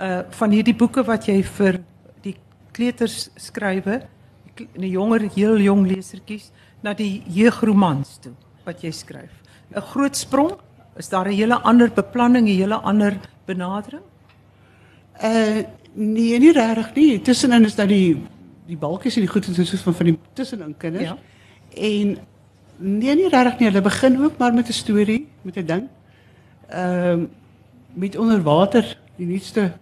uh 0.00 0.22
van 0.30 0.50
hierdie 0.50 0.74
boeke 0.74 1.04
wat 1.04 1.26
jy 1.26 1.42
vir 1.42 1.80
die 2.22 2.36
kleuters 2.72 3.30
skrywe, 3.36 4.02
die 4.54 4.90
jonger 4.90 5.28
heel 5.34 5.58
jong 5.58 5.86
lesertjies 5.86 6.50
na 6.82 6.94
die 6.94 7.22
jeugromans 7.26 8.18
toe 8.20 8.32
wat 8.64 8.82
jy 8.82 8.90
skryf. 8.90 9.30
'n 9.74 9.80
Groot 9.80 10.16
sprong, 10.16 10.52
is 10.96 11.08
daar 11.08 11.28
'n 11.28 11.32
hele 11.32 11.60
ander 11.62 11.90
beplanning, 11.90 12.46
'n 12.46 12.56
hele 12.56 12.74
ander 12.74 13.18
benadering? 13.46 14.02
Uh 15.22 15.62
nee, 15.94 16.38
nie 16.38 16.52
regtig 16.52 16.94
nie. 16.94 17.22
Tussenin 17.22 17.64
is 17.64 17.74
dat 17.74 17.88
die 17.88 18.16
die 18.66 18.76
balkies 18.76 19.16
en 19.16 19.22
die 19.22 19.30
goed 19.30 19.46
en 19.46 19.54
soos 19.54 19.82
van 19.82 19.94
van 19.94 20.06
die 20.06 20.18
tussenin 20.32 20.74
kinders. 20.76 21.04
Ja. 21.04 21.16
En 21.74 22.18
nee 22.76 23.14
nie 23.14 23.28
regtig 23.28 23.58
nie, 23.58 23.68
hulle 23.68 23.82
begin 23.82 24.20
ook 24.22 24.38
maar 24.38 24.54
met 24.54 24.68
'n 24.68 24.72
storie, 24.72 25.28
met 25.42 25.56
'n 25.56 25.66
ding. 25.66 25.88
Ehm 26.68 27.10
um, 27.10 27.30
met 27.94 28.16
onder 28.16 28.42
water, 28.42 28.98
die 29.16 29.26
nuutste 29.26 29.72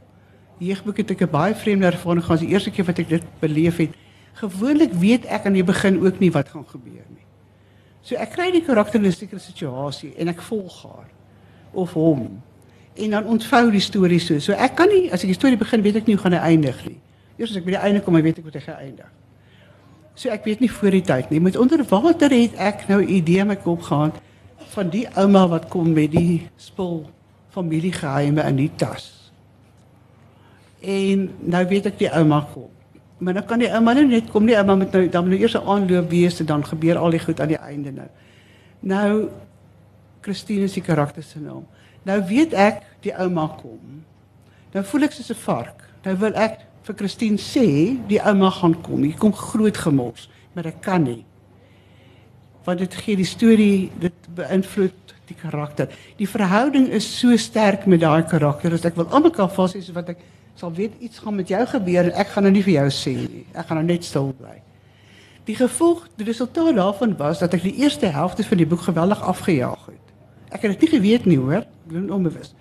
jeugboek 0.58 0.96
het 0.96 1.10
ek 1.10 1.22
'n 1.22 1.30
baie 1.30 1.54
vreemde 1.54 1.86
ervaring 1.86 2.24
gehad. 2.24 2.40
Die 2.40 2.48
eerste 2.48 2.70
keer 2.70 2.84
wat 2.84 2.98
ek 2.98 3.08
dit 3.08 3.22
beleef 3.40 3.76
het, 3.76 3.90
Gewoonlik 4.32 4.92
weet 4.92 5.26
ek 5.28 5.46
aan 5.46 5.56
die 5.56 5.64
begin 5.64 6.00
ook 6.00 6.18
nie 6.18 6.30
wat 6.32 6.48
gaan 6.48 6.64
gebeur 6.64 7.04
nie. 7.12 7.26
So 8.02 8.16
ek 8.16 8.32
kry 8.34 8.48
die 8.50 8.64
karakter 8.64 9.00
in 9.00 9.06
'n 9.06 9.12
sekere 9.12 9.40
situasie 9.40 10.14
en 10.16 10.28
ek 10.28 10.40
volg 10.40 10.82
haar 10.82 11.10
of 11.72 11.92
hom. 11.92 12.42
En 12.96 13.10
dan 13.10 13.24
ontvou 13.24 13.70
die 13.70 13.80
storie 13.80 14.18
so. 14.18 14.38
So 14.38 14.52
ek 14.52 14.74
kan 14.74 14.88
nie 14.88 15.12
as 15.12 15.22
ek 15.22 15.28
die 15.28 15.38
storie 15.38 15.56
begin 15.56 15.82
weet 15.82 15.96
ek 15.96 16.06
nie 16.06 16.14
hoe 16.14 16.22
gaan 16.22 16.32
hy 16.32 16.38
eindig 16.38 16.86
nie. 16.86 17.00
Eers 17.36 17.50
as 17.50 17.56
ek 17.56 17.64
by 17.64 17.70
die 17.70 17.80
einde 17.80 18.00
kom, 18.00 18.14
weet 18.14 18.38
ek 18.38 18.42
hoe 18.42 18.50
dit 18.50 18.62
gaan 18.62 18.76
eindig. 18.76 19.12
So 20.14 20.28
ek 20.28 20.44
weet 20.44 20.60
nie 20.60 20.70
voor 20.70 20.90
die 20.90 21.04
tyd 21.06 21.30
nie. 21.30 21.40
Met 21.40 21.56
onder 21.56 21.84
water 21.88 22.30
het 22.30 22.54
ek 22.60 22.88
nou 22.88 23.00
'n 23.02 23.08
idee 23.08 23.40
in 23.40 23.46
my 23.46 23.56
kop 23.56 23.82
gehad 23.82 24.20
van 24.72 24.88
die 24.88 25.06
ouma 25.16 25.48
wat 25.48 25.68
kom 25.68 25.92
met 25.92 26.10
die 26.10 26.48
spul 26.56 27.10
familiegeheime 27.50 28.42
in 28.42 28.56
die 28.56 28.70
tas. 28.76 29.32
En 30.80 31.30
nou 31.40 31.66
weet 31.66 31.86
ek 31.86 31.98
die 31.98 32.10
ouma 32.10 32.46
kom. 32.52 32.70
Maar 33.18 33.34
dan 33.34 33.44
kan 33.44 33.58
die 33.58 33.70
ouma 33.70 33.92
nou 33.92 34.06
net 34.06 34.30
kom 34.30 34.44
nie 34.44 34.56
ouma 34.56 34.74
met 34.74 34.92
nou 34.92 35.08
dan 35.08 35.28
moet 35.28 35.32
nou 35.32 35.40
eers 35.40 35.54
'n 35.54 35.68
aanloop 35.68 36.10
wees 36.10 36.40
en 36.40 36.46
dan 36.46 36.64
gebeur 36.64 36.98
al 36.98 37.10
die 37.10 37.20
goed 37.20 37.40
aan 37.40 37.48
die 37.48 37.60
einde 37.60 37.92
nou. 37.92 38.08
Nou 38.80 39.28
Christine 40.20 40.64
is 40.64 40.72
die 40.72 40.82
karakter 40.82 41.22
se 41.22 41.40
naam. 41.40 41.66
Nou 42.02 42.22
weet 42.26 42.52
ek 42.52 42.82
die 43.00 43.14
ouma 43.14 43.46
kom. 43.46 44.04
Nou 44.72 44.84
voel 44.84 45.02
ek 45.02 45.12
soos 45.12 45.30
'n 45.30 45.34
vark. 45.34 45.88
Nou 46.02 46.16
wil 46.16 46.34
ek 46.34 46.58
vir 46.86 46.96
Christine 46.98 47.38
sê 47.38 47.66
die 48.08 48.20
ouma 48.20 48.50
gaan 48.50 48.74
kom. 48.82 49.04
Hier 49.06 49.18
kom 49.18 49.34
groot 49.36 49.78
gemors, 49.78 50.28
maar 50.54 50.66
ek 50.70 50.82
kan 50.84 51.04
nie. 51.06 51.22
Want 52.66 52.82
dit 52.82 52.94
gee 53.04 53.18
die 53.18 53.26
storie, 53.26 53.90
dit 54.02 54.28
beïnvloed 54.36 55.14
die 55.30 55.38
karakter. 55.38 55.90
Die 56.18 56.28
verhouding 56.28 56.88
is 56.94 57.06
so 57.06 57.36
sterk 57.38 57.86
met 57.90 58.02
daai 58.02 58.22
karakter 58.28 58.74
dat 58.74 58.90
ek 58.90 58.98
wil 58.98 59.08
almekaar 59.14 59.50
vas 59.54 59.76
is 59.78 59.90
wat 59.94 60.12
ek 60.14 60.22
sal 60.58 60.72
weet 60.76 60.98
iets 61.00 61.22
gaan 61.22 61.38
met 61.38 61.48
jou 61.48 61.62
gebeur 61.70 62.10
en 62.10 62.18
ek 62.20 62.34
gaan 62.34 62.46
nou 62.46 62.52
nie 62.52 62.64
vir 62.66 62.76
jou 62.80 62.88
sê 62.94 63.14
nie. 63.22 63.46
Ek 63.54 63.68
gaan 63.68 63.80
nou 63.80 63.86
net 63.88 64.06
stil 64.06 64.32
bly. 64.38 64.58
Die 65.48 65.56
gevolg, 65.58 66.04
die 66.18 66.26
resultaat 66.28 66.76
daarvan 66.76 67.16
was 67.18 67.40
dat 67.42 67.54
ek 67.56 67.64
die 67.66 67.74
eerste 67.82 68.10
helfte 68.14 68.44
van 68.46 68.60
die 68.60 68.68
boek 68.68 68.84
geweldig 68.86 69.22
afgejaag 69.26 69.88
het. 69.90 70.12
Ek 70.52 70.66
het 70.66 70.74
dit 70.74 70.84
nie 70.84 70.92
geweet 70.98 71.26
nie 71.26 71.38
hoor, 71.40 71.64
doen 71.90 72.10
onbewus. 72.14 72.52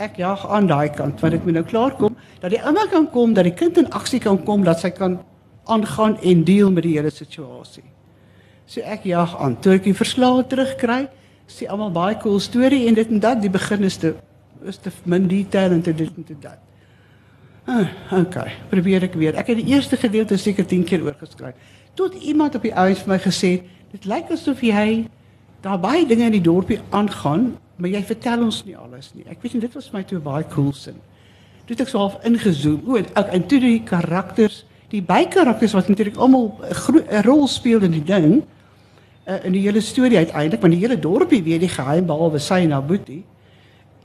Ek 0.00 0.16
jaag 0.20 0.46
aan 0.48 0.70
daai 0.70 0.88
kant 0.94 1.20
want 1.20 1.36
ek 1.36 1.44
moet 1.44 1.58
nou 1.58 1.66
klaar 1.68 1.96
kom 1.98 2.11
dat 2.42 2.50
die 2.50 2.60
ouma 2.60 2.88
kan 2.90 3.06
kom, 3.10 3.34
dat 3.34 3.46
die 3.46 3.54
kind 3.54 3.78
in 3.78 3.90
aksie 3.94 4.20
kan 4.20 4.40
kom, 4.42 4.64
dat 4.66 4.82
sy 4.82 4.90
kan 4.90 5.20
aangaan 5.70 6.16
en 6.20 6.44
deel 6.44 6.72
met 6.74 6.82
die 6.82 6.96
hele 6.96 7.10
situasie. 7.14 7.84
So 8.66 8.82
ek 8.82 9.06
jaag 9.06 9.36
aan. 9.38 9.54
Toe 9.62 9.76
ek 9.76 9.86
die 9.86 9.94
verslae 9.94 10.42
terugkry, 10.50 11.04
sê 11.46 11.68
almal 11.70 11.92
baie 11.94 12.18
cool 12.22 12.40
storie 12.42 12.86
en 12.88 12.98
dit 12.98 13.10
en 13.14 13.22
dat, 13.22 13.40
die 13.42 13.52
begin 13.52 13.86
is 13.86 13.98
te 14.02 14.14
is 14.62 14.78
te 14.78 14.92
min 15.10 15.24
detail 15.26 15.72
en 15.74 15.80
te 15.82 15.90
dit 15.94 16.10
en 16.16 16.24
te 16.24 16.36
dat. 16.38 16.60
Ah, 17.66 17.88
okay, 18.14 18.52
probeer 18.70 19.08
ek 19.08 19.16
weer. 19.18 19.34
Ek 19.38 19.50
het 19.50 19.58
die 19.58 19.74
eerste 19.74 19.98
gedeelte 19.98 20.38
seker 20.38 20.66
10 20.66 20.84
keer 20.86 21.02
oorgeskryf. 21.02 21.58
Tot 21.98 22.14
iemand 22.14 22.54
op 22.54 22.62
die 22.62 22.74
ouens 22.74 23.02
vir 23.02 23.10
my 23.10 23.18
gesê, 23.22 23.50
dit 23.90 24.06
lyk 24.06 24.30
asof 24.34 24.62
jy 24.62 25.04
daar 25.62 25.78
baie 25.82 26.06
dinge 26.06 26.26
in 26.30 26.36
die 26.36 26.42
dorpie 26.42 26.78
aangaan, 26.94 27.52
maar 27.76 27.90
jy 27.90 28.02
vertel 28.06 28.46
ons 28.46 28.62
nie 28.66 28.76
alles 28.78 29.10
nie. 29.14 29.26
Ek 29.30 29.42
weet 29.42 29.58
nie 29.58 29.64
dit 29.66 29.74
was 29.78 29.90
my 29.94 30.02
toe 30.06 30.22
baie 30.22 30.46
cool 30.54 30.72
sin. 30.74 30.98
Toe 31.64 31.76
het 31.76 31.80
ek 31.80 31.92
so 31.92 31.98
half 31.98 32.18
ingezoom. 32.26 32.80
O, 32.86 32.96
en, 32.96 33.06
en 33.14 33.46
toe 33.46 33.60
die 33.62 33.82
karakters, 33.86 34.64
die 34.92 35.02
bykarakters 35.02 35.72
wat 35.72 35.88
natuurlik 35.88 36.16
almal 36.16 36.58
'n 36.60 37.22
rol 37.22 37.46
speel 37.46 37.82
in 37.82 37.94
die 37.94 38.04
ding, 38.04 38.42
uh, 39.28 39.44
in 39.44 39.52
die 39.52 39.62
hele 39.62 39.80
storie 39.80 40.18
uiteindelik, 40.18 40.60
want 40.60 40.74
die 40.74 40.82
hele 40.82 40.98
dorpie 40.98 41.42
weet 41.42 41.60
die 41.60 41.72
geheim 41.72 42.06
behalwe 42.06 42.38
sy 42.38 42.64
en 42.66 42.72
Abuti. 42.72 43.22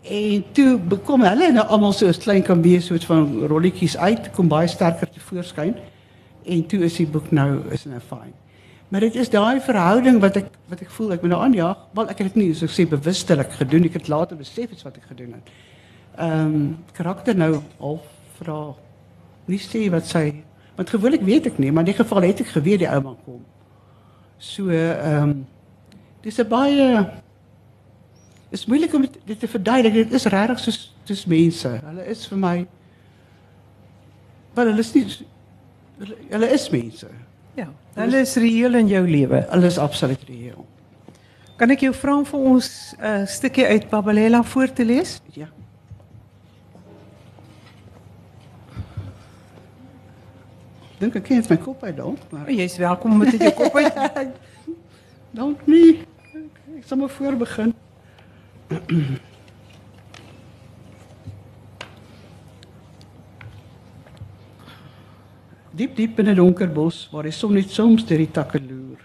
En 0.07 0.43
toe 0.55 0.77
bekom 0.77 1.25
hulle 1.27 1.51
nou 1.51 1.65
almal 1.67 1.93
so 1.93 2.07
'n 2.07 2.13
klein 2.13 2.43
kan 2.43 2.61
wees 2.61 2.85
soort 2.85 3.05
van 3.05 3.47
rolletjies 3.47 3.97
uit, 3.97 4.31
kom 4.31 4.47
baie 4.47 4.67
sterker 4.67 5.09
te 5.09 5.19
voorskyn. 5.19 5.75
En 6.45 6.65
toe 6.65 6.79
is 6.79 6.95
die 6.95 7.07
boek 7.07 7.31
nou 7.31 7.61
is 7.71 7.85
nou 7.85 7.99
fyn. 7.99 8.33
Maar 8.87 8.99
dit 8.99 9.15
is 9.15 9.29
daai 9.29 9.59
verhouding 9.59 10.21
wat 10.21 10.37
ek 10.37 10.45
wat 10.69 10.81
ek 10.81 10.89
voel 10.89 11.11
ek 11.11 11.21
moet 11.21 11.31
nou 11.31 11.41
aanjaag. 11.43 11.77
Wel 11.93 12.09
ek 12.09 12.17
het 12.17 12.33
dit 12.33 12.35
nie 12.35 12.53
so 12.53 12.67
sê 12.67 12.87
bewustelik 12.87 13.51
gedoen, 13.51 13.83
ek 13.83 13.93
het 13.93 14.07
later 14.07 14.37
besef 14.37 14.71
iets 14.71 14.83
wat 14.83 14.95
ek 14.95 15.09
gedoen 15.09 15.33
het. 15.33 15.51
Um, 16.17 16.77
karakter 16.97 17.35
nou 17.37 17.59
al 17.77 17.99
vra 18.39 18.73
nie 19.45 19.59
sê 19.61 19.83
wat 19.93 20.07
sy 20.09 20.43
want 20.77 20.89
gewoonlik 20.89 21.21
weet 21.25 21.45
ek 21.49 21.59
nie, 21.61 21.71
maar 21.71 21.85
in 21.85 21.91
die 21.91 21.97
geval 21.97 22.25
het 22.25 22.41
ek 22.41 22.51
geweet 22.53 22.83
die 22.83 22.89
ouma 22.89 23.15
kom. 23.25 23.43
So 24.37 24.69
ehm 24.69 25.29
um, 25.29 25.47
dis 26.21 26.39
'n 26.39 26.47
baie 26.49 26.87
is 28.49 28.65
moeilik 28.65 28.93
om 28.93 29.05
dit 29.25 29.39
te 29.39 29.47
verduidelik. 29.47 29.93
Dit 29.93 30.13
is 30.13 30.25
regtig 30.25 30.59
soos 30.59 30.79
soos 31.03 31.25
mense. 31.25 31.69
Hulle 31.85 32.05
is 32.05 32.25
vir 32.27 32.37
my 32.37 32.67
wel 34.53 34.71
hulle 34.71 34.79
is 34.79 34.93
nie 34.93 35.05
hulle 36.29 36.49
is 36.53 36.69
mense. 36.69 37.09
Ja, 37.57 37.67
hulle 37.97 38.21
is 38.21 38.35
reëel 38.35 38.73
in 38.81 38.87
jou 38.87 39.03
lewe. 39.07 39.45
Hulle 39.49 39.65
is 39.65 39.77
absoluut 39.77 40.23
reëel. 40.29 40.65
Kan 41.57 41.73
ek 41.73 41.87
jou 41.87 41.93
vra 41.93 42.17
om 42.17 42.25
vir 42.25 42.39
ons 42.39 42.67
'n 42.99 43.05
uh, 43.05 43.25
stukkie 43.25 43.65
uit 43.65 43.89
Babalela 43.89 44.43
voor 44.43 44.73
te 44.73 44.85
lees? 44.85 45.21
Ja. 45.33 45.47
Dink 50.97 51.15
ek 51.15 51.27
ken 51.29 51.43
my 51.49 51.57
kop 51.61 51.83
uit 51.83 51.97
dan, 51.97 52.17
maar 52.33 52.47
oh, 52.47 52.53
jy's 52.53 52.77
welkom 52.81 53.11
om 53.11 53.25
dit 53.29 53.41
jou 53.41 53.53
kop 53.53 53.75
uit. 53.75 54.37
Dank 55.37 55.65
nie. 55.69 56.01
Ek 56.77 56.85
sal 56.89 56.97
maar 56.97 57.13
voor 57.13 57.37
begin. 57.37 57.73
diep 65.77 65.93
diep 65.95 66.19
in 66.19 66.29
'n 66.29 66.35
donker 66.35 66.67
bos 66.73 67.07
waar 67.11 67.23
die 67.23 67.31
son 67.31 67.53
net 67.53 67.69
soms 67.69 68.05
deur 68.05 68.17
die 68.17 68.31
takke 68.31 68.59
loer. 68.59 68.97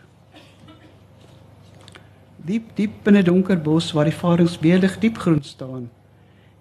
Diep 2.36 2.72
diep 2.76 3.06
in 3.06 3.16
'n 3.16 3.24
donker 3.24 3.60
bos 3.60 3.92
waar 3.92 4.08
die 4.08 4.20
varens 4.22 4.56
beelig 4.58 4.98
diep 4.98 5.18
groen 5.18 5.42
staan. 5.42 5.90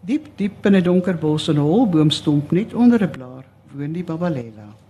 Diep 0.04 0.28
diep 0.36 0.66
in 0.66 0.76
'n 0.76 0.84
donker 0.84 1.16
bos 1.16 1.48
en 1.48 1.56
'n 1.56 1.64
holboomstomp 1.64 2.52
net 2.52 2.74
onder 2.74 3.02
'n 3.04 3.12
blaar 3.12 3.46
woon 3.72 3.94
die 3.94 4.04
Babalela. 4.04 4.81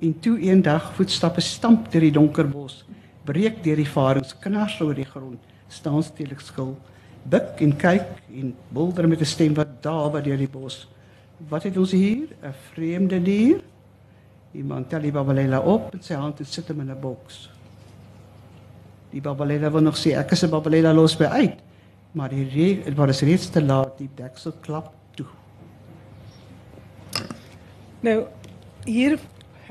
En 0.00 0.18
toe 0.20 0.38
eendag 0.38 0.92
voetstappe 0.94 1.40
stamp 1.40 1.90
deur 1.92 2.00
die 2.00 2.12
donker 2.12 2.48
bos, 2.48 2.84
breek 3.24 3.62
deur 3.64 3.76
die 3.76 3.88
varens 3.88 4.34
knars 4.38 4.80
oor 4.80 4.94
die 4.94 5.04
grond, 5.04 5.40
staan 5.68 6.02
stedelik 6.02 6.40
skil 6.40 6.76
buk 7.24 7.60
en 7.64 7.72
kyk 7.76 8.08
en 8.36 8.54
bulder 8.72 9.08
met 9.08 9.20
'n 9.20 9.24
stem 9.24 9.54
wat 9.54 9.82
daar 9.82 10.10
by 10.10 10.20
deur 10.20 10.36
die 10.36 10.48
bos. 10.48 10.88
Wat 11.48 11.62
het 11.62 11.76
ons 11.76 11.90
hier? 11.90 12.28
'n 12.42 12.54
Vreemde 12.72 13.22
dier? 13.22 13.60
Iemand 14.52 14.88
tel 14.88 15.00
die 15.00 15.12
babalela 15.12 15.60
op 15.60 15.94
en 15.94 16.02
sy 16.02 16.14
hand 16.14 16.40
sit 16.42 16.68
hom 16.68 16.80
in 16.80 16.90
'n 16.90 17.00
boks. 17.00 17.50
Die 19.10 19.20
babalela 19.20 19.70
wil 19.70 19.80
nog 19.80 19.96
sê 19.96 20.16
ek 20.16 20.32
is 20.32 20.44
'n 20.44 20.50
babalela 20.50 20.92
los 20.92 21.16
by 21.16 21.24
uit, 21.24 21.58
maar 22.12 22.28
die 22.28 22.82
dit 22.84 22.94
was 22.94 23.22
reeds 23.22 23.50
te 23.50 23.62
laat, 23.62 23.98
die 23.98 24.10
deksel 24.14 24.52
klap 24.60 24.92
toe. 25.14 25.26
Nou 28.00 28.26
hier 28.84 29.18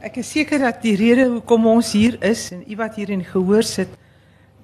ek 0.03 0.19
is 0.19 0.33
seker 0.35 0.59
dat 0.59 0.81
die 0.83 0.97
rede 0.99 1.29
hoekom 1.31 1.67
ons 1.71 1.93
hier 1.95 2.17
is 2.27 2.49
en 2.51 2.63
u 2.67 2.75
wat 2.75 2.97
hier 2.99 3.13
in 3.13 3.23
gehoor 3.23 3.63
sit 3.63 3.91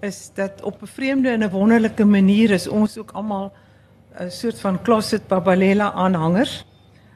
is 0.04 0.32
dat 0.36 0.62
op 0.63 0.82
'n 0.84 0.88
vreemde 0.88 1.30
en 1.30 1.43
'n 1.43 1.49
wonderlike 1.49 2.06
manier 2.06 2.52
is 2.52 2.67
ons 2.67 2.97
ook 2.97 3.12
almal 3.12 3.52
'n 4.19 4.32
soort 4.32 4.60
van 4.60 4.82
closet 4.82 5.28
babalela 5.28 5.91
aanhangers. 5.93 6.65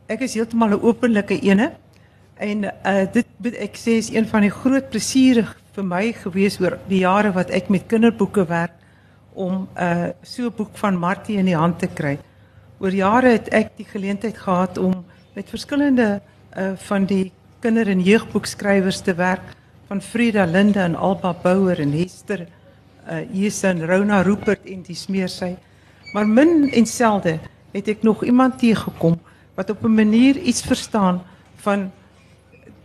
Ek 0.08 0.22
is 0.22 0.34
heeltemal 0.34 0.70
'n 0.70 0.82
openlike 0.82 1.40
ene 1.42 1.74
en 2.38 2.64
uh, 2.64 3.06
dit 3.12 3.26
ek 3.60 3.76
sê 3.76 3.98
is 4.00 4.10
een 4.10 4.28
van 4.28 4.42
die 4.42 4.52
groot 4.52 4.90
plesiere 4.90 5.46
vir 5.74 5.84
my 5.84 6.14
gewees 6.14 6.60
oor 6.60 6.80
die 6.88 7.00
jare 7.00 7.32
wat 7.32 7.50
ek 7.50 7.70
met 7.70 7.88
kinderboeke 7.88 8.46
werk 8.48 8.74
om 9.34 9.68
'n 9.76 9.84
uh, 9.84 10.10
so 10.22 10.46
'n 10.46 10.56
boek 10.56 10.78
van 10.78 10.96
Martie 10.98 11.38
in 11.38 11.46
die 11.46 11.58
hand 11.58 11.80
te 11.80 11.88
kry. 11.88 12.20
Oor 12.80 12.92
jare 12.92 13.28
het 13.28 13.50
ek 13.50 13.78
die 13.78 13.86
geleentheid 13.86 14.38
gehad 14.38 14.78
om 14.78 15.06
met 15.36 15.50
verskillende 15.50 16.22
uh, 16.58 16.72
van 16.76 17.06
die 17.06 17.32
kinder- 17.64 17.88
en 17.88 18.02
jeugboekskrywers 18.04 19.00
te 19.00 19.14
werk 19.16 19.54
van 19.88 20.02
Frida 20.02 20.44
Linde 20.46 20.80
en 20.80 20.96
Alba 20.96 21.34
Bouwer 21.34 21.80
en 21.80 21.94
Hester 21.96 22.48
uh 23.08 23.22
Jason 23.32 23.86
Rona 23.86 24.22
Rupert 24.22 24.66
en 24.68 24.82
die 24.84 24.96
smeer 24.96 25.30
sy. 25.32 25.54
Maar 26.14 26.28
min 26.28 26.70
en 26.72 26.86
selde 26.86 27.38
het 27.72 27.88
ek 27.88 28.04
nog 28.04 28.24
iemand 28.24 28.60
teëgekom 28.60 29.16
wat 29.56 29.70
op 29.70 29.84
'n 29.84 29.96
manier 29.96 30.38
iets 30.38 30.62
verstaan 30.62 31.22
van 31.64 31.92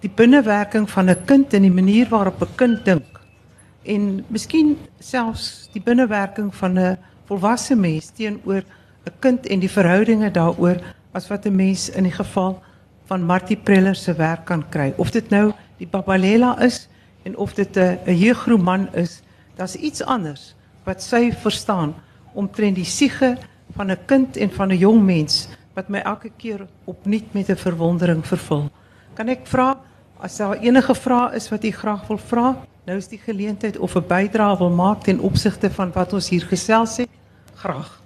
die 0.01 0.11
binnewerking 0.15 0.91
van 0.91 1.11
'n 1.11 1.25
kind 1.25 1.55
en 1.55 1.63
die 1.63 1.75
manier 1.75 2.09
waarop 2.09 2.43
'n 2.43 2.55
kind 2.55 2.85
dink. 2.85 3.21
En 3.83 4.25
miskien 4.29 4.79
selfs 4.99 5.69
die 5.73 5.83
binnewerking 5.83 6.55
van 6.55 6.79
'n 6.79 6.99
volwasse 7.27 7.75
mens 7.75 8.11
teenoor 8.15 8.63
'n 9.07 9.19
kind 9.19 9.47
en 9.47 9.59
die 9.59 9.71
verhoudinge 9.71 10.31
daaroor 10.31 10.79
as 11.13 11.29
wat 11.29 11.47
'n 11.47 11.57
mens 11.57 11.91
in 11.91 12.03
die 12.03 12.13
geval 12.15 12.63
van 13.09 13.25
Martie 13.25 13.57
Preller 13.57 13.97
se 13.97 14.13
werk 14.15 14.45
kan 14.45 14.63
kry. 14.69 14.93
Of 14.97 15.11
dit 15.11 15.31
nou 15.31 15.53
die 15.79 15.89
Babalela 15.89 16.55
is 16.63 16.89
en 17.25 17.37
of 17.37 17.55
dit 17.55 17.77
'n 17.77 17.99
'n 18.07 18.17
jeugroman 18.17 18.89
is 18.95 19.23
Daar's 19.59 19.75
iets 19.75 20.03
anders 20.03 20.55
wat 20.87 21.03
sy 21.03 21.33
verstaan 21.33 21.95
omtrent 22.33 22.77
die 22.77 22.87
siege 22.87 23.37
van 23.75 23.91
'n 23.91 23.99
kind 24.07 24.37
en 24.37 24.51
van 24.51 24.71
'n 24.71 24.79
jong 24.79 25.03
mens 25.03 25.49
wat 25.75 25.89
my 25.89 25.99
elke 25.99 26.31
keer 26.37 26.67
opnuut 26.85 27.35
met 27.35 27.51
'n 27.51 27.57
verwondering 27.57 28.27
vervul. 28.27 28.71
Kan 29.15 29.29
ek 29.29 29.47
vra 29.47 29.77
As 30.21 30.37
daar 30.37 30.59
enige 30.59 30.95
vrae 30.95 31.35
is 31.35 31.49
wat 31.49 31.65
u 31.65 31.71
graag 31.71 32.07
wil 32.07 32.19
vra, 32.19 32.57
nou 32.85 32.97
is 32.99 33.07
die 33.07 33.21
geleentheid 33.23 33.79
of 33.79 33.95
'n 33.95 34.07
bydrae 34.07 34.59
wil 34.59 34.71
maak 34.71 35.03
ten 35.03 35.21
opsigte 35.21 35.71
van 35.71 35.93
wat 35.93 36.13
ons 36.13 36.29
hier 36.29 36.43
gesels 36.43 36.97
het, 36.97 37.09
graag. 37.55 38.03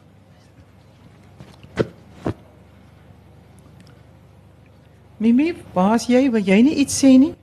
Mimi, 5.22 5.52
waar's 5.76 6.08
jy? 6.10 6.24
Wil 6.34 6.42
jy 6.42 6.58
nie 6.66 6.74
iets 6.82 6.96
sê 6.98 7.12
nie? 7.20 7.34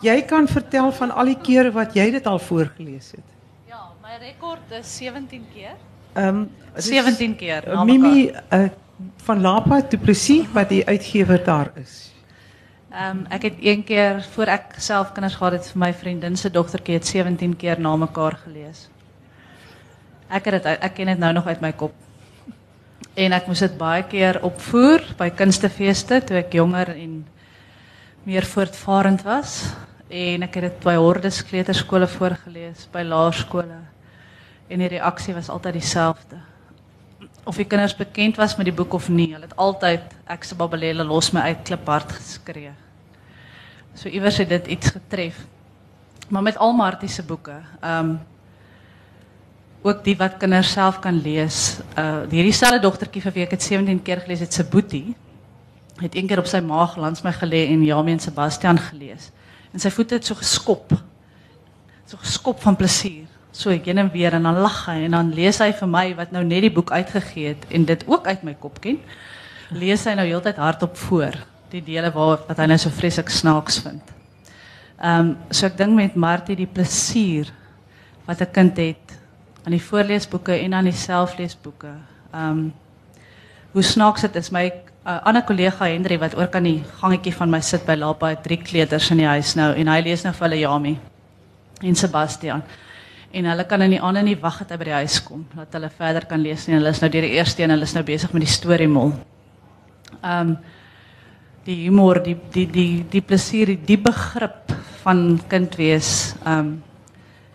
Jy 0.00 0.16
kan 0.24 0.48
vertel 0.48 0.88
van 0.96 1.10
al 1.12 1.28
die 1.34 1.38
kere 1.44 1.70
wat 1.76 1.92
jy 1.94 2.06
dit 2.14 2.26
al 2.26 2.38
voorgelees 2.40 3.10
het. 3.18 3.26
Ja, 3.68 3.82
my 4.02 4.16
rekord 4.22 4.72
is 4.80 4.88
17 4.96 5.44
keer. 5.54 5.76
Ehm 6.16 6.40
um, 6.44 6.46
17 6.80 7.34
keer. 7.36 7.66
na 7.68 7.84
Mimi 7.84 8.30
uh, 8.30 8.68
van 9.26 9.40
Lapa 9.44 9.80
Du 9.90 9.98
Plessis 9.98 10.46
wat 10.54 10.68
die 10.72 10.82
uitgewer 10.88 11.44
daar 11.44 11.70
is. 11.76 11.98
Ehm 12.90 13.18
um, 13.20 13.26
ek 13.30 13.42
het 13.50 13.60
een 13.60 13.84
keer 13.84 14.22
voor 14.34 14.46
ek 14.56 14.74
self 14.78 15.12
kinders 15.12 15.36
gehad 15.38 15.52
het 15.58 15.68
vir 15.72 15.78
my 15.84 15.92
vriendin 15.94 16.36
se 16.36 16.50
dogtertjie 16.50 16.94
het 16.98 17.06
17 17.06 17.56
keer 17.56 17.80
na 17.80 17.92
mekaar 17.96 18.38
gelees. 18.44 18.88
Ek 20.30 20.44
het 20.44 20.54
dit 20.58 20.66
uit- 20.66 20.80
ek 20.80 20.94
ken 20.94 21.06
dit 21.06 21.18
nou 21.18 21.32
nog 21.32 21.46
uit 21.46 21.60
my 21.60 21.72
kop. 21.72 21.92
En 23.18 23.34
ek 23.34 23.48
moes 23.50 23.62
dit 23.64 23.76
baie 23.78 24.04
keer 24.06 24.38
opvoer 24.46 25.02
by 25.18 25.30
kunstefeeste 25.34 26.20
toe 26.26 26.36
ek 26.38 26.54
jonger 26.54 26.92
en 26.94 27.24
meer 28.22 28.46
voortvarend 28.46 29.24
was 29.26 29.64
en 30.10 30.42
ek 30.46 30.58
het 30.58 30.66
dit 30.68 30.78
by 30.84 30.96
hordes 30.98 31.40
kleuterskole 31.46 32.06
voorgelees, 32.10 32.86
by 32.90 33.02
laerskole. 33.06 33.78
En 34.70 34.82
die 34.82 34.90
reaksie 34.90 35.34
was 35.34 35.50
altyd 35.50 35.78
dieselfde. 35.78 36.38
Of 37.46 37.58
die 37.58 37.66
kinders 37.66 37.96
bekend 37.98 38.38
was 38.38 38.56
met 38.58 38.68
die 38.68 38.74
boek 38.74 38.94
of 38.94 39.08
nie, 39.08 39.32
hulle 39.32 39.46
het 39.46 39.56
altyd 39.58 40.14
ek 40.26 40.44
se 40.44 40.54
los 41.04 41.32
my 41.32 41.40
uit 41.40 41.62
kliphard 41.64 42.12
geskree. 42.12 42.72
So 43.94 44.08
iewers 44.08 44.38
het 44.38 44.48
dit 44.48 44.66
iets 44.66 44.90
getref. 44.90 45.46
Maar 46.28 46.42
met 46.42 46.58
al 46.58 46.72
Martie 46.72 47.08
se 47.08 47.22
ehm 47.80 48.16
ook 49.82 50.04
die 50.04 50.16
wat 50.20 50.36
kinders 50.40 50.72
self 50.72 51.00
kan 51.00 51.16
lees. 51.22 51.80
Uh 51.98 52.26
hierdie 52.30 52.54
selfde 52.56 52.82
dogtertjie 52.84 53.22
vir 53.24 53.36
wie 53.36 53.44
ek 53.46 53.56
dit 53.56 53.62
17 53.62 54.02
keer 54.04 54.20
gelees 54.24 54.44
het, 54.44 54.52
se 54.52 54.64
boetie 54.64 55.14
het 56.00 56.16
een 56.16 56.28
keer 56.28 56.40
op 56.40 56.48
sy 56.48 56.62
maag 56.64 56.96
langs 56.96 57.20
my 57.24 57.32
gelê 57.36 57.66
en 57.68 57.82
Jamie 57.84 58.14
en 58.16 58.22
Sebastian 58.22 58.78
gelees. 58.80 59.30
En 59.72 59.82
sy 59.82 59.90
voete 59.92 60.16
het 60.16 60.26
so 60.26 60.38
geskop. 60.38 60.94
So 62.08 62.20
geskop 62.20 62.60
van 62.64 62.76
plesier. 62.76 63.28
So 63.52 63.70
heen 63.70 63.98
en 63.98 64.10
weer 64.12 64.34
en 64.38 64.46
dan 64.48 64.60
lag 64.62 64.84
hy 64.86 65.04
en 65.04 65.16
dan 65.16 65.32
lees 65.34 65.58
hy 65.60 65.72
vir 65.76 65.90
my 65.90 66.06
wat 66.16 66.32
nou 66.32 66.44
net 66.46 66.64
die 66.64 66.72
boek 66.72 66.92
uitgegee 66.94 67.54
het 67.54 67.66
en 67.68 67.84
dit 67.84 68.04
ook 68.08 68.26
uit 68.26 68.44
my 68.46 68.54
kop 68.60 68.80
ken. 68.80 69.00
Lees 69.70 70.06
hy 70.08 70.16
nou 70.18 70.26
heeltyd 70.26 70.60
hardop 70.60 70.96
voor 71.08 71.36
die 71.70 71.82
dele 71.84 72.10
waar 72.14 72.40
wat 72.48 72.58
hy 72.58 72.66
nou 72.70 72.78
so 72.80 72.90
vreeslik 72.94 73.30
snaaks 73.30 73.80
vind. 73.84 74.16
Ehm 75.00 75.20
um, 75.20 75.36
so 75.50 75.66
ek 75.66 75.78
dink 75.78 75.96
met 75.96 76.16
Martie 76.16 76.56
die 76.56 76.68
plesier 76.68 77.52
wat 78.26 78.40
'n 78.40 78.52
kind 78.52 78.76
het 78.76 79.19
aan 79.64 79.74
die 79.76 79.82
voorleesboeke 79.82 80.52
en 80.52 80.74
aan 80.74 80.88
die 80.90 80.96
selfleesboeke. 80.96 81.96
Ehm 82.32 82.50
um, 82.50 82.70
hoe 83.70 83.82
snaaks 83.86 84.24
dit 84.26 84.36
is 84.36 84.50
my 84.50 84.64
uh, 85.06 85.20
ander 85.22 85.44
kollega 85.46 85.86
Henry 85.86 86.16
wat 86.18 86.34
ook 86.34 86.54
aan 86.58 86.66
die 86.66 86.80
gangetjie 86.98 87.32
van 87.36 87.50
my 87.50 87.60
sit 87.62 87.84
by 87.86 87.94
Lapa 87.94 88.32
drie 88.42 88.58
kleuters 88.58 89.12
in 89.14 89.22
die 89.22 89.28
huis 89.30 89.54
nou 89.54 89.68
en 89.78 89.90
hy 89.92 90.00
lees 90.02 90.24
nou 90.26 90.32
vir 90.34 90.48
hulle 90.48 90.96
en 91.80 91.94
Sebastian. 91.96 92.62
En 93.30 93.46
hulle 93.46 93.64
kan 93.64 93.82
in 93.82 93.94
die 93.94 94.02
aande 94.02 94.22
nie 94.26 94.36
wag 94.40 94.58
dat 94.58 94.74
hy 94.74 94.80
by 94.80 94.88
die 94.88 94.98
huis 95.04 95.20
kom 95.22 95.46
dat 95.54 95.72
hulle 95.78 95.90
verder 95.90 96.26
kan 96.26 96.42
lees 96.42 96.66
nie. 96.66 96.76
Hulle 96.76 96.90
is 96.90 97.00
nou 97.00 97.10
deur 97.10 97.22
die 97.22 97.36
eerste 97.38 97.62
een, 97.62 97.70
hulle 97.70 97.86
is 97.86 97.94
nou 97.94 98.02
besig 98.04 98.32
met 98.34 98.46
die 98.46 98.52
storiemol. 98.58 99.14
Ehm 100.20 100.54
um, 100.54 100.58
die 101.64 101.76
humor, 101.84 102.22
die 102.24 102.38
die 102.50 102.64
die 102.72 103.04
die 103.10 103.20
plesier, 103.20 103.66
die, 103.66 103.78
die 103.86 103.98
begrip 104.00 104.72
van 105.04 105.40
kind 105.48 105.76
wees, 105.78 106.34
ehm 106.44 106.58
um, 106.58 106.70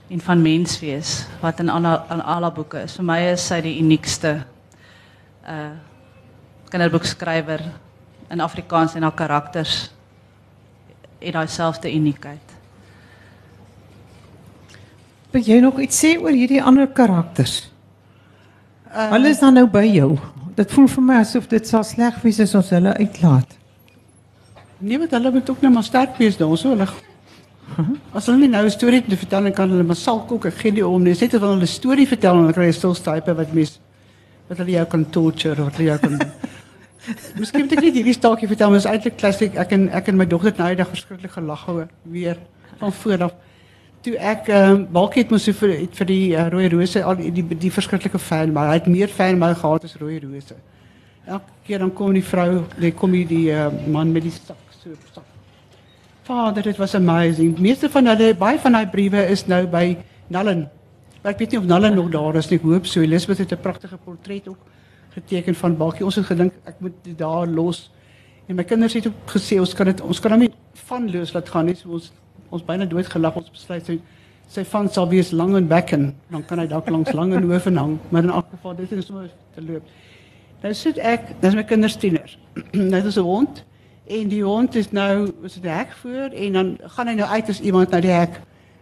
en 0.08 0.22
van 0.22 0.42
mens 0.42 0.80
wees 0.80 1.26
wat 1.42 1.60
in 1.60 1.70
Anna 1.70 2.06
in 2.14 2.22
alle 2.22 2.52
boeke 2.52 2.84
is. 2.86 2.96
Vir 3.00 3.06
my 3.06 3.20
is 3.32 3.48
sy 3.48 3.62
die 3.66 3.78
uniekste 3.82 4.38
uh 5.48 5.74
kinderboekskrywer 6.66 7.62
in 8.34 8.42
Afrikaans 8.42 8.96
en 8.98 9.06
haar 9.06 9.14
karakters 9.16 9.92
het 11.22 11.34
daai 11.34 11.48
selfde 11.48 11.92
uniekheid. 11.94 12.56
Wil 15.32 15.46
jy 15.46 15.60
nog 15.64 15.80
iets 15.80 16.02
sê 16.04 16.16
oor 16.20 16.34
hierdie 16.34 16.62
ander 16.64 16.88
karakters? 16.88 17.70
Uh, 18.90 19.10
Hulle 19.14 19.32
is 19.32 19.40
dan 19.40 19.56
nou 19.60 19.68
by 19.72 19.86
jou. 19.88 20.16
Dit 20.58 20.74
voel 20.74 20.88
vir 20.88 21.04
my 21.04 21.20
asof 21.22 21.48
dit 21.52 21.68
sal 21.68 21.84
sleg 21.84 22.18
wees 22.24 22.42
as 22.44 22.56
ons 22.56 22.74
hulle 22.76 22.94
uitlaat. 22.98 23.56
Nee, 24.80 25.00
want 25.00 25.12
hulle 25.16 25.32
moet 25.32 25.50
ook 25.50 25.64
nou 25.64 25.74
maar 25.74 25.88
sterk 25.88 26.18
wees 26.20 26.38
daar 26.40 26.52
so 27.76 27.84
hulle. 27.84 28.00
As 28.14 28.26
hulle 28.30 28.38
nie 28.40 28.48
nou 28.48 28.66
'n 28.66 28.72
storie 28.72 29.02
te 29.04 29.18
vertel 29.18 29.44
dan 29.44 29.54
kan 29.54 29.70
hulle 29.70 29.84
maar 29.84 29.96
sal 29.96 30.20
kook. 30.26 30.46
Ek 30.46 30.54
gee 30.54 30.72
nie 30.72 30.86
om 30.88 31.04
nie. 31.04 31.14
Net 31.14 31.34
as 31.34 31.42
hulle 31.42 31.62
'n 31.62 31.68
storie 31.68 32.08
vertel 32.08 32.34
en 32.36 32.42
hulle 32.42 32.54
kry 32.54 32.68
'n 32.68 32.74
stilstype 32.74 33.36
wat 33.36 33.54
mens 33.54 33.80
wat 34.50 34.58
hulle 34.58 34.72
jou 34.72 34.86
kan 34.86 35.10
torture 35.10 35.62
of 35.62 35.70
wat 35.70 35.76
hulle 35.78 35.90
jou 35.90 36.00
kan 36.00 36.32
Miskien 37.40 37.66
moet 37.66 37.76
ek 37.76 37.84
net 37.86 37.98
hierdie 38.00 38.14
staaltjie 38.14 38.48
vertel, 38.50 38.72
maar 38.72 38.82
is 38.82 38.88
eintlik 38.90 39.18
klassiek. 39.20 39.58
Ek 39.62 39.74
en 39.76 39.90
ek 39.94 40.08
en 40.10 40.18
my 40.18 40.26
dogter 40.26 40.52
het 40.52 40.62
nou 40.62 40.70
eendag 40.72 40.90
verskriklik 40.90 41.36
gelag 41.36 41.68
oor 41.70 41.90
weer 42.16 42.40
van 42.80 42.94
voor 43.02 43.28
af. 43.28 43.36
Toe 44.06 44.16
ek 44.18 44.50
ehm 44.54 44.72
um, 44.72 44.88
Balkie 44.94 45.24
het 45.24 45.34
mos 45.34 45.46
so 45.46 45.54
vir 45.62 45.76
het 45.80 46.00
vir 46.02 46.10
die 46.10 46.26
uh, 46.34 46.48
rooi 46.54 46.66
rose 46.74 47.04
al 47.04 47.18
die 47.20 47.32
die, 47.34 47.46
die 47.66 47.74
verskriklike 47.74 48.22
fan, 48.22 48.54
maar 48.54 48.72
hy 48.72 48.80
het 48.80 48.90
meer 48.90 49.14
fan 49.14 49.40
my 49.42 49.54
gehad 49.54 49.86
as 49.86 49.96
rooi 50.02 50.18
rose. 50.24 50.58
Elke 51.26 51.62
keer 51.66 51.82
dan 51.86 51.94
kom 51.94 52.14
die 52.14 52.26
vrou, 52.26 52.66
dan 52.78 52.98
kom 52.98 53.16
die, 53.18 53.26
die 53.30 53.48
uh, 53.54 53.70
man 53.88 54.14
met 54.14 54.26
die 54.26 54.34
sak 54.34 54.78
so 54.82 54.94
sak. 55.14 55.35
Vader, 56.26 56.64
dit 56.64 56.78
was 56.78 56.96
amazing. 56.96 57.60
Meeste 57.62 57.86
van 57.90 58.08
hulle 58.10 58.32
baie 58.34 58.58
van 58.58 58.74
daai 58.74 58.88
briewe 58.90 59.20
is 59.30 59.44
nou 59.46 59.60
by 59.70 59.92
Nallen. 60.34 60.64
Maar 61.22 61.36
ek 61.36 61.44
weet 61.44 61.52
nie 61.54 61.60
of 61.60 61.68
Nallen 61.70 61.94
nog 61.94 62.08
daar 62.16 62.40
is 62.40 62.48
nie. 62.50 62.58
Hoop 62.64 62.88
so. 62.90 63.04
Elisabeth 63.06 63.44
het 63.44 63.52
'n 63.54 63.62
pragtige 63.62 63.98
portret 63.98 64.48
ook 64.48 64.58
geteken 65.14 65.56
van 65.56 65.78
Bakkie. 65.78 66.06
Ons 66.06 66.16
het 66.16 66.26
gedink 66.26 66.54
ek 66.66 66.80
moet 66.80 66.94
dit 67.04 67.18
daar 67.18 67.46
los. 67.48 67.92
En 68.48 68.56
my 68.56 68.64
kinders 68.64 68.94
het 68.94 69.08
ook 69.08 69.38
gesê 69.38 69.60
ons 69.60 69.74
kan 69.74 69.86
dit 69.86 70.02
ons 70.02 70.20
kan 70.20 70.32
hom 70.32 70.40
nie 70.40 70.52
vanloos 70.74 71.34
laat 71.34 71.50
gaan 71.50 71.66
nie. 71.66 71.76
So 71.76 71.90
ons 71.90 72.12
ons 72.50 72.66
byna 72.66 72.86
dood 72.86 73.06
gelag 73.06 73.36
ons 73.36 73.52
besluit 73.52 73.86
sy 73.86 74.00
sy 74.48 74.64
van 74.64 74.90
sal 74.90 75.08
wees 75.10 75.32
lang 75.32 75.56
en 75.56 75.68
bekken. 75.68 76.16
Dan 76.30 76.46
kan 76.46 76.60
hy 76.60 76.68
dalk 76.68 76.90
langs 76.90 77.12
lang 77.14 77.34
en 77.34 77.52
hoof 77.52 77.66
en 77.66 77.78
hang, 77.78 77.98
maar 78.10 78.24
in 78.24 78.30
elk 78.30 78.46
geval 78.50 78.76
dit 78.76 78.92
is 78.92 79.06
sommer 79.06 79.30
te 79.54 79.62
loop. 79.62 79.84
Nou 80.62 80.74
sit 80.74 80.98
ek, 80.98 81.42
dis 81.42 81.54
my 81.54 81.64
kinders 81.64 81.96
tieners. 81.96 82.38
nou 82.72 83.02
dis 83.08 83.18
'n 83.18 83.22
hond 83.22 83.64
en 84.08 84.28
die 84.30 84.44
hond 84.44 84.76
is 84.76 84.92
nou 84.92 85.32
is 85.44 85.54
dit 85.54 85.72
hek 85.72 85.92
voor 86.02 86.34
en 86.34 86.54
dan 86.54 86.78
gaan 86.98 87.08
hy 87.08 87.14
nou 87.14 87.30
uit 87.30 87.50
as 87.50 87.62
iemand 87.62 87.90
na 87.90 88.00
die 88.00 88.14
hek. 88.14 88.42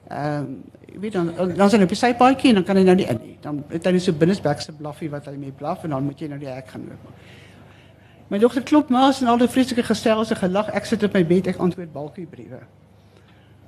Ehm 0.09 0.39
um, 0.39 0.55
jy 0.93 0.99
weet 1.01 1.13
dan 1.13 1.31
dan 1.57 1.69
sien 1.69 1.81
hy 1.81 1.87
op 1.87 1.93
die 1.95 1.97
sypaadjie 1.97 2.49
en 2.51 2.59
dan 2.59 2.65
kan 2.67 2.77
hy 2.77 2.83
nou 2.83 2.95
nie 2.95 3.07
in 3.09 3.19
nie. 3.21 3.37
Dan 3.41 3.63
het 3.69 3.85
hy 3.85 3.95
net 3.95 4.03
so 4.05 4.13
binnensbekse 4.13 4.75
blaffie 4.77 5.09
wat 5.09 5.25
hy 5.25 5.33
mee 5.37 5.51
blaf 5.51 5.83
en 5.83 5.95
dan 5.95 6.03
moet 6.05 6.19
jy 6.19 6.27
nou 6.29 6.37
die 6.39 6.51
hek 6.51 6.67
gaan 6.69 6.85
loop. 6.89 7.23
My 8.29 8.39
dogter 8.39 8.63
klop 8.63 8.89
maas 8.89 9.21
en 9.21 9.27
al 9.27 9.41
die 9.41 9.47
vreeslike 9.47 9.83
gestelse 9.83 10.35
gelag. 10.35 10.69
Ek 10.73 10.85
sit 10.85 11.03
op 11.03 11.13
my 11.13 11.23
bed, 11.27 11.49
ek 11.51 11.59
antwoord 11.61 11.91
balkie 11.93 12.27
briewe. 12.29 12.61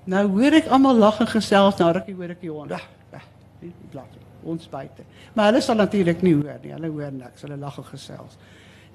Nou 0.05 0.23
hoor 0.37 0.59
ek 0.59 0.69
almal 0.73 1.01
lag 1.01 1.19
en 1.21 1.29
gesels, 1.29 1.79
nou 1.81 1.89
rukkie 1.97 2.15
hoor 2.17 2.35
ek 2.35 2.41
die 2.41 2.51
hond. 2.51 2.69
Weg, 2.69 2.85
weg. 3.11 3.25
Die 3.63 3.73
blaf. 3.91 4.21
Ons 4.45 4.69
buite. 4.69 5.01
Maar 5.33 5.49
hulle 5.49 5.61
sal 5.65 5.79
natuurlik 5.81 6.21
nie 6.21 6.35
hoor 6.37 6.59
nie. 6.61 6.73
Hulle 6.75 6.91
hoor 6.93 7.13
niks. 7.13 7.41
Hulle 7.41 7.57
lag 7.57 7.77
en 7.81 7.87
gesels. 7.89 8.37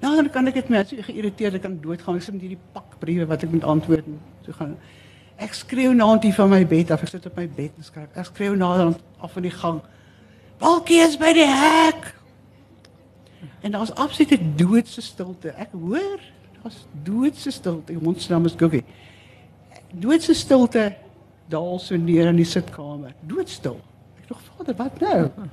Nou 0.01 0.15
dan 0.15 0.29
kan 0.33 0.47
ek 0.49 0.57
dit 0.57 0.69
met 0.73 0.89
so 0.89 1.05
geïrriteerd 1.05 1.59
ek 1.59 1.65
kan 1.67 1.77
doodgaan. 1.81 2.17
Ek 2.17 2.25
sit 2.25 2.33
met 2.33 2.45
hierdie 2.47 2.61
pak 2.73 2.97
briewe 3.01 3.27
wat 3.29 3.43
ek 3.45 3.53
moet 3.53 3.67
antwoord 3.75 4.07
en 4.09 4.17
so 4.45 4.55
gaan. 4.57 4.75
Ek 5.41 5.53
skreeu 5.57 5.93
na 5.97 6.07
aan 6.09 6.21
die 6.21 6.33
van 6.33 6.49
my 6.49 6.61
bed 6.67 6.91
af. 6.93 7.03
Ek 7.05 7.13
sit 7.13 7.25
op 7.29 7.37
my 7.37 7.47
bed 7.49 7.77
en 7.77 7.85
skryf. 7.85 8.09
Ek 8.17 8.29
skreeu 8.29 8.57
na 8.57 8.71
aan 8.81 8.95
af 9.21 9.37
in 9.37 9.45
die 9.45 9.53
gang. 9.53 9.81
Balkie 10.61 11.01
is 11.01 11.17
by 11.21 11.31
die 11.37 11.47
hek. 11.47 12.11
En 13.61 13.77
daar's 13.77 13.93
absolute 13.93 14.37
doodse 14.57 15.01
stilte. 15.01 15.53
Ek 15.57 15.73
hoor 15.73 16.19
daar's 16.61 16.83
doodse 17.05 17.53
stilte. 17.53 17.97
Se 18.17 18.33
naam 18.33 18.45
is 18.45 18.57
Guggie. 18.57 18.83
Doodse 19.93 20.33
stilte 20.33 20.91
daal 21.49 21.79
so 21.79 21.97
neer 21.97 22.29
in 22.31 22.41
die 22.41 22.47
sitkamer. 22.47 23.13
Doodstil. 23.27 23.77
Ek 24.21 24.29
dink 24.29 24.45
vader, 24.49 24.77
wat 24.79 25.01
nou? 25.03 25.49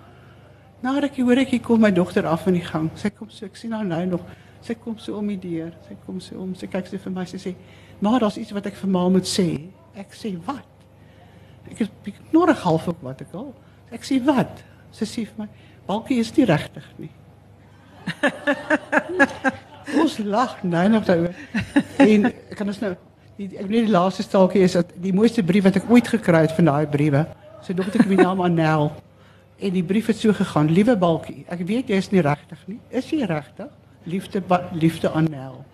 Nadat 0.83 1.11
ek 1.11 1.19
hoor 1.23 1.41
ek 1.43 1.57
kom 1.65 1.81
my 1.83 1.91
dogter 1.91 2.27
af 2.31 2.47
in 2.47 2.55
die 2.61 2.67
gang. 2.67 2.91
Sy 2.99 3.11
kom 3.11 3.31
so, 3.31 3.47
ek 3.49 3.57
sien 3.59 3.75
haar 3.75 3.87
nou 3.87 4.05
nog. 4.15 4.27
Sy 4.63 4.75
kom 4.79 4.97
so 5.03 5.19
om 5.19 5.27
die 5.31 5.39
deur. 5.41 5.73
Sy 5.89 5.97
kom 6.07 6.21
so 6.23 6.39
om. 6.43 6.55
Sy 6.59 6.69
kyk 6.71 6.87
sy 6.91 7.01
vir 7.03 7.15
my 7.15 7.25
sy 7.27 7.39
sê, 7.39 7.55
"Maar 8.01 8.21
daar's 8.21 8.39
iets 8.39 8.53
wat 8.53 8.67
ek 8.67 8.77
vir 8.77 8.91
ma 8.91 9.09
moet 9.09 9.27
sê." 9.27 9.71
Ek 9.97 10.13
sê, 10.13 10.37
"Wat?" 10.47 10.67
Ek 11.71 11.81
is 11.81 11.89
knorrig 12.31 12.63
half 12.63 12.89
op 12.89 13.03
wat 13.03 13.21
ek 13.21 13.35
al. 13.35 13.55
Ek 13.91 14.03
sê, 14.03 14.25
"Wat?" 14.25 14.63
Sy 14.93 15.05
sê 15.05 15.27
vir 15.27 15.35
my, 15.39 15.49
"Balkie 15.87 16.19
is 16.19 16.37
nie 16.37 16.45
regtig 16.45 16.85
nie." 16.99 17.11
Ons 20.01 20.19
lag 20.19 20.63
nou 20.63 20.89
nog 20.89 21.05
daaroor. 21.05 21.35
En 21.97 22.25
ek 22.25 22.57
kan 22.57 22.67
ons 22.69 22.81
nou 22.81 22.95
die 23.37 23.49
ek 23.57 23.67
weet 23.67 23.87
die 23.87 23.93
laaste 23.95 24.23
staaltjie 24.23 24.63
is 24.63 24.73
dat 24.73 24.91
die 25.01 25.13
mooiste 25.13 25.43
brief 25.43 25.65
wat 25.65 25.77
ek 25.77 25.91
ooit 25.91 26.09
gekry 26.09 26.41
het 26.45 26.53
van 26.53 26.65
daai 26.65 26.87
briewe. 26.87 27.27
Sy 27.63 27.73
dogter 27.79 28.03
het 28.03 28.11
my 28.11 28.19
naam 28.21 28.41
Annel. 28.41 28.91
En 29.59 29.71
die 29.75 29.83
brief 29.83 30.07
het 30.07 30.17
so 30.19 30.33
gegaan: 30.33 30.71
"Liewe 30.71 30.97
Balkie, 30.97 31.45
ek 31.49 31.59
weet 31.67 31.89
jy 31.89 31.97
is 31.97 32.11
nie 32.11 32.21
regtig 32.21 32.59
nie. 32.67 32.79
Is 32.89 33.11
jy 33.11 33.25
regtig? 33.27 33.67
Liefde 34.03 34.43
liefde 34.73 35.09
Annel." 35.11 35.65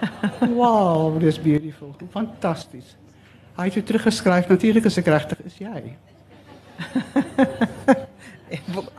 Wow, 0.58 1.20
dis 1.20 1.40
beautiful. 1.42 1.94
Fantasties. 2.10 2.96
Hy 3.56 3.68
het 3.74 3.86
teruggeskryf, 3.86 4.48
natuurlik 4.48 4.84
is 4.84 4.96
ek 4.98 5.06
regtig 5.06 5.38
is 5.44 5.58
jy. 5.58 5.96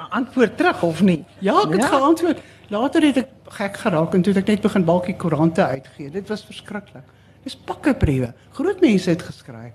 Antwoord 0.09 0.57
terug 0.57 0.83
of 0.83 1.01
nie? 1.01 1.25
Ja, 1.39 1.61
ek 1.63 1.71
het 1.71 1.81
Ja. 1.81 1.87
geantwoord. 1.87 2.39
Later 2.69 3.01
het 3.01 3.17
ek 3.17 3.27
gek 3.49 3.77
geraak 3.77 4.13
en 4.13 4.21
toe 4.21 4.33
het 4.33 4.41
ek 4.43 4.47
net 4.47 4.61
begin 4.61 4.83
balkie 4.85 5.15
koerante 5.15 5.65
uitgee. 5.65 6.09
Dit 6.11 6.27
was 6.29 6.43
verskriklik. 6.45 7.03
Dis 7.43 7.55
pakke 7.55 7.93
briewe. 7.95 8.33
Groot 8.51 8.81
mense 8.81 9.09
het 9.09 9.21
geskryf 9.21 9.73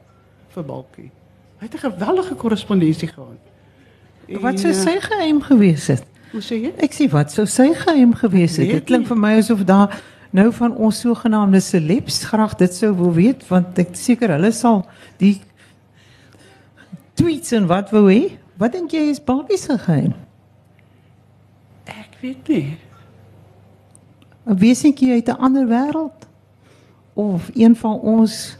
vir 0.54 0.64
balkie. 0.64 1.10
Hy 1.58 1.66
het 1.66 1.74
'n 1.74 1.90
geweldige 1.90 2.34
korrespondensie 2.34 3.08
gehad. 3.08 3.40
Wat 4.40 4.58
sou 4.60 4.68
En, 4.72 4.74
sy 4.74 5.00
geheim 5.00 5.40
gewees 5.42 5.86
het? 5.86 6.00
eh, 6.00 6.32
Hoe 6.32 6.40
sê 6.42 6.56
jy? 6.62 6.72
Ek 6.78 6.92
sê 6.92 7.08
wat 7.10 7.32
sou 7.32 7.46
sy 7.46 7.74
geheim 7.74 8.14
gewees 8.14 8.56
het? 8.56 8.66
Weet 8.66 8.74
Dit 8.74 8.84
klink 8.84 9.00
nie. 9.04 9.08
vir 9.08 9.16
my 9.16 9.32
asof 9.38 9.64
daar 9.64 10.02
nou 10.32 10.52
van 10.52 10.76
ons 10.76 11.00
sogenaamde 11.00 11.60
celebs 11.60 12.24
graag 12.24 12.54
dit 12.56 12.74
sou 12.74 12.92
wil 12.96 13.12
weet 13.14 13.44
want 13.48 13.78
ek 13.78 13.88
seker 13.96 14.28
hulle 14.34 14.50
sal 14.52 14.86
die 15.18 15.40
tweets 17.14 17.52
en 17.52 17.66
wat 17.70 17.90
wou 17.94 18.08
hê. 18.10 18.32
Wat 18.58 18.72
dink 18.72 18.90
jy 18.94 19.08
is 19.10 19.20
Barbie 19.24 19.58
se 19.58 19.78
geheim? 19.78 20.14
Ek 21.86 22.16
weet 22.22 22.48
nie. 22.48 22.78
'n 24.46 24.56
Wesentjie 24.58 25.12
uit 25.12 25.28
'n 25.28 25.38
ander 25.40 25.66
wêreld 25.66 26.26
of 27.14 27.50
een 27.54 27.76
van 27.76 28.00
ons 28.00 28.56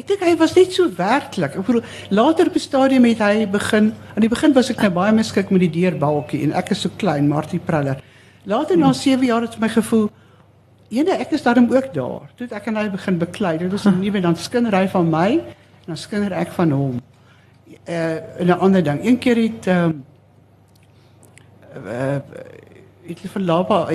Ek 0.00 0.06
dink 0.08 0.22
hy 0.24 0.32
was 0.40 0.54
net 0.56 0.72
so 0.72 0.88
werklik. 0.96 1.58
Ek 1.58 1.66
bedoel 1.66 1.82
later 2.08 2.48
op 2.48 2.54
die 2.56 2.62
stadium 2.62 3.04
het 3.04 3.20
hy 3.20 3.44
begin. 3.52 3.90
Aan 4.14 4.24
die 4.24 4.30
begin 4.32 4.54
was 4.56 4.70
ek 4.72 4.80
nou 4.86 4.94
baie 4.96 5.12
miskik 5.12 5.50
met 5.52 5.60
die 5.66 5.74
deurbalkie 5.74 6.40
en 6.46 6.54
ek 6.56 6.72
is 6.72 6.86
so 6.86 6.94
klein, 6.96 7.28
Martie 7.28 7.60
Preller. 7.60 8.00
Later 8.48 8.80
na 8.80 8.94
7 8.96 9.26
jaar 9.28 9.44
het 9.44 9.58
vir 9.58 9.66
my 9.66 9.68
gevoel 9.74 10.08
ene 10.90 11.18
ek 11.20 11.34
is 11.36 11.44
daarom 11.44 11.68
ook 11.68 11.92
daar. 11.94 12.30
Toe 12.38 12.48
ek 12.48 12.70
en 12.72 12.80
hy 12.80 12.86
begin 12.94 13.18
beklei. 13.20 13.58
Dit 13.60 13.72
was 13.76 13.84
'n 13.86 14.00
nuwe 14.00 14.20
dan 14.24 14.36
skinder 14.36 14.72
hy 14.72 14.88
van 14.88 15.10
my 15.10 15.30
en 15.36 15.92
dan 15.92 15.96
skinder 15.96 16.32
ek 16.32 16.48
van 16.56 16.70
hom. 16.70 17.00
Uh 17.84 18.16
'n 18.40 18.58
ander 18.58 18.82
ding. 18.82 19.04
Een 19.04 19.18
keer 19.18 19.36
het 19.36 19.66
ehm 19.66 19.84
um, 19.84 20.04
uh, 21.86 22.18
het 23.04 23.18
hulle 23.20 23.32
van 23.32 23.44
Lapa 23.44 23.86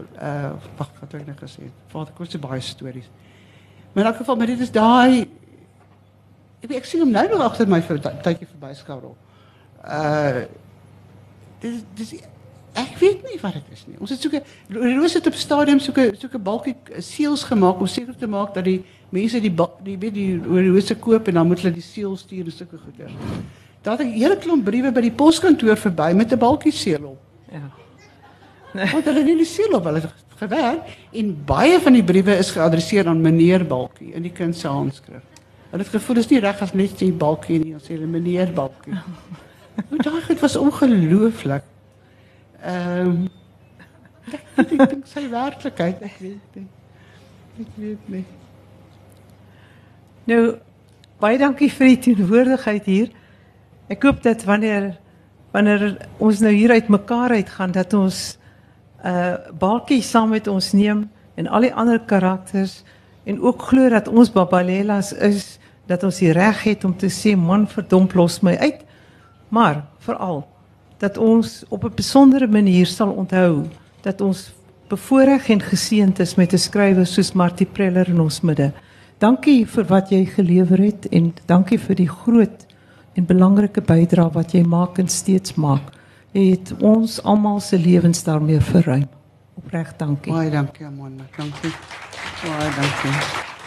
uh, 0.00 0.28
uh 0.28 0.52
wag 0.76 0.90
wat 1.00 1.12
het 1.12 1.20
ek 1.20 1.26
nou 1.26 1.36
gesê? 1.36 1.70
Vader 1.92 2.12
kos 2.16 2.30
se 2.30 2.38
baie 2.38 2.60
stories. 2.60 3.08
Maar 3.92 4.04
in 4.04 4.10
elk 4.10 4.16
geval, 4.22 4.36
maar 4.36 4.46
dit 4.46 4.60
is 4.60 4.70
daai 4.70 5.28
ek 6.60 6.68
weet 6.68 6.78
ek 6.82 6.88
sien 6.88 7.00
hom 7.00 7.12
nou 7.14 7.26
nog 7.28 7.46
agter 7.46 7.68
my 7.68 7.80
vir 7.82 7.96
'n 7.96 8.20
tydjie 8.22 8.48
verby 8.48 8.74
skarrel. 8.74 9.16
Uh 9.84 10.44
dis 11.60 11.82
dis 11.94 12.14
ek 12.74 12.96
weet 13.00 13.22
nie 13.26 13.38
wat 13.40 13.54
dit 13.58 13.72
is 13.72 13.84
nie. 13.86 13.96
Ons 14.00 14.10
het 14.10 14.20
soeke 14.20 14.42
Roos 14.68 15.14
het 15.14 15.26
op 15.26 15.34
stadium 15.34 15.80
soeke 15.80 16.12
soeke 16.18 16.38
balkie 16.38 16.76
seels 16.98 17.44
gemaak 17.44 17.80
om 17.80 17.86
seker 17.86 18.16
te 18.16 18.26
maak 18.26 18.54
dat 18.54 18.64
die 18.64 18.84
mense 19.10 19.40
die 19.40 19.54
die 19.82 19.98
weet 19.98 20.14
die 20.14 20.38
Rose 20.38 20.94
koop 20.94 21.28
en 21.28 21.34
dan 21.34 21.46
moet 21.46 21.60
hulle 21.60 21.74
die 21.74 21.82
seël 21.82 22.16
stuur 22.16 22.44
en 22.44 22.52
sulke 22.52 22.78
goeder. 22.78 23.10
Daar 23.82 23.98
het 23.98 24.06
'n 24.06 24.12
hele 24.12 24.36
klomp 24.36 24.64
briewe 24.64 24.92
by 24.92 25.00
die 25.00 25.12
poskantoor 25.12 25.76
verby 25.76 26.12
met 26.14 26.32
'n 26.32 26.38
balkie 26.38 26.72
seël 26.72 27.04
op. 27.04 27.18
ja. 27.52 27.79
Want 28.94 29.04
hulle 29.04 29.18
het 29.18 29.26
nie 29.26 29.40
die 29.40 29.48
seël 29.48 29.74
op 29.78 29.88
hulle 29.88 30.02
het 30.04 30.36
gewerk 30.40 30.94
en 31.20 31.32
baie 31.46 31.80
van 31.82 31.96
die 31.96 32.04
briewe 32.06 32.36
is 32.40 32.52
geadresseer 32.54 33.08
aan 33.10 33.20
meneer 33.20 33.64
Balkie 33.66 34.12
in 34.16 34.24
die 34.24 34.32
kind 34.34 34.56
se 34.56 34.68
handskrif. 34.68 35.24
Hulle 35.70 35.84
het 35.84 35.92
gevoel 35.92 36.20
dis 36.20 36.30
nie 36.30 36.40
reg 36.42 36.62
as 36.64 36.72
net 36.74 36.96
sê 36.98 37.10
Balkie 37.14 37.58
nie, 37.62 37.74
dan 37.76 37.84
sê 37.84 37.94
hulle 37.94 38.08
meneer 38.10 38.52
Balkie. 38.54 38.96
Hoe 39.90 40.00
daai 40.06 40.22
goed 40.26 40.40
was 40.42 40.56
ongelooflik. 40.60 41.66
Ehm 42.60 43.10
um, 43.10 43.28
ek, 44.30 44.42
dink 44.62 45.06
sy 45.10 45.24
werklikheid, 45.30 46.02
ek 46.06 46.18
weet 46.22 46.58
nie. 46.58 46.66
Ek 47.62 47.70
weet 47.80 48.10
nie. 48.12 48.24
Nou 50.30 50.42
baie 51.20 51.38
dankie 51.40 51.70
vir 51.72 51.92
die 51.92 52.00
teenwoordigheid 52.08 52.86
hier. 52.88 53.14
Ek 53.90 54.04
hoop 54.06 54.22
dat 54.24 54.44
wanneer 54.48 54.92
wanneer 55.50 55.96
ons 56.22 56.42
nou 56.44 56.52
hier 56.54 56.70
uit 56.70 56.88
mekaar 56.88 57.34
uitgaan 57.40 57.72
dat 57.74 57.94
ons 57.98 58.38
uh 59.04 59.34
Balkie 59.58 60.02
saam 60.02 60.28
met 60.28 60.46
ons 60.46 60.72
neem 60.72 61.10
en 61.34 61.46
al 61.46 61.60
die 61.60 61.74
ander 61.74 62.00
karakters 62.00 62.82
en 63.24 63.40
ook 63.40 63.62
glo 63.62 63.88
dat 63.88 64.08
ons 64.08 64.32
Babalelas 64.32 65.12
is 65.12 65.58
dat 65.86 66.02
ons 66.02 66.18
die 66.18 66.32
reg 66.32 66.62
het 66.62 66.84
om 66.84 66.96
te 66.96 67.08
sê 67.10 67.36
man 67.36 67.66
verdomp 67.68 68.14
los 68.14 68.40
my 68.40 68.54
uit. 68.56 68.84
Maar 69.48 69.84
veral 69.98 70.44
dat 70.98 71.18
ons 71.18 71.64
op 71.68 71.84
'n 71.84 71.94
besondere 71.94 72.46
manier 72.46 72.86
sal 72.86 73.10
onthou 73.10 73.64
dat 74.02 74.20
ons 74.20 74.52
bevoorreg 74.88 75.48
en 75.48 75.60
geseënd 75.60 76.18
is 76.18 76.34
met 76.34 76.52
'n 76.52 76.58
skrywer 76.58 77.06
soos 77.06 77.32
Martie 77.32 77.66
Preller 77.66 78.08
in 78.08 78.20
ons 78.20 78.40
midde. 78.40 78.72
Dankie 79.18 79.66
vir 79.66 79.84
wat 79.84 80.10
jy 80.10 80.24
gelewer 80.24 80.78
het 80.78 81.08
en 81.08 81.34
dankie 81.46 81.78
vir 81.78 81.96
die 81.96 82.08
groot 82.08 82.66
en 83.14 83.26
belangrike 83.26 83.80
bydrae 83.80 84.30
wat 84.32 84.52
jy 84.52 84.62
maak 84.62 84.98
en 84.98 85.08
steeds 85.08 85.54
maak. 85.54 85.99
Het 86.32 86.74
ons 86.78 87.22
almal 87.22 87.60
se 87.60 87.78
lewens 87.78 88.22
daarmee 88.24 88.60
verruim. 88.60 89.08
Opreg 89.54 89.96
dankie. 89.96 90.32
Baie 90.32 90.50
dankie 90.50 90.86
Amanda. 90.86 91.24
Dankie. 91.36 91.72
Baie 92.42 92.70
dankie. 92.80 93.58